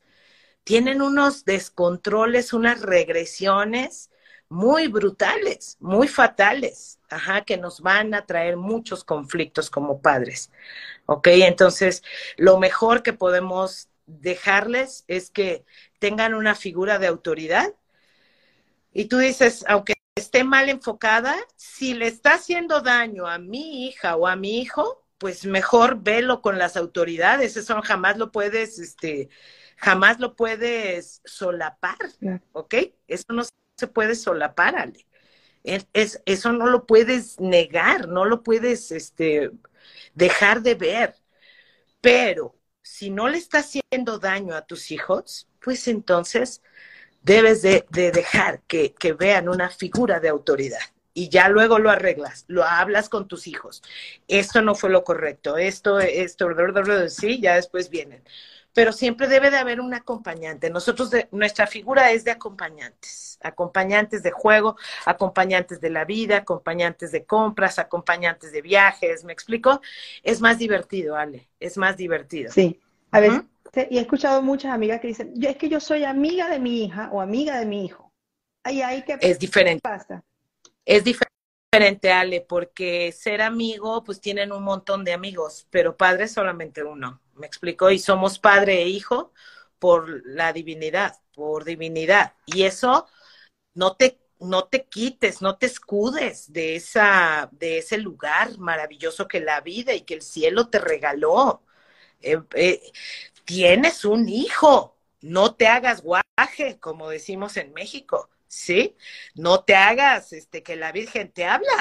tienen 0.63 1.01
unos 1.01 1.45
descontroles, 1.45 2.53
unas 2.53 2.81
regresiones 2.81 4.09
muy 4.49 4.87
brutales, 4.87 5.77
muy 5.79 6.07
fatales, 6.07 6.99
ajá, 7.09 7.41
que 7.41 7.57
nos 7.57 7.81
van 7.81 8.13
a 8.13 8.25
traer 8.25 8.57
muchos 8.57 9.03
conflictos 9.03 9.69
como 9.69 10.01
padres. 10.01 10.51
¿Ok? 11.05 11.27
Entonces, 11.27 12.03
lo 12.37 12.57
mejor 12.59 13.03
que 13.03 13.13
podemos 13.13 13.89
dejarles 14.05 15.03
es 15.07 15.29
que 15.29 15.65
tengan 15.99 16.33
una 16.33 16.55
figura 16.55 16.99
de 16.99 17.07
autoridad. 17.07 17.73
Y 18.93 19.05
tú 19.05 19.17
dices, 19.17 19.65
aunque 19.67 19.93
esté 20.15 20.43
mal 20.43 20.69
enfocada, 20.69 21.35
si 21.55 21.93
le 21.93 22.07
está 22.07 22.35
haciendo 22.35 22.81
daño 22.81 23.27
a 23.27 23.37
mi 23.37 23.87
hija 23.87 24.15
o 24.15 24.27
a 24.27 24.35
mi 24.35 24.59
hijo, 24.59 25.03
pues 25.17 25.45
mejor 25.45 26.01
velo 26.01 26.41
con 26.41 26.57
las 26.57 26.77
autoridades. 26.77 27.57
Eso 27.57 27.81
jamás 27.81 28.17
lo 28.17 28.31
puedes, 28.31 28.79
este, 28.79 29.29
jamás 29.77 30.19
lo 30.19 30.35
puedes 30.35 31.21
solapar, 31.25 31.97
¿ok? 32.53 32.75
Eso 33.07 33.25
no 33.29 33.43
se 33.77 33.87
puede 33.87 34.15
solapar, 34.15 34.75
Ale. 34.75 35.05
Es, 35.63 36.21
eso 36.25 36.51
no 36.53 36.67
lo 36.67 36.85
puedes 36.85 37.39
negar, 37.39 38.07
no 38.07 38.25
lo 38.25 38.41
puedes 38.41 38.91
este, 38.91 39.51
dejar 40.13 40.61
de 40.61 40.75
ver. 40.75 41.15
Pero 42.01 42.55
si 42.81 43.09
no 43.09 43.27
le 43.27 43.37
está 43.37 43.59
haciendo 43.59 44.17
daño 44.17 44.55
a 44.55 44.65
tus 44.65 44.91
hijos, 44.91 45.47
pues 45.59 45.87
entonces 45.87 46.61
debes 47.21 47.61
de, 47.61 47.85
dejar 47.91 48.61
que, 48.61 48.93
vean 49.19 49.49
una 49.49 49.69
figura 49.69 50.19
de 50.19 50.29
autoridad 50.29 50.79
y 51.13 51.29
ya 51.29 51.49
luego 51.49 51.79
lo 51.79 51.89
arreglas, 51.89 52.45
lo 52.47 52.63
hablas 52.63 53.09
con 53.09 53.27
tus 53.27 53.47
hijos. 53.47 53.83
Esto 54.27 54.61
no 54.61 54.75
fue 54.75 54.89
lo 54.89 55.03
correcto, 55.03 55.57
esto, 55.57 55.99
esto, 55.99 56.47
sí, 57.09 57.41
ya 57.41 57.55
después 57.55 57.89
vienen. 57.89 58.23
Pero 58.77 58.93
siempre 58.93 59.27
debe 59.27 59.49
de 59.49 59.57
haber 59.57 59.81
un 59.81 59.91
acompañante. 59.95 60.69
Nosotros, 60.69 61.09
de, 61.09 61.27
nuestra 61.31 61.65
figura 61.65 62.11
es 62.11 62.23
de 62.23 62.29
acompañantes, 62.29 63.39
acompañantes 63.41 64.21
de 64.21 64.29
juego, 64.29 64.75
acompañantes 65.07 65.81
de 65.81 65.89
la 65.89 66.05
vida, 66.05 66.37
acompañantes 66.37 67.11
de 67.11 67.25
compras, 67.25 67.79
acompañantes 67.79 68.51
de 68.51 68.61
viajes, 68.61 69.23
¿me 69.23 69.33
explico? 69.33 69.81
Es 70.21 70.41
más 70.41 70.59
divertido, 70.59 71.15
Ale, 71.15 71.49
es 71.59 71.75
más 71.75 71.97
divertido. 71.97 72.51
Sí, 72.51 72.79
a 73.09 73.19
ver, 73.19 73.45
y 73.89 73.97
he 73.97 74.01
escuchado 74.01 74.43
muchas 74.43 74.71
amigas 74.71 75.01
que 75.01 75.07
dicen, 75.07 75.33
es 75.41 75.57
que 75.57 75.69
yo 75.69 75.79
soy 75.79 76.03
amiga 76.03 76.47
de 76.47 76.59
mi 76.59 76.85
hija 76.85 77.09
o 77.11 77.19
amiga 77.19 77.57
de 77.57 77.65
mi 77.65 77.83
hijo. 77.83 78.13
Ahí, 78.63 78.83
ahí, 78.83 79.01
¿qué 79.01 79.17
es 79.21 79.39
diferente. 79.39 79.81
pasa? 79.81 80.23
Es 80.85 81.03
diferente, 81.03 81.33
Ale, 81.71 82.41
porque 82.41 83.11
ser 83.11 83.41
amigo, 83.41 84.03
pues 84.03 84.21
tienen 84.21 84.51
un 84.51 84.63
montón 84.63 85.03
de 85.03 85.13
amigos, 85.13 85.67
pero 85.69 85.97
padre 85.97 86.27
solamente 86.27 86.83
uno. 86.83 87.21
¿Me 87.35 87.45
explico? 87.45 87.91
Y 87.91 87.99
somos 87.99 88.39
padre 88.39 88.81
e 88.81 88.87
hijo 88.87 89.33
por 89.79 90.25
la 90.25 90.53
divinidad, 90.53 91.17
por 91.33 91.65
divinidad. 91.65 92.33
Y 92.45 92.63
eso 92.63 93.07
no 93.73 93.95
te 93.95 94.19
no 94.39 94.65
te 94.65 94.85
quites, 94.85 95.41
no 95.41 95.57
te 95.57 95.65
escudes 95.67 96.53
de 96.53 96.75
esa 96.75 97.49
de 97.53 97.79
ese 97.79 97.97
lugar 97.97 98.57
maravilloso 98.59 99.27
que 99.27 99.39
la 99.41 99.61
vida 99.61 99.93
y 99.93 100.01
que 100.01 100.15
el 100.15 100.21
cielo 100.21 100.69
te 100.69 100.79
regaló. 100.79 101.63
Eh, 102.21 102.39
eh, 102.55 102.81
tienes 103.45 104.05
un 104.05 104.29
hijo, 104.29 104.97
no 105.21 105.55
te 105.55 105.67
hagas 105.67 106.01
guaje, 106.03 106.79
como 106.79 107.09
decimos 107.09 107.57
en 107.57 107.73
México, 107.73 108.29
¿sí? 108.47 108.95
No 109.35 109.63
te 109.63 109.75
hagas 109.75 110.33
este 110.33 110.63
que 110.63 110.75
la 110.75 110.91
Virgen 110.91 111.31
te 111.31 111.45
habla. 111.45 111.71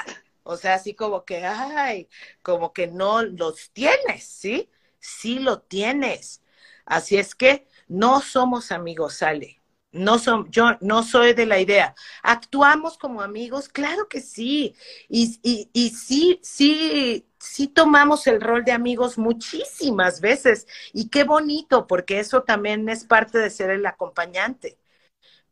O 0.42 0.56
sea, 0.56 0.74
así 0.74 0.94
como 0.94 1.24
que, 1.24 1.44
ay, 1.44 2.08
como 2.42 2.72
que 2.72 2.86
no 2.86 3.22
los 3.22 3.70
tienes, 3.72 4.24
¿sí? 4.24 4.70
Sí 5.00 5.38
lo 5.40 5.60
tienes. 5.62 6.42
Así 6.84 7.16
es 7.16 7.34
que 7.34 7.66
no 7.88 8.20
somos 8.20 8.70
amigos, 8.72 9.14
sale. 9.14 9.60
No 9.92 10.18
son, 10.18 10.50
yo 10.50 10.76
no 10.82 11.02
soy 11.02 11.32
de 11.32 11.46
la 11.46 11.58
idea. 11.58 11.94
¿Actuamos 12.22 12.98
como 12.98 13.22
amigos? 13.22 13.68
Claro 13.68 14.08
que 14.08 14.20
sí. 14.20 14.74
Y, 15.08 15.40
y, 15.42 15.70
y 15.72 15.90
sí, 15.90 16.38
sí, 16.42 17.26
sí 17.40 17.68
tomamos 17.68 18.26
el 18.26 18.40
rol 18.40 18.64
de 18.64 18.72
amigos 18.72 19.16
muchísimas 19.18 20.20
veces. 20.20 20.66
Y 20.92 21.08
qué 21.08 21.24
bonito, 21.24 21.86
porque 21.86 22.20
eso 22.20 22.42
también 22.42 22.88
es 22.88 23.04
parte 23.04 23.38
de 23.38 23.50
ser 23.50 23.70
el 23.70 23.86
acompañante. 23.86 24.78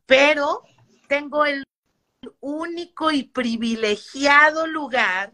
Pero 0.06 0.62
tengo 1.08 1.44
el 1.44 1.64
único 2.40 3.10
y 3.10 3.24
privilegiado 3.24 4.66
lugar 4.66 5.32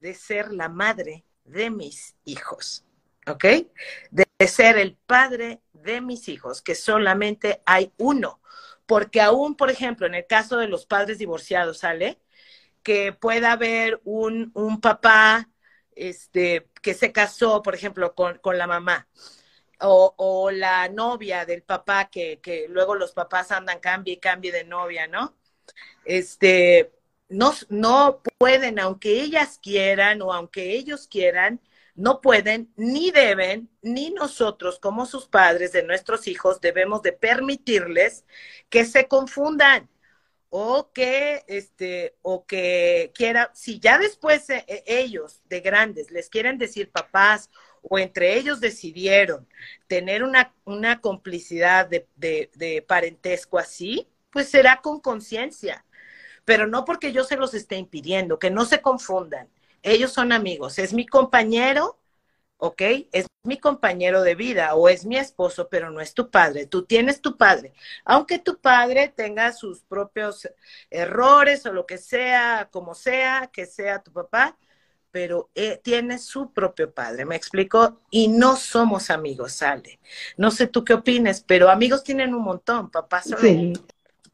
de 0.00 0.14
ser 0.14 0.52
la 0.52 0.68
madre 0.68 1.24
de 1.44 1.70
mis 1.70 2.16
hijos. 2.24 2.84
¿Ok? 3.26 3.44
De 4.10 4.46
ser 4.46 4.78
el 4.78 4.96
padre 5.06 5.60
de 5.72 6.00
mis 6.00 6.28
hijos, 6.28 6.62
que 6.62 6.74
solamente 6.74 7.62
hay 7.66 7.92
uno. 7.96 8.40
Porque 8.86 9.20
aún, 9.20 9.56
por 9.56 9.70
ejemplo, 9.70 10.06
en 10.06 10.14
el 10.14 10.26
caso 10.26 10.58
de 10.58 10.68
los 10.68 10.86
padres 10.86 11.18
divorciados, 11.18 11.78
¿sale? 11.78 12.20
Que 12.82 13.12
pueda 13.12 13.52
haber 13.52 14.00
un, 14.04 14.52
un 14.54 14.80
papá 14.80 15.48
este, 15.96 16.68
que 16.82 16.94
se 16.94 17.10
casó, 17.10 17.62
por 17.62 17.74
ejemplo, 17.74 18.14
con, 18.14 18.38
con 18.38 18.58
la 18.58 18.68
mamá. 18.68 19.08
O, 19.78 20.50
la 20.50 20.88
novia 20.88 21.44
del 21.44 21.62
papá, 21.62 22.08
que, 22.10 22.66
luego 22.68 22.94
los 22.94 23.12
papás 23.12 23.50
andan 23.52 23.80
cambie 23.80 24.14
y 24.14 24.18
cambie 24.18 24.52
de 24.52 24.64
novia, 24.64 25.06
¿no? 25.06 25.34
Este, 26.04 26.92
no, 27.28 27.52
no 27.68 28.22
pueden, 28.38 28.78
aunque 28.78 29.20
ellas 29.20 29.58
quieran 29.62 30.22
o 30.22 30.32
aunque 30.32 30.72
ellos 30.72 31.08
quieran, 31.08 31.60
no 31.94 32.20
pueden, 32.20 32.72
ni 32.76 33.10
deben, 33.10 33.70
ni 33.82 34.10
nosotros 34.10 34.78
como 34.78 35.06
sus 35.06 35.26
padres 35.26 35.72
de 35.72 35.82
nuestros 35.82 36.28
hijos 36.28 36.60
debemos 36.60 37.02
de 37.02 37.12
permitirles 37.12 38.24
que 38.68 38.84
se 38.84 39.08
confundan 39.08 39.88
o 40.50 40.92
que 40.92 41.44
este 41.48 42.16
o 42.22 42.46
que 42.46 43.12
quiera 43.14 43.50
si 43.54 43.80
ya 43.80 43.98
después 43.98 44.48
eh, 44.50 44.64
ellos 44.86 45.42
de 45.48 45.60
grandes 45.60 46.10
les 46.10 46.30
quieren 46.30 46.56
decir 46.56 46.90
papás 46.90 47.50
o 47.88 47.98
entre 47.98 48.36
ellos 48.36 48.60
decidieron 48.60 49.46
tener 49.86 50.22
una, 50.22 50.54
una 50.64 51.00
complicidad 51.00 51.88
de, 51.88 52.06
de 52.16 52.84
parentesco 52.86 53.58
así, 53.58 54.08
pues 54.30 54.48
será 54.48 54.80
con 54.82 55.00
conciencia, 55.00 55.84
pero 56.44 56.66
no 56.66 56.84
porque 56.84 57.12
yo 57.12 57.24
se 57.24 57.36
los 57.36 57.54
esté 57.54 57.76
impidiendo, 57.76 58.38
que 58.38 58.50
no 58.50 58.64
se 58.64 58.82
confundan. 58.82 59.48
Ellos 59.82 60.12
son 60.12 60.32
amigos, 60.32 60.78
es 60.78 60.92
mi 60.94 61.06
compañero, 61.06 61.98
¿ok? 62.58 62.82
Es 63.12 63.26
mi 63.44 63.58
compañero 63.58 64.22
de 64.22 64.34
vida 64.34 64.74
o 64.74 64.88
es 64.88 65.04
mi 65.06 65.16
esposo, 65.16 65.68
pero 65.68 65.90
no 65.90 66.00
es 66.00 66.14
tu 66.14 66.30
padre. 66.30 66.66
Tú 66.66 66.84
tienes 66.84 67.20
tu 67.20 67.36
padre. 67.36 67.72
Aunque 68.04 68.38
tu 68.38 68.58
padre 68.60 69.08
tenga 69.08 69.52
sus 69.52 69.82
propios 69.84 70.48
errores 70.90 71.66
o 71.66 71.72
lo 71.72 71.86
que 71.86 71.98
sea, 71.98 72.68
como 72.72 72.94
sea, 72.94 73.50
que 73.52 73.66
sea 73.66 74.02
tu 74.02 74.12
papá, 74.12 74.56
pero 75.16 75.48
eh, 75.54 75.80
tiene 75.82 76.18
su 76.18 76.52
propio 76.52 76.92
padre, 76.92 77.24
¿me 77.24 77.36
explico? 77.36 78.02
Y 78.10 78.28
no 78.28 78.54
somos 78.54 79.08
amigos, 79.08 79.54
sale. 79.54 79.98
No 80.36 80.50
sé 80.50 80.66
tú 80.66 80.84
qué 80.84 80.92
opines, 80.92 81.40
pero 81.40 81.70
amigos 81.70 82.04
tienen 82.04 82.34
un 82.34 82.42
montón, 82.42 82.90
papá 82.90 83.22
Sí, 83.22 83.72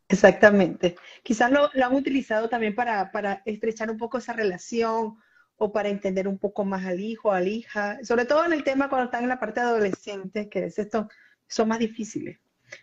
exactamente. 0.09 0.97
Quizás 1.23 1.53
lo, 1.53 1.71
lo 1.73 1.87
han 1.87 1.95
utilizado 1.95 2.49
también 2.49 2.75
para, 2.75 3.13
para 3.13 3.43
estrechar 3.45 3.93
un 3.93 3.97
poco 3.97 4.19
esa 4.19 4.33
relación 4.33 5.19
o 5.55 5.73
para 5.73 5.89
entender 5.89 6.27
un 6.27 6.39
poco 6.39 6.65
más 6.65 6.85
al 6.85 6.99
hijo, 6.99 7.31
a 7.31 7.39
la 7.39 7.49
hija, 7.49 7.99
sobre 8.03 8.25
todo 8.25 8.45
en 8.45 8.53
el 8.53 8.65
tema 8.65 8.89
cuando 8.89 9.05
están 9.05 9.23
en 9.23 9.29
la 9.29 9.39
parte 9.39 9.61
de 9.61 9.67
adolescentes, 9.67 10.49
que 10.49 10.65
es 10.65 10.81
esto, 10.81 11.09
son 11.47 11.69
más 11.69 11.79
difíciles. 11.79 12.41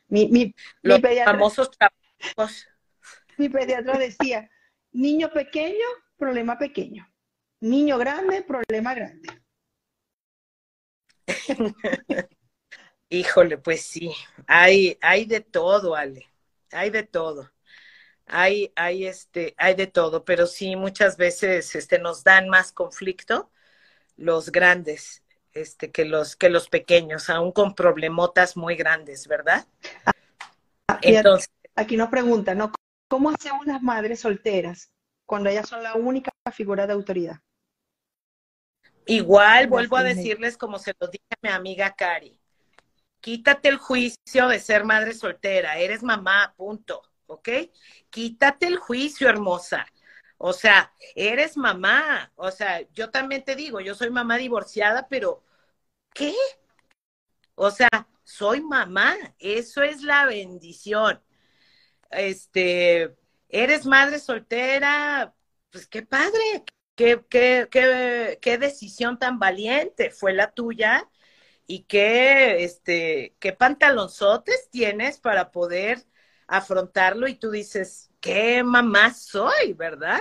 Mi, 0.08 0.30
mi, 0.30 0.56
Los 0.84 1.02
pediatra, 1.02 1.34
famosos 1.34 1.70
Mi 3.38 3.50
pediatra 3.50 3.98
decía, 3.98 4.50
niño 4.94 5.30
pequeño, 5.34 5.86
problema 6.18 6.58
pequeño. 6.58 7.06
Niño 7.62 7.98
grande, 7.98 8.42
problema 8.42 8.94
grande. 8.94 9.30
Híjole, 13.10 13.58
pues 13.58 13.82
sí, 13.82 14.14
hay, 14.48 14.98
hay 15.02 15.26
de 15.26 15.42
todo, 15.42 15.96
Ale, 15.96 16.28
hay 16.72 16.90
de 16.90 17.04
todo 17.04 17.50
hay, 18.30 18.72
hay, 18.76 19.08
este, 19.08 19.56
hay 19.58 19.76
de 19.76 19.88
todo, 19.88 20.24
pero 20.24 20.48
sí 20.48 20.76
muchas 20.76 21.18
veces 21.18 21.76
este, 21.76 22.00
nos 22.00 22.24
dan 22.24 22.48
más 22.48 22.72
conflicto 22.72 23.52
los 24.16 24.52
grandes 24.52 25.24
este, 25.54 25.92
que, 25.92 26.06
los, 26.06 26.36
que 26.36 26.50
los 26.50 26.70
pequeños, 26.70 27.30
aún 27.30 27.52
con 27.52 27.74
problemotas 27.74 28.56
muy 28.56 28.76
grandes, 28.76 29.28
¿verdad? 29.28 29.66
Ah, 30.88 31.00
Entonces, 31.02 31.50
aquí 31.76 31.98
nos 31.98 32.10
preguntan, 32.10 32.60
¿no? 32.60 32.72
¿Cómo 33.10 33.32
hacen 33.32 33.54
unas 33.60 33.82
madres 33.82 34.20
solteras 34.20 34.92
cuando 35.26 35.50
ellas 35.50 35.68
son 35.68 35.82
la 35.82 35.96
única 35.96 36.32
figura 36.54 36.86
de 36.86 36.94
autoridad? 36.94 37.40
Igual 39.10 39.68
vuelvo 39.68 39.98
a 39.98 40.04
decirles 40.04 40.58
como 40.58 40.80
se 40.80 40.94
lo 41.00 41.08
dije 41.08 41.26
a 41.32 41.38
mi 41.42 41.50
amiga 41.50 41.96
Cari, 41.96 42.40
quítate 43.20 43.70
el 43.70 43.78
juicio 43.78 44.48
de 44.48 44.60
ser 44.60 44.86
madre 44.86 45.14
soltera, 45.14 45.78
eres 45.78 46.04
mamá, 46.04 46.54
punto. 46.56 47.02
¿ok? 47.30 47.50
Quítate 48.10 48.68
el 48.68 48.78
juicio, 48.78 49.30
hermosa. 49.30 49.86
O 50.38 50.54
sea, 50.54 50.94
eres 51.16 51.58
mamá. 51.58 52.32
O 52.36 52.52
sea, 52.52 52.82
yo 52.92 53.10
también 53.12 53.44
te 53.44 53.56
digo, 53.56 53.80
yo 53.82 53.96
soy 53.96 54.10
mamá 54.10 54.38
divorciada, 54.38 55.08
pero 55.08 55.44
¿qué? 56.14 56.34
O 57.56 57.72
sea, 57.72 57.90
soy 58.24 58.62
mamá. 58.62 59.16
Eso 59.40 59.84
es 59.84 60.02
la 60.04 60.26
bendición. 60.26 61.22
Este, 62.12 63.16
eres 63.50 63.86
madre 63.86 64.20
soltera, 64.20 65.34
pues 65.72 65.88
qué 65.88 66.02
padre, 66.04 66.66
qué, 67.00 67.24
qué, 67.30 67.70
qué, 67.72 68.40
qué 68.42 68.58
decisión 68.58 69.18
tan 69.18 69.40
valiente 69.40 70.12
fue 70.12 70.34
la 70.34 70.52
tuya 70.52 71.10
y 71.66 71.84
qué, 71.86 72.66
este, 72.66 73.36
qué 73.40 73.54
pantalonzotes 73.54 74.70
tienes 74.70 75.18
para 75.20 75.52
poder 75.52 76.06
afrontarlo 76.48 77.30
y 77.30 77.36
tú 77.36 77.52
dices, 77.52 78.12
qué 78.20 78.64
mamá 78.64 79.14
soy, 79.14 79.74
¿verdad? 79.78 80.20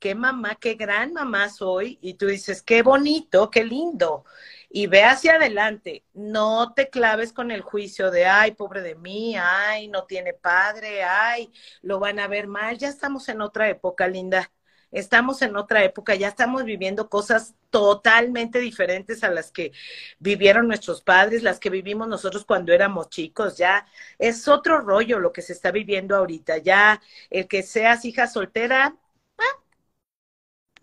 Qué 0.00 0.14
mamá, 0.16 0.56
qué 0.56 0.74
gran 0.74 1.12
mamá 1.12 1.50
soy. 1.50 1.98
Y 2.02 2.14
tú 2.14 2.26
dices, 2.26 2.62
qué 2.62 2.82
bonito, 2.82 3.50
qué 3.50 3.64
lindo. 3.64 4.24
Y 4.70 4.88
ve 4.88 5.04
hacia 5.04 5.34
adelante. 5.36 6.04
No 6.14 6.74
te 6.74 6.90
claves 6.90 7.32
con 7.32 7.50
el 7.52 7.62
juicio 7.62 8.10
de, 8.10 8.26
ay, 8.26 8.52
pobre 8.52 8.82
de 8.82 8.96
mí, 8.96 9.36
ay, 9.36 9.88
no 9.88 10.04
tiene 10.04 10.34
padre, 10.34 11.04
ay, 11.04 11.52
lo 11.82 12.00
van 12.00 12.18
a 12.20 12.28
ver 12.28 12.48
mal. 12.48 12.76
Ya 12.78 12.88
estamos 12.88 13.28
en 13.28 13.40
otra 13.40 13.68
época, 13.68 14.08
linda 14.08 14.50
estamos 14.92 15.42
en 15.42 15.56
otra 15.56 15.84
época, 15.84 16.14
ya 16.14 16.28
estamos 16.28 16.64
viviendo 16.64 17.08
cosas 17.08 17.54
totalmente 17.70 18.58
diferentes 18.60 19.22
a 19.24 19.30
las 19.30 19.50
que 19.50 19.72
vivieron 20.18 20.68
nuestros 20.68 21.02
padres, 21.02 21.42
las 21.42 21.60
que 21.60 21.70
vivimos 21.70 22.08
nosotros 22.08 22.44
cuando 22.44 22.72
éramos 22.72 23.08
chicos, 23.10 23.56
ya 23.56 23.86
es 24.18 24.48
otro 24.48 24.80
rollo 24.80 25.18
lo 25.18 25.32
que 25.32 25.42
se 25.42 25.52
está 25.52 25.70
viviendo 25.70 26.16
ahorita, 26.16 26.58
ya 26.58 27.00
el 27.30 27.48
que 27.48 27.62
seas 27.62 28.04
hija 28.04 28.26
soltera, 28.26 28.96
ah, 29.38 29.62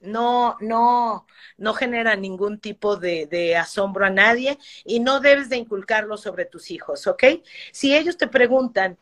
no, 0.02 0.58
no, 0.62 1.26
no 1.58 1.74
genera 1.74 2.16
ningún 2.16 2.60
tipo 2.60 2.98
de, 2.98 3.26
de, 3.28 3.56
asombro 3.58 4.06
a 4.06 4.10
nadie 4.10 4.58
y 4.84 5.00
no 5.00 5.20
debes 5.20 5.50
de 5.50 5.58
inculcarlo 5.58 6.18
sobre 6.18 6.46
tus 6.46 6.72
hijos, 6.72 7.08
¿ok? 7.08 7.24
Si 7.72 7.96
ellos 7.96 8.18
te 8.18 8.28
preguntan, 8.28 8.98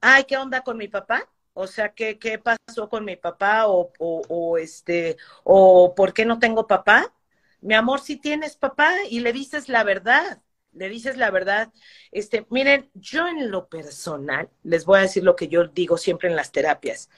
ay, 0.00 0.24
¿qué 0.24 0.36
onda 0.36 0.62
con 0.62 0.76
mi 0.76 0.88
papá? 0.88 1.28
O 1.58 1.66
sea, 1.66 1.92
¿qué, 1.92 2.20
qué 2.20 2.38
pasó 2.38 2.88
con 2.88 3.04
mi 3.04 3.16
papá? 3.16 3.64
O, 3.66 4.58
este, 4.58 5.16
o 5.42 5.92
¿por 5.96 6.12
qué 6.12 6.24
no 6.24 6.38
tengo 6.38 6.68
papá? 6.68 7.12
Mi 7.60 7.74
amor, 7.74 7.98
si 8.00 8.16
tienes 8.16 8.56
papá 8.56 8.92
y 9.10 9.18
le 9.18 9.32
dices 9.32 9.68
la 9.68 9.82
verdad, 9.82 10.40
le 10.72 10.88
dices 10.88 11.16
la 11.16 11.32
verdad. 11.32 11.72
Este, 12.12 12.46
miren, 12.50 12.88
yo 12.94 13.26
en 13.26 13.50
lo 13.50 13.68
personal, 13.68 14.48
les 14.62 14.84
voy 14.84 15.00
a 15.00 15.02
decir 15.02 15.24
lo 15.24 15.34
que 15.34 15.48
yo 15.48 15.66
digo 15.66 15.98
siempre 15.98 16.28
en 16.28 16.36
las 16.36 16.52
terapias. 16.52 17.10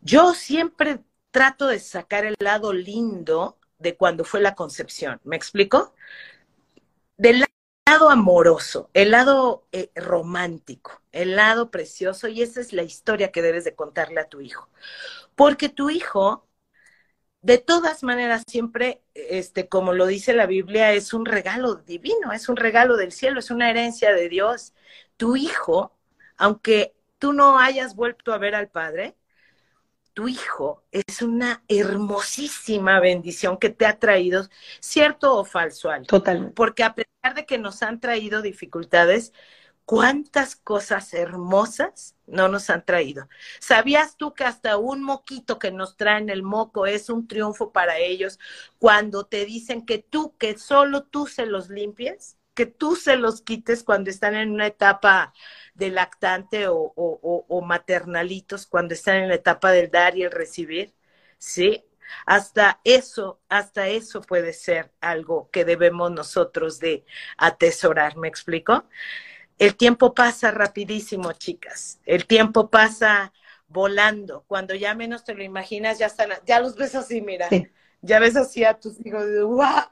Yo 0.00 0.32
siempre 0.32 1.00
trato 1.30 1.66
de 1.66 1.80
sacar 1.80 2.24
el 2.24 2.36
lado 2.38 2.72
lindo 2.72 3.58
de 3.78 3.94
cuando 3.94 4.24
fue 4.24 4.40
la 4.40 4.54
concepción. 4.54 5.20
¿Me 5.24 5.36
explico? 5.36 5.94
Del 7.18 7.44
lado 7.90 8.10
amoroso, 8.10 8.88
el 8.94 9.10
lado 9.10 9.66
eh, 9.72 9.90
romántico, 9.96 11.02
el 11.12 11.34
lado 11.36 11.70
precioso, 11.72 12.28
y 12.28 12.42
esa 12.42 12.60
es 12.60 12.72
la 12.72 12.84
historia 12.84 13.32
que 13.32 13.42
debes 13.42 13.64
de 13.64 13.74
contarle 13.74 14.20
a 14.20 14.28
tu 14.28 14.40
hijo. 14.40 14.68
Porque 15.34 15.68
tu 15.68 15.90
hijo, 15.90 16.46
de 17.42 17.58
todas 17.58 18.02
maneras, 18.04 18.44
siempre, 18.46 19.02
este, 19.14 19.68
como 19.68 19.92
lo 19.92 20.06
dice 20.06 20.34
la 20.34 20.46
Biblia, 20.46 20.92
es 20.92 21.12
un 21.12 21.26
regalo 21.26 21.76
divino, 21.76 22.32
es 22.32 22.48
un 22.48 22.56
regalo 22.56 22.96
del 22.96 23.12
cielo, 23.12 23.40
es 23.40 23.50
una 23.50 23.70
herencia 23.70 24.12
de 24.14 24.28
Dios. 24.28 24.74
Tu 25.16 25.36
hijo, 25.36 25.96
aunque 26.36 26.94
tú 27.18 27.32
no 27.32 27.58
hayas 27.58 27.96
vuelto 27.96 28.32
a 28.32 28.38
ver 28.38 28.54
al 28.54 28.68
Padre, 28.70 29.16
tu 30.12 30.28
hijo 30.28 30.84
es 30.90 31.22
una 31.22 31.62
hermosísima 31.68 33.00
bendición 33.00 33.58
que 33.58 33.70
te 33.70 33.86
ha 33.86 33.98
traído, 33.98 34.48
cierto 34.80 35.36
o 35.36 35.44
falso, 35.44 35.90
Al. 35.90 36.06
Totalmente. 36.06 36.54
Porque 36.54 36.82
a 36.82 36.94
pesar 36.94 37.34
de 37.34 37.46
que 37.46 37.58
nos 37.58 37.82
han 37.82 38.00
traído 38.00 38.42
dificultades, 38.42 39.32
cuántas 39.90 40.54
cosas 40.54 41.12
hermosas 41.14 42.14
no 42.26 42.48
nos 42.48 42.70
han 42.70 42.84
traído. 42.84 43.28
¿Sabías 43.58 44.16
tú 44.16 44.34
que 44.34 44.44
hasta 44.44 44.76
un 44.76 45.02
moquito 45.02 45.58
que 45.58 45.72
nos 45.72 45.96
traen 45.96 46.30
el 46.30 46.44
moco 46.44 46.86
es 46.86 47.10
un 47.10 47.26
triunfo 47.26 47.72
para 47.72 47.98
ellos 47.98 48.38
cuando 48.78 49.26
te 49.26 49.44
dicen 49.44 49.84
que 49.84 49.98
tú, 49.98 50.36
que 50.38 50.56
solo 50.58 51.02
tú 51.02 51.26
se 51.26 51.44
los 51.44 51.70
limpies? 51.70 52.36
Que 52.54 52.66
tú 52.66 52.96
se 52.96 53.16
los 53.16 53.42
quites 53.42 53.84
cuando 53.84 54.10
están 54.10 54.34
en 54.34 54.50
una 54.50 54.66
etapa 54.66 55.32
de 55.74 55.90
lactante 55.90 56.66
o, 56.68 57.62
maternalitos, 57.64 58.66
cuando 58.66 58.94
están 58.94 59.16
en 59.16 59.28
la 59.28 59.36
etapa 59.36 59.72
del 59.72 59.90
dar 59.90 60.16
y 60.16 60.24
el 60.24 60.30
recibir, 60.30 60.94
¿sí? 61.38 61.84
Hasta 62.26 62.80
eso, 62.84 63.40
hasta 63.48 63.88
eso 63.88 64.20
puede 64.20 64.52
ser 64.52 64.92
algo 65.00 65.48
que 65.50 65.64
debemos 65.64 66.10
nosotros 66.10 66.80
de 66.80 67.04
atesorar, 67.36 68.16
¿me 68.16 68.28
explico? 68.28 68.84
El 69.58 69.76
tiempo 69.76 70.14
pasa 70.14 70.50
rapidísimo, 70.50 71.32
chicas. 71.32 72.00
El 72.04 72.26
tiempo 72.26 72.70
pasa 72.70 73.32
volando. 73.68 74.44
Cuando 74.48 74.74
ya 74.74 74.94
menos 74.94 75.22
te 75.22 75.34
lo 75.34 75.42
imaginas, 75.42 75.98
ya 75.98 76.06
están, 76.06 76.30
ya 76.46 76.60
los 76.60 76.76
ves 76.76 76.94
así, 76.94 77.20
mira. 77.20 77.48
Ya 78.02 78.18
ves 78.18 78.36
así 78.36 78.64
a 78.64 78.80
tus 78.80 78.98
hijos, 79.04 79.24
¡wow! 79.42 79.84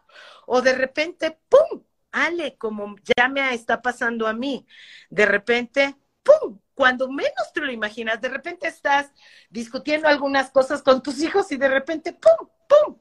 O 0.47 0.63
de 0.63 0.73
repente, 0.73 1.39
¡pum! 1.49 1.83
Ale, 2.13 2.57
como 2.57 2.97
ya 3.17 3.29
me 3.29 3.55
está 3.55 3.83
pasando 3.83 4.27
a 4.27 4.33
mí, 4.33 4.67
de 5.11 5.27
repente, 5.27 5.97
¡pum! 6.23 6.61
Cuando 6.75 7.09
menos 7.11 7.53
te 7.53 7.61
lo 7.61 7.73
imaginas, 7.73 8.21
de 8.21 8.29
repente 8.29 8.69
estás 8.69 9.13
discutiendo 9.51 10.09
algunas 10.09 10.51
cosas 10.51 10.83
con 10.83 11.03
tus 11.03 11.21
hijos 11.23 11.51
y 11.53 11.57
de 11.57 11.69
repente, 11.69 12.13
¡pum! 12.13 12.49
¡pum! 12.69 12.99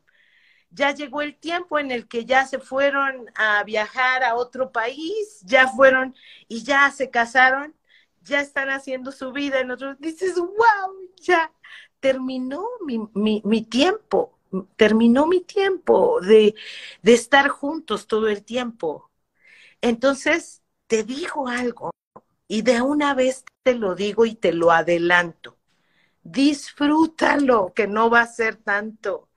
ya 0.72 0.92
llegó 0.94 1.22
el 1.22 1.36
tiempo 1.38 1.80
en 1.80 1.92
el 1.92 2.08
que 2.08 2.26
ya 2.26 2.46
se 2.46 2.60
fueron 2.60 3.28
a 3.36 3.64
viajar 3.64 4.24
a 4.24 4.36
otro 4.36 4.72
país, 4.72 5.42
ya 5.44 5.68
fueron 5.70 6.16
y 6.48 6.64
ya 6.64 6.92
se 6.92 7.10
casaron, 7.10 7.76
ya 8.22 8.42
están 8.42 8.70
haciendo 8.70 9.12
su 9.12 9.32
vida 9.32 9.60
en 9.60 9.72
otro. 9.72 9.96
Dices, 9.96 10.36
wow, 10.36 10.94
ya 11.22 11.52
terminó 12.00 12.64
mi, 12.86 13.42
mi, 13.44 13.62
tiempo, 13.64 14.37
terminó 14.76 15.28
mi 15.28 15.42
tiempo 15.42 16.20
de, 16.22 16.56
de 17.02 17.14
estar 17.14 17.50
juntos 17.50 18.08
todo 18.08 18.28
el 18.28 18.44
tiempo. 18.44 19.12
Entonces, 19.82 20.64
te 20.88 21.04
digo 21.04 21.48
algo 21.48 21.92
y 22.48 22.62
de 22.62 22.82
una 22.82 23.14
vez 23.14 23.46
te 23.64 23.76
lo 23.76 23.96
digo 23.96 24.26
y 24.26 24.36
te 24.36 24.54
lo 24.54 24.72
adelanto. 24.72 25.58
Disfrútalo, 26.24 27.74
que 27.74 27.88
no 27.88 28.10
va 28.10 28.22
a 28.22 28.28
ser 28.28 28.58
tanto 28.58 29.28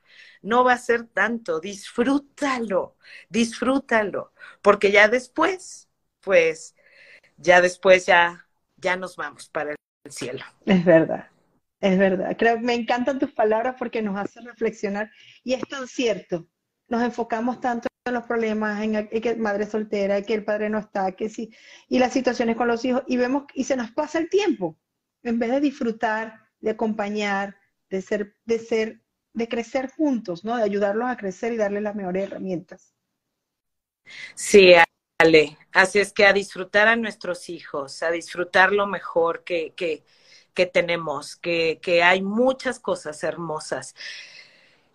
no 0.42 0.64
va 0.64 0.74
a 0.74 0.78
ser 0.78 1.06
tanto, 1.06 1.60
disfrútalo, 1.60 2.96
disfrútalo, 3.28 4.32
porque 4.62 4.90
ya 4.90 5.08
después, 5.08 5.88
pues, 6.20 6.74
ya 7.36 7.60
después 7.60 8.06
ya, 8.06 8.46
ya 8.76 8.96
nos 8.96 9.16
vamos 9.16 9.48
para 9.48 9.72
el 9.72 10.12
cielo. 10.12 10.44
Es 10.64 10.84
verdad, 10.84 11.28
es 11.80 11.98
verdad. 11.98 12.36
Creo, 12.38 12.60
me 12.60 12.74
encantan 12.74 13.18
tus 13.18 13.32
palabras 13.32 13.76
porque 13.78 14.02
nos 14.02 14.18
hacen 14.18 14.44
reflexionar 14.44 15.10
y 15.42 15.54
es 15.54 15.62
tan 15.68 15.86
cierto. 15.88 16.48
Nos 16.88 17.02
enfocamos 17.02 17.60
tanto 17.60 17.88
en 18.04 18.14
los 18.14 18.24
problemas, 18.24 18.82
en, 18.82 19.08
que 19.08 19.36
madre 19.36 19.66
soltera, 19.66 20.22
que 20.22 20.34
el 20.34 20.44
padre 20.44 20.70
no 20.70 20.78
está, 20.78 21.12
que 21.12 21.28
sí, 21.28 21.54
y 21.88 21.98
las 21.98 22.12
situaciones 22.12 22.56
con 22.56 22.66
los 22.66 22.84
hijos, 22.84 23.02
y 23.06 23.16
vemos, 23.16 23.44
y 23.54 23.64
se 23.64 23.76
nos 23.76 23.92
pasa 23.92 24.18
el 24.18 24.28
tiempo, 24.28 24.78
en 25.22 25.38
vez 25.38 25.50
de 25.50 25.60
disfrutar, 25.60 26.40
de 26.60 26.70
acompañar, 26.70 27.56
de 27.88 28.02
ser, 28.02 28.36
de 28.44 28.58
ser 28.58 29.00
de 29.32 29.48
crecer 29.48 29.90
juntos, 29.90 30.44
¿no? 30.44 30.56
De 30.56 30.62
ayudarlos 30.62 31.08
a 31.08 31.16
crecer 31.16 31.52
y 31.52 31.56
darles 31.56 31.82
las 31.82 31.94
mejores 31.94 32.24
herramientas. 32.24 32.94
Sí, 34.34 34.72
Ale. 35.18 35.56
Así 35.72 35.98
es 36.00 36.12
que 36.12 36.26
a 36.26 36.32
disfrutar 36.32 36.88
a 36.88 36.96
nuestros 36.96 37.48
hijos, 37.48 38.02
a 38.02 38.10
disfrutar 38.10 38.72
lo 38.72 38.86
mejor 38.86 39.44
que, 39.44 39.72
que, 39.74 40.04
que 40.54 40.66
tenemos, 40.66 41.36
que, 41.36 41.78
que, 41.82 42.02
hay 42.02 42.22
muchas 42.22 42.78
cosas 42.78 43.22
hermosas. 43.24 43.94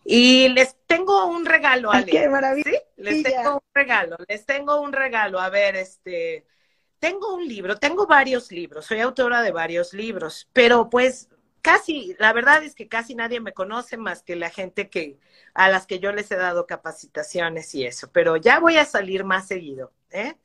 Y 0.03 0.49
les 0.49 0.75
tengo 0.85 1.25
un 1.25 1.45
regalo, 1.45 1.91
Ale. 1.91 2.11
¡Qué 2.11 2.29
maravilla! 2.29 2.69
¿Sí? 2.69 2.77
Les 2.97 3.23
tengo 3.23 3.55
un 3.55 3.73
regalo, 3.73 4.17
les 4.27 4.45
tengo 4.45 4.81
un 4.81 4.93
regalo. 4.93 5.39
A 5.39 5.49
ver, 5.49 5.75
este, 5.75 6.45
tengo 6.99 7.35
un 7.35 7.47
libro, 7.47 7.77
tengo 7.77 8.07
varios 8.07 8.51
libros, 8.51 8.85
soy 8.85 8.99
autora 8.99 9.41
de 9.41 9.51
varios 9.51 9.93
libros, 9.93 10.49
pero 10.53 10.89
pues 10.89 11.29
casi, 11.61 12.15
la 12.19 12.33
verdad 12.33 12.63
es 12.63 12.75
que 12.75 12.87
casi 12.87 13.15
nadie 13.15 13.39
me 13.39 13.53
conoce 13.53 13.97
más 13.97 14.21
que 14.21 14.35
la 14.35 14.49
gente 14.49 14.89
que 14.89 15.17
a 15.53 15.69
las 15.69 15.87
que 15.87 15.99
yo 15.99 16.11
les 16.11 16.29
he 16.31 16.35
dado 16.35 16.67
capacitaciones 16.67 17.73
y 17.75 17.85
eso, 17.85 18.11
pero 18.11 18.37
ya 18.37 18.59
voy 18.59 18.77
a 18.77 18.85
salir 18.85 19.23
más 19.23 19.47
seguido, 19.47 19.91
¿eh? 20.11 20.35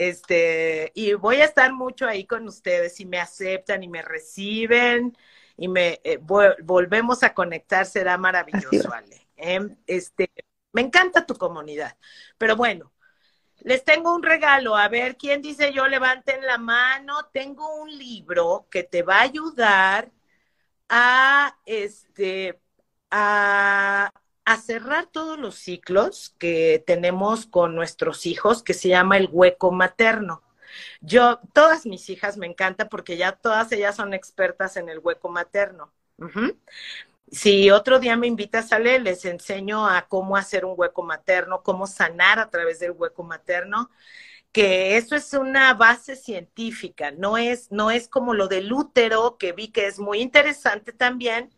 Este, 0.00 0.92
y 0.94 1.12
voy 1.12 1.42
a 1.42 1.44
estar 1.44 1.74
mucho 1.74 2.06
ahí 2.06 2.24
con 2.24 2.48
ustedes 2.48 2.98
y 3.00 3.04
me 3.04 3.18
aceptan 3.18 3.82
y 3.82 3.88
me 3.88 4.00
reciben 4.00 5.14
y 5.58 5.68
me 5.68 6.00
eh, 6.04 6.18
volvemos 6.22 7.22
a 7.22 7.34
conectar, 7.34 7.84
será 7.84 8.16
maravilloso, 8.16 8.94
Ale. 8.94 9.28
¿eh? 9.36 9.60
Este, 9.86 10.30
me 10.72 10.80
encanta 10.80 11.26
tu 11.26 11.34
comunidad, 11.36 11.98
pero 12.38 12.56
bueno, 12.56 12.94
les 13.58 13.84
tengo 13.84 14.14
un 14.14 14.22
regalo. 14.22 14.74
A 14.74 14.88
ver, 14.88 15.18
¿quién 15.18 15.42
dice 15.42 15.70
yo? 15.74 15.86
Levanten 15.86 16.46
la 16.46 16.56
mano. 16.56 17.26
Tengo 17.30 17.74
un 17.82 17.90
libro 17.98 18.68
que 18.70 18.84
te 18.84 19.02
va 19.02 19.18
a 19.18 19.22
ayudar 19.24 20.10
a, 20.88 21.58
este, 21.66 22.58
a, 23.10 24.10
cerrar 24.56 25.06
todos 25.06 25.38
los 25.38 25.54
ciclos 25.56 26.34
que 26.38 26.82
tenemos 26.86 27.46
con 27.46 27.74
nuestros 27.74 28.26
hijos, 28.26 28.62
que 28.62 28.74
se 28.74 28.88
llama 28.88 29.16
el 29.16 29.28
hueco 29.30 29.72
materno. 29.72 30.42
Yo, 31.00 31.40
todas 31.52 31.86
mis 31.86 32.08
hijas 32.10 32.36
me 32.36 32.46
encanta 32.46 32.88
porque 32.88 33.16
ya 33.16 33.32
todas 33.32 33.72
ellas 33.72 33.96
son 33.96 34.14
expertas 34.14 34.76
en 34.76 34.88
el 34.88 35.00
hueco 35.00 35.28
materno. 35.28 35.92
Si 37.30 37.70
otro 37.70 37.98
día 37.98 38.16
me 38.16 38.26
invitas 38.26 38.72
a 38.72 38.78
leer, 38.78 39.02
les 39.02 39.24
enseño 39.24 39.88
a 39.88 40.06
cómo 40.08 40.36
hacer 40.36 40.64
un 40.64 40.74
hueco 40.76 41.02
materno, 41.02 41.62
cómo 41.62 41.86
sanar 41.86 42.38
a 42.38 42.50
través 42.50 42.80
del 42.80 42.92
hueco 42.92 43.22
materno 43.22 43.90
que 44.52 44.96
eso 44.96 45.14
es 45.14 45.32
una 45.34 45.74
base 45.74 46.16
científica, 46.16 47.12
no 47.12 47.38
es, 47.38 47.70
no 47.70 47.90
es 47.90 48.08
como 48.08 48.34
lo 48.34 48.48
del 48.48 48.72
útero, 48.72 49.36
que 49.38 49.52
vi 49.52 49.68
que 49.68 49.86
es 49.86 49.98
muy 49.98 50.20
interesante 50.20 50.92
también, 50.92 51.50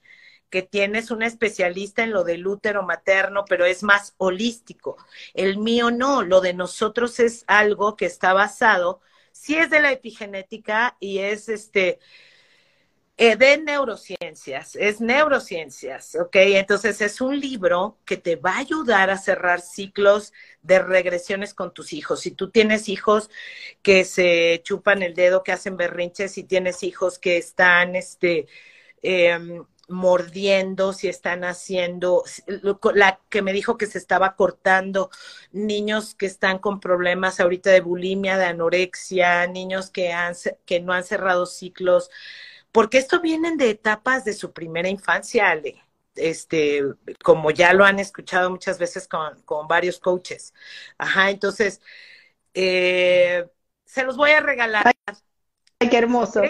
que 0.52 0.62
tienes 0.62 1.10
una 1.10 1.26
especialista 1.26 2.04
en 2.04 2.12
lo 2.12 2.24
del 2.24 2.46
útero 2.46 2.82
materno, 2.82 3.46
pero 3.48 3.64
es 3.64 3.82
más 3.82 4.14
holístico. 4.18 4.98
El 5.34 5.56
mío 5.58 5.90
no, 5.90 6.22
lo 6.22 6.42
de 6.42 6.52
nosotros 6.52 7.20
es 7.20 7.44
algo 7.48 7.96
que 7.96 8.04
está 8.06 8.34
basado, 8.34 9.00
sí 9.32 9.56
es 9.56 9.70
de 9.70 9.80
la 9.80 9.92
epigenética 9.92 10.98
y 11.00 11.18
es 11.20 11.48
este, 11.48 12.00
eh, 13.16 13.36
de 13.36 13.56
neurociencias, 13.58 14.76
es 14.76 15.00
neurociencias, 15.00 16.16
¿ok? 16.16 16.36
Entonces 16.36 17.00
es 17.00 17.20
un 17.22 17.40
libro 17.40 17.98
que 18.04 18.18
te 18.18 18.36
va 18.36 18.56
a 18.56 18.58
ayudar 18.58 19.08
a 19.08 19.16
cerrar 19.16 19.62
ciclos 19.62 20.34
de 20.60 20.80
regresiones 20.80 21.54
con 21.54 21.72
tus 21.72 21.94
hijos. 21.94 22.20
Si 22.20 22.32
tú 22.32 22.50
tienes 22.50 22.90
hijos 22.90 23.30
que 23.82 24.04
se 24.04 24.60
chupan 24.64 25.02
el 25.02 25.14
dedo, 25.14 25.42
que 25.42 25.52
hacen 25.52 25.78
berrinches, 25.78 26.32
si 26.32 26.44
tienes 26.44 26.82
hijos 26.82 27.18
que 27.18 27.38
están, 27.38 27.96
este, 27.96 28.48
em, 29.02 29.64
mordiendo, 29.92 30.92
si 30.92 31.08
están 31.08 31.44
haciendo, 31.44 32.24
la 32.94 33.20
que 33.28 33.42
me 33.42 33.52
dijo 33.52 33.76
que 33.78 33.86
se 33.86 33.98
estaba 33.98 34.34
cortando, 34.34 35.10
niños 35.52 36.14
que 36.14 36.26
están 36.26 36.58
con 36.58 36.80
problemas 36.80 37.38
ahorita 37.40 37.70
de 37.70 37.80
bulimia, 37.80 38.38
de 38.38 38.46
anorexia, 38.46 39.46
niños 39.46 39.90
que, 39.90 40.12
han, 40.12 40.34
que 40.66 40.80
no 40.80 40.92
han 40.92 41.04
cerrado 41.04 41.46
ciclos, 41.46 42.10
porque 42.72 42.98
esto 42.98 43.20
vienen 43.20 43.56
de 43.58 43.70
etapas 43.70 44.24
de 44.24 44.32
su 44.32 44.52
primera 44.52 44.88
infancia, 44.88 45.50
Ale. 45.50 45.82
Este, 46.14 46.82
como 47.22 47.50
ya 47.50 47.72
lo 47.72 47.84
han 47.84 47.98
escuchado 47.98 48.50
muchas 48.50 48.78
veces 48.78 49.08
con, 49.08 49.42
con 49.42 49.68
varios 49.68 49.98
coaches. 49.98 50.52
Ajá, 50.98 51.30
entonces, 51.30 51.80
eh, 52.54 53.46
se 53.84 54.04
los 54.04 54.16
voy 54.16 54.30
a 54.30 54.40
regalar. 54.40 54.92
Ay, 55.78 55.88
qué 55.88 55.98
hermoso. 55.98 56.42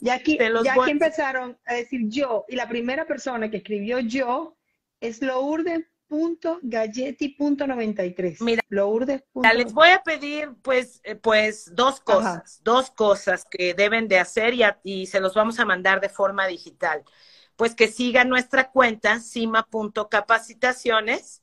Ya 0.00 0.14
aquí, 0.14 0.38
ya 0.38 0.74
aquí 0.74 0.90
empezaron 0.90 1.56
a 1.64 1.74
decir 1.74 2.02
yo, 2.08 2.44
y 2.48 2.56
la 2.56 2.68
primera 2.68 3.06
persona 3.06 3.50
que 3.50 3.58
escribió 3.58 4.00
yo 4.00 4.56
es 5.00 5.22
Lourdes 5.22 5.84
galletti.93. 6.62 8.36
Mira, 8.40 8.62
Lourdes. 8.68 9.22
les 9.54 9.72
voy 9.72 9.90
a 9.90 10.02
pedir 10.02 10.50
pues, 10.62 11.00
eh, 11.04 11.14
pues 11.16 11.74
dos 11.74 12.00
cosas, 12.00 12.60
dos 12.62 12.90
cosas 12.90 13.46
que 13.50 13.74
deben 13.74 14.08
de 14.08 14.18
hacer 14.18 14.54
y, 14.54 14.62
y, 14.82 15.06
se 15.06 15.20
los 15.20 15.34
vamos 15.34 15.58
a 15.58 15.64
mandar 15.64 16.00
de 16.00 16.08
forma 16.08 16.46
digital. 16.46 17.02
Pues 17.56 17.74
que 17.74 17.88
sigan 17.88 18.28
nuestra 18.28 18.70
cuenta, 18.70 19.18
cima.capacitaciones, 19.20 21.42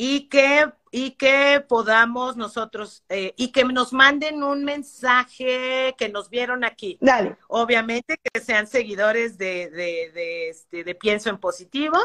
y 0.00 0.28
que, 0.28 0.64
y 0.92 1.10
que 1.16 1.60
podamos 1.68 2.36
nosotros, 2.36 3.02
eh, 3.08 3.34
y 3.36 3.50
que 3.50 3.64
nos 3.64 3.92
manden 3.92 4.44
un 4.44 4.64
mensaje 4.64 5.96
que 5.98 6.08
nos 6.08 6.30
vieron 6.30 6.62
aquí. 6.62 6.98
Dale. 7.00 7.36
Obviamente 7.48 8.16
que 8.22 8.40
sean 8.40 8.68
seguidores 8.68 9.38
de, 9.38 9.68
de, 9.70 10.12
de, 10.14 10.50
este, 10.50 10.84
de 10.84 10.94
Pienso 10.94 11.30
en 11.30 11.38
Positivo 11.38 11.98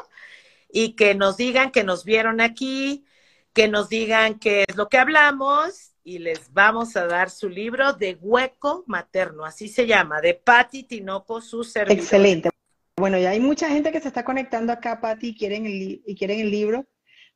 y 0.71 0.95
que 0.95 1.13
nos 1.13 1.37
digan 1.37 1.69
que 1.69 1.83
nos 1.83 2.03
vieron 2.03 2.41
aquí, 2.41 3.05
que 3.53 3.67
nos 3.67 3.89
digan 3.89 4.39
qué 4.39 4.65
es 4.67 4.75
lo 4.75 4.89
que 4.89 4.97
hablamos 4.97 5.91
y 6.03 6.17
les 6.17 6.51
vamos 6.51 6.95
a 6.95 7.05
dar 7.05 7.29
su 7.29 7.47
libro 7.47 7.93
de 7.93 8.17
hueco 8.19 8.85
materno, 8.87 9.45
así 9.45 9.67
se 9.67 9.85
llama, 9.85 10.19
de 10.19 10.33
Patti 10.33 10.81
Tinoco, 10.81 11.41
su 11.41 11.63
servidor. 11.63 11.99
Excelente. 11.99 12.49
Bueno, 12.97 13.19
ya 13.19 13.29
hay 13.29 13.39
mucha 13.39 13.69
gente 13.69 13.91
que 13.91 14.01
se 14.01 14.07
está 14.07 14.25
conectando 14.25 14.73
acá, 14.73 14.99
Patti, 14.99 15.27
y 15.27 15.37
quieren 15.37 15.67
el, 15.67 16.01
y 16.03 16.15
quieren 16.15 16.39
el 16.39 16.49
libro. 16.49 16.87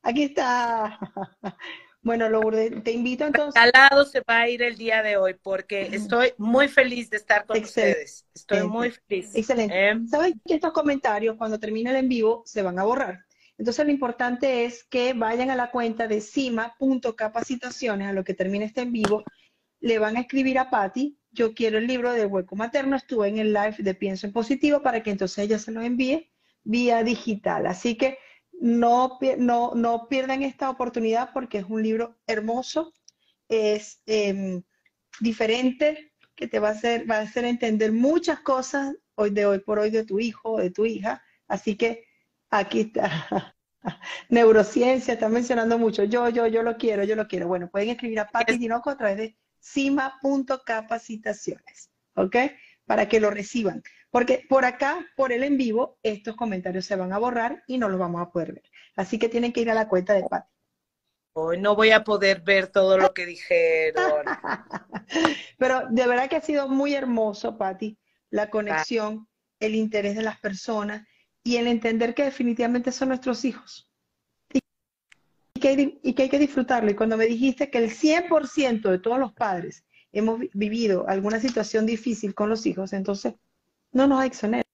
Aquí 0.02 0.24
está. 0.24 0.98
Bueno, 2.00 2.28
Lourdes, 2.28 2.82
te 2.84 2.92
invito 2.92 3.26
entonces. 3.26 3.60
Al 3.60 3.70
lado 3.74 4.04
se 4.04 4.20
va 4.20 4.40
a 4.40 4.48
ir 4.48 4.62
el 4.62 4.78
día 4.78 5.02
de 5.02 5.16
hoy 5.16 5.34
porque 5.34 5.90
estoy 5.92 6.32
muy 6.38 6.68
feliz 6.68 7.10
de 7.10 7.18
estar 7.18 7.44
con 7.44 7.60
ustedes. 7.60 8.24
Estoy 8.32 8.66
muy 8.66 8.92
feliz. 8.92 9.34
Excelente. 9.34 9.90
Eh, 9.90 9.94
¿Saben 10.08 10.40
que 10.46 10.54
estos 10.54 10.72
comentarios, 10.72 11.36
cuando 11.36 11.58
termine 11.58 11.90
el 11.90 11.96
en 11.96 12.08
vivo, 12.08 12.44
se 12.46 12.62
van 12.62 12.78
a 12.78 12.84
borrar? 12.84 13.26
Entonces 13.58 13.84
lo 13.84 13.90
importante 13.90 14.64
es 14.64 14.84
que 14.84 15.12
vayan 15.12 15.50
a 15.50 15.56
la 15.56 15.70
cuenta 15.70 16.06
de 16.06 16.20
cima.capacitaciones, 16.20 18.08
a 18.08 18.12
lo 18.12 18.24
que 18.24 18.32
termine 18.32 18.64
este 18.64 18.82
en 18.82 18.92
vivo, 18.92 19.24
le 19.80 19.98
van 19.98 20.16
a 20.16 20.20
escribir 20.20 20.58
a 20.58 20.70
Patti, 20.70 21.18
yo 21.30 21.52
quiero 21.52 21.78
el 21.78 21.86
libro 21.86 22.12
de 22.12 22.26
hueco 22.26 22.56
materno, 22.56 22.96
estuve 22.96 23.28
en 23.28 23.38
el 23.38 23.52
live 23.52 23.76
de 23.78 23.94
Pienso 23.94 24.26
en 24.26 24.32
Positivo 24.32 24.80
para 24.82 25.02
que 25.02 25.10
entonces 25.10 25.44
ella 25.44 25.58
se 25.58 25.72
lo 25.72 25.82
envíe 25.82 26.30
vía 26.62 27.02
digital. 27.02 27.66
Así 27.66 27.96
que 27.96 28.18
no, 28.60 29.18
no, 29.38 29.74
no 29.74 30.08
pierdan 30.08 30.42
esta 30.42 30.70
oportunidad 30.70 31.30
porque 31.32 31.58
es 31.58 31.64
un 31.68 31.82
libro 31.82 32.16
hermoso, 32.26 32.92
es 33.48 34.00
em, 34.06 34.62
diferente, 35.20 36.12
que 36.34 36.48
te 36.48 36.60
va 36.60 36.68
a, 36.68 36.72
hacer, 36.72 37.10
va 37.10 37.16
a 37.16 37.22
hacer 37.22 37.44
entender 37.44 37.92
muchas 37.92 38.40
cosas 38.40 38.94
hoy 39.14 39.30
de 39.30 39.46
hoy 39.46 39.58
por 39.58 39.78
hoy 39.78 39.90
de 39.90 40.04
tu 40.04 40.20
hijo 40.20 40.52
o 40.52 40.58
de 40.58 40.70
tu 40.70 40.86
hija. 40.86 41.22
Así 41.48 41.76
que 41.76 42.08
Aquí 42.50 42.80
está. 42.80 43.54
Neurociencia, 44.28 45.14
está 45.14 45.28
mencionando 45.28 45.78
mucho. 45.78 46.04
Yo, 46.04 46.28
yo, 46.28 46.46
yo 46.46 46.62
lo 46.62 46.76
quiero, 46.76 47.02
yo 47.04 47.16
lo 47.16 47.26
quiero. 47.28 47.48
Bueno, 47.48 47.70
pueden 47.70 47.88
escribir 47.90 48.20
a 48.20 48.28
Patti 48.28 48.58
Tinoco 48.58 48.90
a 48.90 48.96
través 48.96 49.18
de 49.18 49.36
cima.capacitaciones, 49.60 51.90
¿ok? 52.14 52.36
Para 52.86 53.08
que 53.08 53.20
lo 53.20 53.30
reciban. 53.30 53.82
Porque 54.18 54.44
por 54.48 54.64
acá, 54.64 55.06
por 55.14 55.30
el 55.30 55.44
en 55.44 55.56
vivo, 55.56 55.96
estos 56.02 56.34
comentarios 56.34 56.84
se 56.84 56.96
van 56.96 57.12
a 57.12 57.18
borrar 57.18 57.62
y 57.68 57.78
no 57.78 57.88
los 57.88 58.00
vamos 58.00 58.20
a 58.20 58.32
poder 58.32 58.54
ver. 58.54 58.64
Así 58.96 59.16
que 59.16 59.28
tienen 59.28 59.52
que 59.52 59.60
ir 59.60 59.70
a 59.70 59.74
la 59.74 59.86
cuenta 59.86 60.12
de 60.12 60.24
Patti. 60.24 60.52
Hoy 61.34 61.60
no 61.60 61.76
voy 61.76 61.92
a 61.92 62.02
poder 62.02 62.40
ver 62.40 62.66
todo 62.66 62.98
lo 62.98 63.14
que 63.14 63.26
dijeron. 63.26 64.24
Pero 65.58 65.82
de 65.90 66.06
verdad 66.08 66.28
que 66.28 66.34
ha 66.34 66.40
sido 66.40 66.68
muy 66.68 66.94
hermoso, 66.94 67.56
Patti, 67.56 67.96
la 68.30 68.50
conexión, 68.50 69.28
el 69.60 69.76
interés 69.76 70.16
de 70.16 70.24
las 70.24 70.40
personas 70.40 71.06
y 71.44 71.58
el 71.58 71.68
entender 71.68 72.12
que 72.12 72.24
definitivamente 72.24 72.90
son 72.90 73.10
nuestros 73.10 73.44
hijos. 73.44 73.88
Y 74.52 75.60
que, 75.60 75.68
hay, 75.68 76.00
y 76.02 76.14
que 76.14 76.24
hay 76.24 76.28
que 76.28 76.40
disfrutarlo. 76.40 76.90
Y 76.90 76.96
cuando 76.96 77.16
me 77.16 77.26
dijiste 77.26 77.70
que 77.70 77.78
el 77.78 77.92
100% 77.92 78.90
de 78.90 78.98
todos 78.98 79.20
los 79.20 79.32
padres 79.32 79.84
hemos 80.10 80.40
vivido 80.54 81.06
alguna 81.06 81.38
situación 81.38 81.86
difícil 81.86 82.34
con 82.34 82.48
los 82.48 82.66
hijos, 82.66 82.92
entonces 82.92 83.34
no 83.92 84.06
nos 84.06 84.24
exonera, 84.24 84.64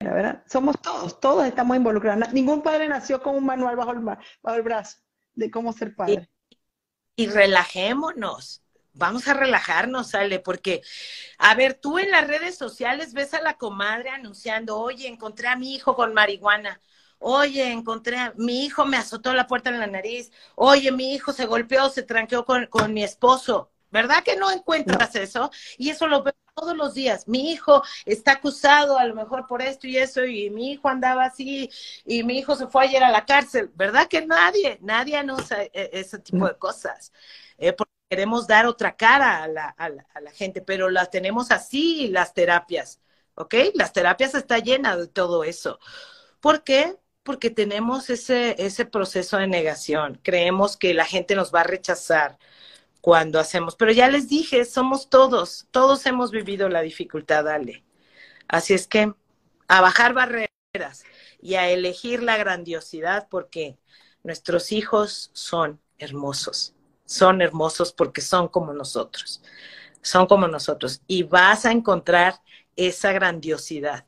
¿verdad? 0.00 0.42
Somos 0.46 0.80
todos, 0.80 1.20
todos 1.20 1.46
estamos 1.46 1.76
involucrados. 1.76 2.32
Ningún 2.32 2.62
padre 2.62 2.88
nació 2.88 3.22
con 3.22 3.36
un 3.36 3.44
manual 3.44 3.76
bajo 3.76 3.92
el, 3.92 4.00
bajo 4.00 4.56
el 4.56 4.62
brazo 4.62 4.98
de 5.34 5.50
cómo 5.50 5.72
ser 5.72 5.94
padre. 5.94 6.30
Y, 7.16 7.24
y 7.24 7.26
relajémonos 7.28 8.64
vamos 8.94 9.28
a 9.28 9.34
relajarnos, 9.34 10.14
Ale, 10.14 10.40
porque, 10.40 10.82
a 11.38 11.54
ver, 11.54 11.74
tú 11.74 11.98
en 11.98 12.10
las 12.10 12.26
redes 12.26 12.56
sociales 12.56 13.12
ves 13.12 13.34
a 13.34 13.42
la 13.42 13.58
comadre 13.58 14.10
anunciando, 14.10 14.78
oye, 14.78 15.08
encontré 15.08 15.48
a 15.48 15.56
mi 15.56 15.74
hijo 15.74 15.94
con 15.96 16.14
marihuana, 16.14 16.80
oye, 17.18 17.70
encontré 17.72 18.18
a 18.18 18.32
mi 18.36 18.64
hijo 18.64 18.86
me 18.86 18.96
azotó 18.96 19.34
la 19.34 19.46
puerta 19.46 19.70
en 19.70 19.80
la 19.80 19.86
nariz, 19.86 20.30
oye, 20.54 20.92
mi 20.92 21.14
hijo 21.14 21.32
se 21.32 21.46
golpeó, 21.46 21.88
se 21.90 22.02
tranqueó 22.02 22.44
con, 22.44 22.66
con 22.66 22.94
mi 22.94 23.04
esposo. 23.04 23.70
¿Verdad 23.90 24.24
que 24.24 24.36
no 24.36 24.50
encuentras 24.50 25.14
eso? 25.16 25.50
Y 25.78 25.90
eso 25.90 26.06
lo 26.08 26.22
veo 26.22 26.34
todos 26.54 26.76
los 26.76 26.94
días. 26.94 27.28
Mi 27.28 27.50
hijo 27.52 27.82
está 28.06 28.32
acusado 28.32 28.98
a 28.98 29.04
lo 29.06 29.14
mejor 29.14 29.46
por 29.46 29.62
esto 29.62 29.86
y 29.86 29.98
eso, 29.98 30.24
y 30.24 30.50
mi 30.50 30.72
hijo 30.72 30.88
andaba 30.88 31.24
así, 31.24 31.70
y 32.04 32.22
mi 32.24 32.38
hijo 32.38 32.56
se 32.56 32.66
fue 32.66 32.84
ayer 32.84 33.02
a 33.04 33.10
la 33.10 33.24
cárcel. 33.26 33.70
¿Verdad 33.74 34.08
que 34.08 34.24
nadie, 34.26 34.78
nadie 34.80 35.16
anuncia 35.16 35.62
e, 35.64 35.90
ese 35.92 36.18
tipo 36.18 36.46
de 36.46 36.56
cosas? 36.56 37.12
Eh, 37.58 37.74
queremos 38.08 38.46
dar 38.46 38.66
otra 38.66 38.96
cara 38.96 39.42
a 39.42 39.48
la, 39.48 39.68
a 39.68 39.88
la, 39.90 40.30
gente, 40.32 40.60
pero 40.62 40.90
las 40.90 41.10
tenemos 41.10 41.50
así, 41.50 42.08
las 42.08 42.34
terapias, 42.34 43.00
¿ok? 43.34 43.54
Las 43.74 43.92
terapias 43.92 44.34
está 44.34 44.58
llena 44.58 44.96
de 44.96 45.08
todo 45.08 45.44
eso. 45.44 45.78
¿Por 46.40 46.62
qué? 46.64 46.96
Porque 47.22 47.50
tenemos 47.50 48.10
ese, 48.10 48.54
ese 48.64 48.84
proceso 48.84 49.38
de 49.38 49.46
negación. 49.48 50.20
Creemos 50.22 50.76
que 50.76 50.94
la 50.94 51.06
gente 51.06 51.34
nos 51.34 51.52
va 51.54 51.62
a 51.62 51.64
rechazar 51.64 52.38
cuando 53.04 53.38
hacemos. 53.38 53.76
Pero 53.76 53.92
ya 53.92 54.08
les 54.08 54.28
dije, 54.28 54.64
somos 54.64 55.10
todos, 55.10 55.66
todos 55.70 56.06
hemos 56.06 56.30
vivido 56.30 56.70
la 56.70 56.80
dificultad, 56.80 57.46
Ale. 57.48 57.84
Así 58.48 58.72
es 58.72 58.86
que 58.86 59.12
a 59.68 59.80
bajar 59.82 60.14
barreras 60.14 61.04
y 61.40 61.54
a 61.56 61.68
elegir 61.68 62.22
la 62.22 62.38
grandiosidad 62.38 63.28
porque 63.28 63.78
nuestros 64.22 64.72
hijos 64.72 65.30
son 65.34 65.80
hermosos 65.98 66.74
son 67.04 67.42
hermosos 67.42 67.92
porque 67.92 68.20
son 68.20 68.48
como 68.48 68.72
nosotros, 68.72 69.42
son 70.02 70.26
como 70.26 70.48
nosotros. 70.48 71.02
Y 71.06 71.22
vas 71.22 71.66
a 71.66 71.72
encontrar 71.72 72.40
esa 72.76 73.12
grandiosidad. 73.12 74.06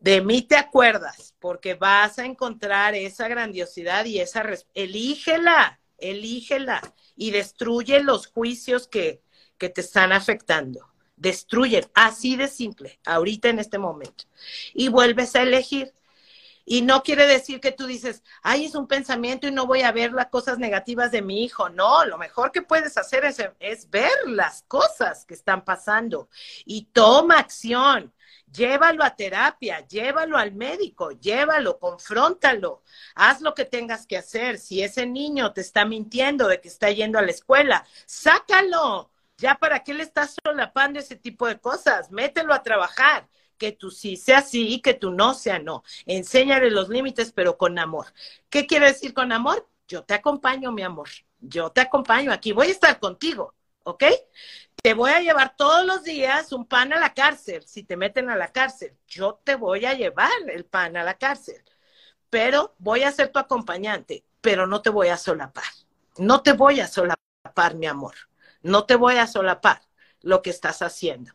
De 0.00 0.20
mí 0.20 0.42
te 0.42 0.56
acuerdas, 0.56 1.34
porque 1.40 1.74
vas 1.74 2.18
a 2.18 2.26
encontrar 2.26 2.94
esa 2.94 3.28
grandiosidad 3.28 4.04
y 4.04 4.20
esa... 4.20 4.44
Elígela, 4.74 5.80
elígela 6.10 6.80
y 7.16 7.30
destruye 7.30 8.02
los 8.02 8.26
juicios 8.26 8.88
que, 8.88 9.22
que 9.58 9.68
te 9.68 9.80
están 9.80 10.12
afectando. 10.12 10.88
Destruyen, 11.16 11.86
así 11.94 12.36
de 12.36 12.48
simple, 12.48 12.98
ahorita 13.04 13.48
en 13.48 13.58
este 13.58 13.78
momento. 13.78 14.24
Y 14.72 14.88
vuelves 14.88 15.36
a 15.36 15.42
elegir. 15.42 15.92
Y 16.66 16.80
no 16.80 17.02
quiere 17.02 17.26
decir 17.26 17.60
que 17.60 17.72
tú 17.72 17.86
dices, 17.86 18.22
ay, 18.42 18.64
es 18.64 18.74
un 18.74 18.86
pensamiento 18.86 19.46
y 19.46 19.52
no 19.52 19.66
voy 19.66 19.82
a 19.82 19.92
ver 19.92 20.12
las 20.12 20.28
cosas 20.28 20.58
negativas 20.58 21.12
de 21.12 21.20
mi 21.20 21.44
hijo. 21.44 21.68
No, 21.68 22.04
lo 22.06 22.16
mejor 22.16 22.52
que 22.52 22.62
puedes 22.62 22.96
hacer 22.96 23.24
es, 23.26 23.42
es 23.60 23.90
ver 23.90 24.12
las 24.26 24.62
cosas 24.62 25.26
que 25.26 25.34
están 25.34 25.64
pasando 25.64 26.30
y 26.64 26.86
toma 26.86 27.38
acción. 27.38 28.12
Llévalo 28.54 29.02
a 29.02 29.16
terapia, 29.16 29.86
llévalo 29.86 30.38
al 30.38 30.52
médico, 30.52 31.10
llévalo, 31.10 31.78
confróntalo, 31.80 32.82
haz 33.16 33.40
lo 33.40 33.52
que 33.54 33.64
tengas 33.64 34.06
que 34.06 34.16
hacer. 34.16 34.58
Si 34.58 34.82
ese 34.82 35.06
niño 35.06 35.52
te 35.52 35.60
está 35.60 35.84
mintiendo 35.84 36.46
de 36.46 36.60
que 36.60 36.68
está 36.68 36.90
yendo 36.90 37.18
a 37.18 37.22
la 37.22 37.30
escuela, 37.32 37.84
sácalo. 38.06 39.10
Ya 39.36 39.56
para 39.56 39.82
qué 39.82 39.94
le 39.94 40.04
estás 40.04 40.36
solapando 40.44 41.00
ese 41.00 41.16
tipo 41.16 41.48
de 41.48 41.58
cosas, 41.58 42.10
mételo 42.12 42.54
a 42.54 42.62
trabajar 42.62 43.28
que 43.58 43.72
tú 43.72 43.90
sí 43.90 44.16
sea 44.16 44.42
sí 44.42 44.74
y 44.74 44.80
que 44.80 44.94
tú 44.94 45.10
no 45.10 45.34
sea 45.34 45.58
no. 45.58 45.82
Enséñale 46.06 46.70
los 46.70 46.88
límites, 46.88 47.32
pero 47.32 47.56
con 47.58 47.78
amor. 47.78 48.06
¿Qué 48.48 48.66
quiere 48.66 48.86
decir 48.86 49.12
con 49.14 49.32
amor? 49.32 49.68
Yo 49.88 50.04
te 50.04 50.14
acompaño, 50.14 50.70
mi 50.72 50.82
amor. 50.82 51.08
Yo 51.40 51.70
te 51.70 51.80
acompaño 51.80 52.32
aquí. 52.32 52.52
Voy 52.52 52.68
a 52.68 52.70
estar 52.70 52.98
contigo, 53.00 53.54
¿ok? 53.84 54.04
Te 54.82 54.94
voy 54.94 55.12
a 55.12 55.20
llevar 55.20 55.56
todos 55.56 55.86
los 55.86 56.04
días 56.04 56.52
un 56.52 56.66
pan 56.66 56.92
a 56.92 57.00
la 57.00 57.14
cárcel. 57.14 57.64
Si 57.66 57.84
te 57.84 57.96
meten 57.96 58.28
a 58.30 58.36
la 58.36 58.52
cárcel, 58.52 58.96
yo 59.06 59.40
te 59.44 59.54
voy 59.54 59.86
a 59.86 59.94
llevar 59.94 60.30
el 60.48 60.64
pan 60.66 60.96
a 60.96 61.04
la 61.04 61.16
cárcel. 61.16 61.62
Pero 62.30 62.74
voy 62.78 63.02
a 63.04 63.12
ser 63.12 63.30
tu 63.30 63.38
acompañante, 63.38 64.24
pero 64.40 64.66
no 64.66 64.82
te 64.82 64.90
voy 64.90 65.08
a 65.08 65.16
solapar. 65.16 65.64
No 66.18 66.42
te 66.42 66.52
voy 66.52 66.80
a 66.80 66.88
solapar, 66.88 67.76
mi 67.76 67.86
amor. 67.86 68.14
No 68.62 68.84
te 68.86 68.96
voy 68.96 69.16
a 69.16 69.26
solapar 69.26 69.82
lo 70.20 70.42
que 70.42 70.50
estás 70.50 70.82
haciendo. 70.82 71.32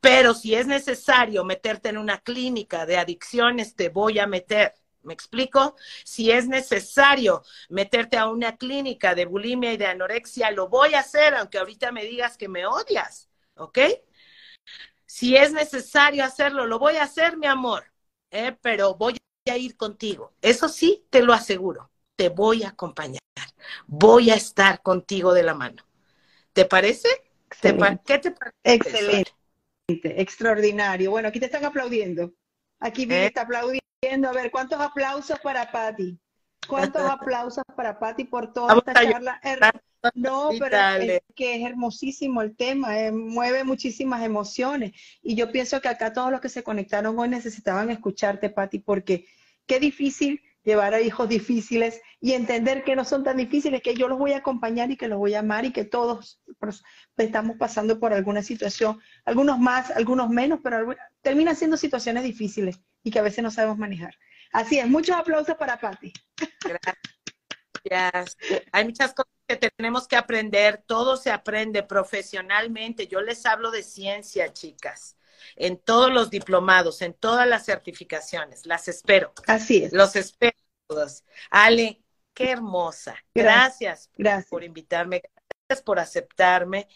Pero 0.00 0.34
si 0.34 0.54
es 0.54 0.66
necesario 0.66 1.44
meterte 1.44 1.88
en 1.88 1.98
una 1.98 2.18
clínica 2.18 2.86
de 2.86 2.98
adicciones, 2.98 3.74
te 3.76 3.88
voy 3.88 4.18
a 4.18 4.26
meter. 4.26 4.74
¿Me 5.02 5.14
explico? 5.14 5.76
Si 6.04 6.30
es 6.30 6.48
necesario 6.48 7.42
meterte 7.68 8.16
a 8.16 8.28
una 8.28 8.56
clínica 8.56 9.14
de 9.14 9.26
bulimia 9.26 9.72
y 9.72 9.76
de 9.76 9.86
anorexia, 9.86 10.50
lo 10.50 10.68
voy 10.68 10.94
a 10.94 11.00
hacer, 11.00 11.34
aunque 11.34 11.58
ahorita 11.58 11.92
me 11.92 12.04
digas 12.04 12.36
que 12.36 12.48
me 12.48 12.66
odias, 12.66 13.28
¿ok? 13.54 13.78
Si 15.06 15.36
es 15.36 15.52
necesario 15.52 16.24
hacerlo, 16.24 16.66
lo 16.66 16.78
voy 16.78 16.96
a 16.96 17.04
hacer, 17.04 17.36
mi 17.36 17.46
amor, 17.46 17.84
¿eh? 18.30 18.56
pero 18.60 18.94
voy 18.94 19.16
a 19.50 19.56
ir 19.56 19.76
contigo. 19.76 20.32
Eso 20.40 20.68
sí, 20.68 21.06
te 21.10 21.22
lo 21.22 21.32
aseguro, 21.32 21.90
te 22.16 22.28
voy 22.28 22.62
a 22.62 22.68
acompañar, 22.68 23.20
voy 23.86 24.30
a 24.30 24.34
estar 24.34 24.82
contigo 24.82 25.34
de 25.34 25.42
la 25.42 25.54
mano. 25.54 25.84
¿Te 26.52 26.64
parece? 26.64 27.08
¿Qué 27.48 28.18
te 28.18 28.30
parece? 28.30 28.54
Excelente 28.64 29.32
extraordinario. 30.04 31.10
Bueno, 31.10 31.28
aquí 31.28 31.40
te 31.40 31.46
están 31.46 31.64
aplaudiendo. 31.64 32.32
Aquí 32.80 33.06
me 33.06 33.24
¿Eh? 33.24 33.26
está 33.26 33.42
aplaudiendo. 33.42 33.82
A 34.04 34.32
ver, 34.32 34.50
¿cuántos 34.50 34.80
aplausos 34.80 35.38
para 35.38 35.70
Patti? 35.70 36.18
¿Cuántos 36.66 37.02
aplausos 37.02 37.62
para 37.76 38.00
Patti 38.00 38.24
por 38.24 38.52
toda 38.52 38.74
esta 38.76 38.94
charla? 38.94 39.40
No, 40.14 40.50
pero 40.58 40.76
es 40.76 41.22
que 41.36 41.54
es 41.54 41.64
hermosísimo 41.64 42.42
el 42.42 42.56
tema, 42.56 42.98
eh, 42.98 43.12
mueve 43.12 43.62
muchísimas 43.62 44.24
emociones. 44.24 44.92
Y 45.22 45.36
yo 45.36 45.52
pienso 45.52 45.80
que 45.80 45.86
acá 45.86 46.12
todos 46.12 46.32
los 46.32 46.40
que 46.40 46.48
se 46.48 46.64
conectaron 46.64 47.16
hoy 47.16 47.28
necesitaban 47.28 47.90
escucharte, 47.90 48.50
Patti, 48.50 48.80
porque 48.80 49.26
qué 49.66 49.78
difícil 49.78 50.42
llevar 50.64 50.94
a 50.94 51.00
hijos 51.00 51.28
difíciles 51.28 52.00
y 52.20 52.32
entender 52.32 52.82
que 52.82 52.96
no 52.96 53.04
son 53.04 53.22
tan 53.22 53.36
difíciles, 53.36 53.82
que 53.82 53.94
yo 53.94 54.08
los 54.08 54.18
voy 54.18 54.32
a 54.32 54.38
acompañar 54.38 54.90
y 54.90 54.96
que 54.96 55.06
los 55.06 55.18
voy 55.18 55.34
a 55.34 55.40
amar 55.40 55.64
y 55.64 55.72
que 55.72 55.84
todos 55.84 56.40
estamos 57.16 57.56
pasando 57.56 58.00
por 58.00 58.12
alguna 58.12 58.42
situación, 58.42 58.98
algunos 59.24 59.60
más, 59.60 59.92
algunos 59.92 60.28
menos, 60.28 60.58
pero 60.60 60.92
terminan 61.20 61.54
siendo 61.54 61.76
situaciones 61.76 62.24
difíciles 62.24 62.80
y 63.02 63.10
que 63.10 63.18
a 63.18 63.22
veces 63.22 63.42
no 63.42 63.50
sabemos 63.50 63.78
manejar. 63.78 64.14
Así 64.52 64.78
es, 64.78 64.86
muchos 64.86 65.16
aplausos 65.16 65.56
para 65.56 65.78
Patti. 65.78 66.12
Gracias. 67.84 68.36
Hay 68.70 68.84
muchas 68.84 69.14
cosas 69.14 69.32
que 69.46 69.56
tenemos 69.56 70.06
que 70.06 70.16
aprender, 70.16 70.82
todo 70.86 71.16
se 71.16 71.30
aprende 71.30 71.82
profesionalmente. 71.82 73.08
Yo 73.08 73.20
les 73.20 73.44
hablo 73.46 73.70
de 73.70 73.82
ciencia, 73.82 74.52
chicas 74.52 75.16
en 75.56 75.78
todos 75.78 76.12
los 76.12 76.30
diplomados, 76.30 77.02
en 77.02 77.14
todas 77.14 77.46
las 77.46 77.64
certificaciones. 77.64 78.66
Las 78.66 78.88
espero. 78.88 79.32
Así 79.46 79.84
es. 79.84 79.92
Los 79.92 80.16
espero 80.16 80.56
todos. 80.86 81.24
Ale, 81.50 82.02
qué 82.34 82.50
hermosa. 82.50 83.16
Gracias, 83.34 84.10
gracias. 84.16 84.48
por 84.48 84.64
invitarme, 84.64 85.22
gracias 85.68 85.84
por 85.84 85.98
aceptarme 85.98 86.88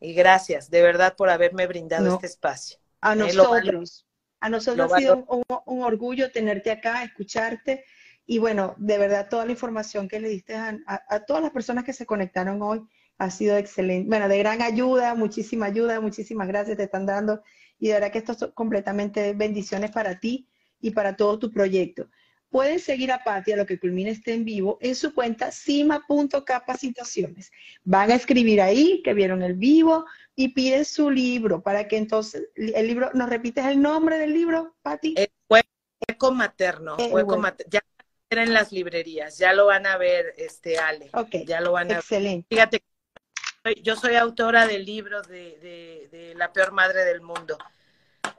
y 0.00 0.14
gracias 0.14 0.70
de 0.70 0.82
verdad 0.82 1.16
por 1.16 1.30
haberme 1.30 1.66
brindado 1.66 2.14
este 2.14 2.26
espacio. 2.26 2.78
A 3.00 3.14
nosotros, 3.14 4.06
a 4.42 4.48
nosotros 4.48 4.92
ha 4.92 4.98
sido 4.98 5.24
un, 5.66 5.82
orgullo 5.82 6.32
tenerte 6.32 6.72
acá, 6.72 7.04
escucharte 7.04 7.84
y 8.26 8.38
bueno, 8.38 8.74
de 8.76 8.98
verdad 8.98 9.28
toda 9.30 9.46
la 9.46 9.52
información 9.52 10.08
que 10.08 10.18
le 10.18 10.28
diste 10.28 10.56
a 10.56 11.24
todas 11.26 11.42
las 11.42 11.52
personas 11.52 11.84
que 11.84 11.92
se 11.92 12.06
conectaron 12.06 12.60
hoy 12.60 12.82
ha 13.18 13.30
sido 13.30 13.56
excelente. 13.56 14.08
Bueno, 14.08 14.28
de 14.28 14.38
gran 14.38 14.60
ayuda, 14.60 15.14
muchísima 15.14 15.66
ayuda, 15.66 16.00
muchísimas 16.00 16.48
gracias 16.48 16.76
te 16.76 16.82
están 16.82 17.06
dando 17.06 17.40
y 17.78 17.86
de 17.86 17.94
verdad 17.94 18.10
que 18.10 18.18
esto 18.18 18.32
es 18.32 18.46
completamente 18.52 19.32
bendiciones 19.32 19.92
para 19.92 20.18
ti 20.18 20.48
y 20.80 20.90
para 20.90 21.14
todo 21.16 21.38
tu 21.38 21.52
proyecto. 21.52 22.08
Pueden 22.52 22.78
seguir 22.78 23.10
a 23.10 23.24
Patti 23.24 23.50
a 23.52 23.56
lo 23.56 23.66
que 23.66 23.80
culmina 23.80 24.10
este 24.10 24.34
en 24.34 24.44
vivo 24.44 24.76
en 24.82 24.94
su 24.94 25.14
cuenta 25.14 25.50
cima.capacitaciones. 25.50 27.50
Van 27.82 28.10
a 28.10 28.14
escribir 28.14 28.60
ahí 28.60 29.00
que 29.02 29.14
vieron 29.14 29.42
el 29.42 29.54
vivo 29.54 30.04
y 30.36 30.48
piden 30.48 30.84
su 30.84 31.10
libro 31.10 31.62
para 31.62 31.88
que 31.88 31.96
entonces 31.96 32.50
el 32.54 32.86
libro, 32.86 33.10
¿nos 33.14 33.30
repites 33.30 33.64
el 33.64 33.80
nombre 33.80 34.18
del 34.18 34.34
libro, 34.34 34.76
Patti? 34.82 35.14
El 35.16 35.30
hueco 35.48 36.32
materno, 36.32 36.96
hueco 36.96 37.38
materno. 37.38 37.70
Ya 37.72 37.80
en 38.30 38.52
las 38.52 38.70
librerías, 38.70 39.38
ya 39.38 39.54
lo 39.54 39.66
van 39.66 39.86
a 39.86 39.96
ver, 39.96 40.34
este 40.36 40.78
Ale. 40.78 41.10
Ok. 41.14 41.36
Ya 41.46 41.60
lo 41.60 41.72
van 41.72 41.90
a 41.90 41.96
Excelente. 41.96 42.46
Fíjate, 42.48 42.82
yo 43.82 43.96
soy 43.96 44.16
autora 44.16 44.66
del 44.66 44.84
libro 44.84 45.22
de, 45.22 45.58
de, 45.58 46.08
de 46.10 46.34
La 46.34 46.52
peor 46.52 46.72
madre 46.72 47.04
del 47.04 47.22
mundo. 47.22 47.56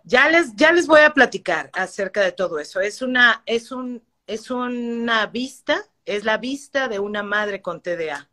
Ya 0.04 0.30
les, 0.30 0.56
ya 0.56 0.72
les 0.72 0.88
voy 0.88 1.02
a 1.02 1.14
platicar 1.14 1.70
acerca 1.74 2.22
de 2.22 2.32
todo 2.32 2.60
eso. 2.60 2.80
Es 2.82 3.02
una, 3.02 3.44
es 3.46 3.72
un, 3.72 4.04
es 4.28 4.52
una 4.52 5.26
vista, 5.28 5.84
es 6.06 6.26
la 6.26 6.38
vista 6.38 6.88
de 6.88 7.00
una 7.00 7.24
madre 7.24 7.62
con 7.62 7.82
TDA. 7.82 8.30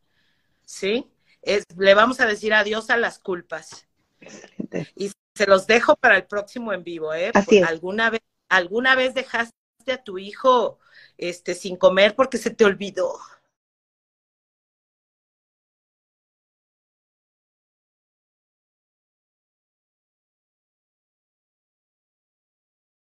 ¿Sí? 0.65 1.11
Es, 1.43 1.65
le 1.77 1.95
vamos 1.95 2.21
a 2.21 2.27
decir 2.27 2.55
adiós 2.55 2.91
a 2.91 2.97
las 2.97 3.19
culpas. 3.19 3.89
Excelente. 4.21 4.93
Y 4.95 5.11
se 5.35 5.47
los 5.47 5.67
dejo 5.67 5.97
para 5.97 6.17
el 6.17 6.27
próximo 6.27 6.73
en 6.73 6.85
vivo, 6.85 7.15
¿eh? 7.15 7.31
Así 7.35 7.59
es. 7.59 7.67
¿Alguna 7.67 8.11
vez, 8.11 8.21
alguna 8.49 8.95
vez 8.95 9.15
dejaste 9.15 9.55
a 9.91 10.03
tu 10.03 10.19
hijo 10.19 10.79
este 11.17 11.55
sin 11.55 11.77
comer 11.77 12.15
porque 12.15 12.39
se 12.39 12.51
te 12.51 12.65
olvidó? 12.65 13.19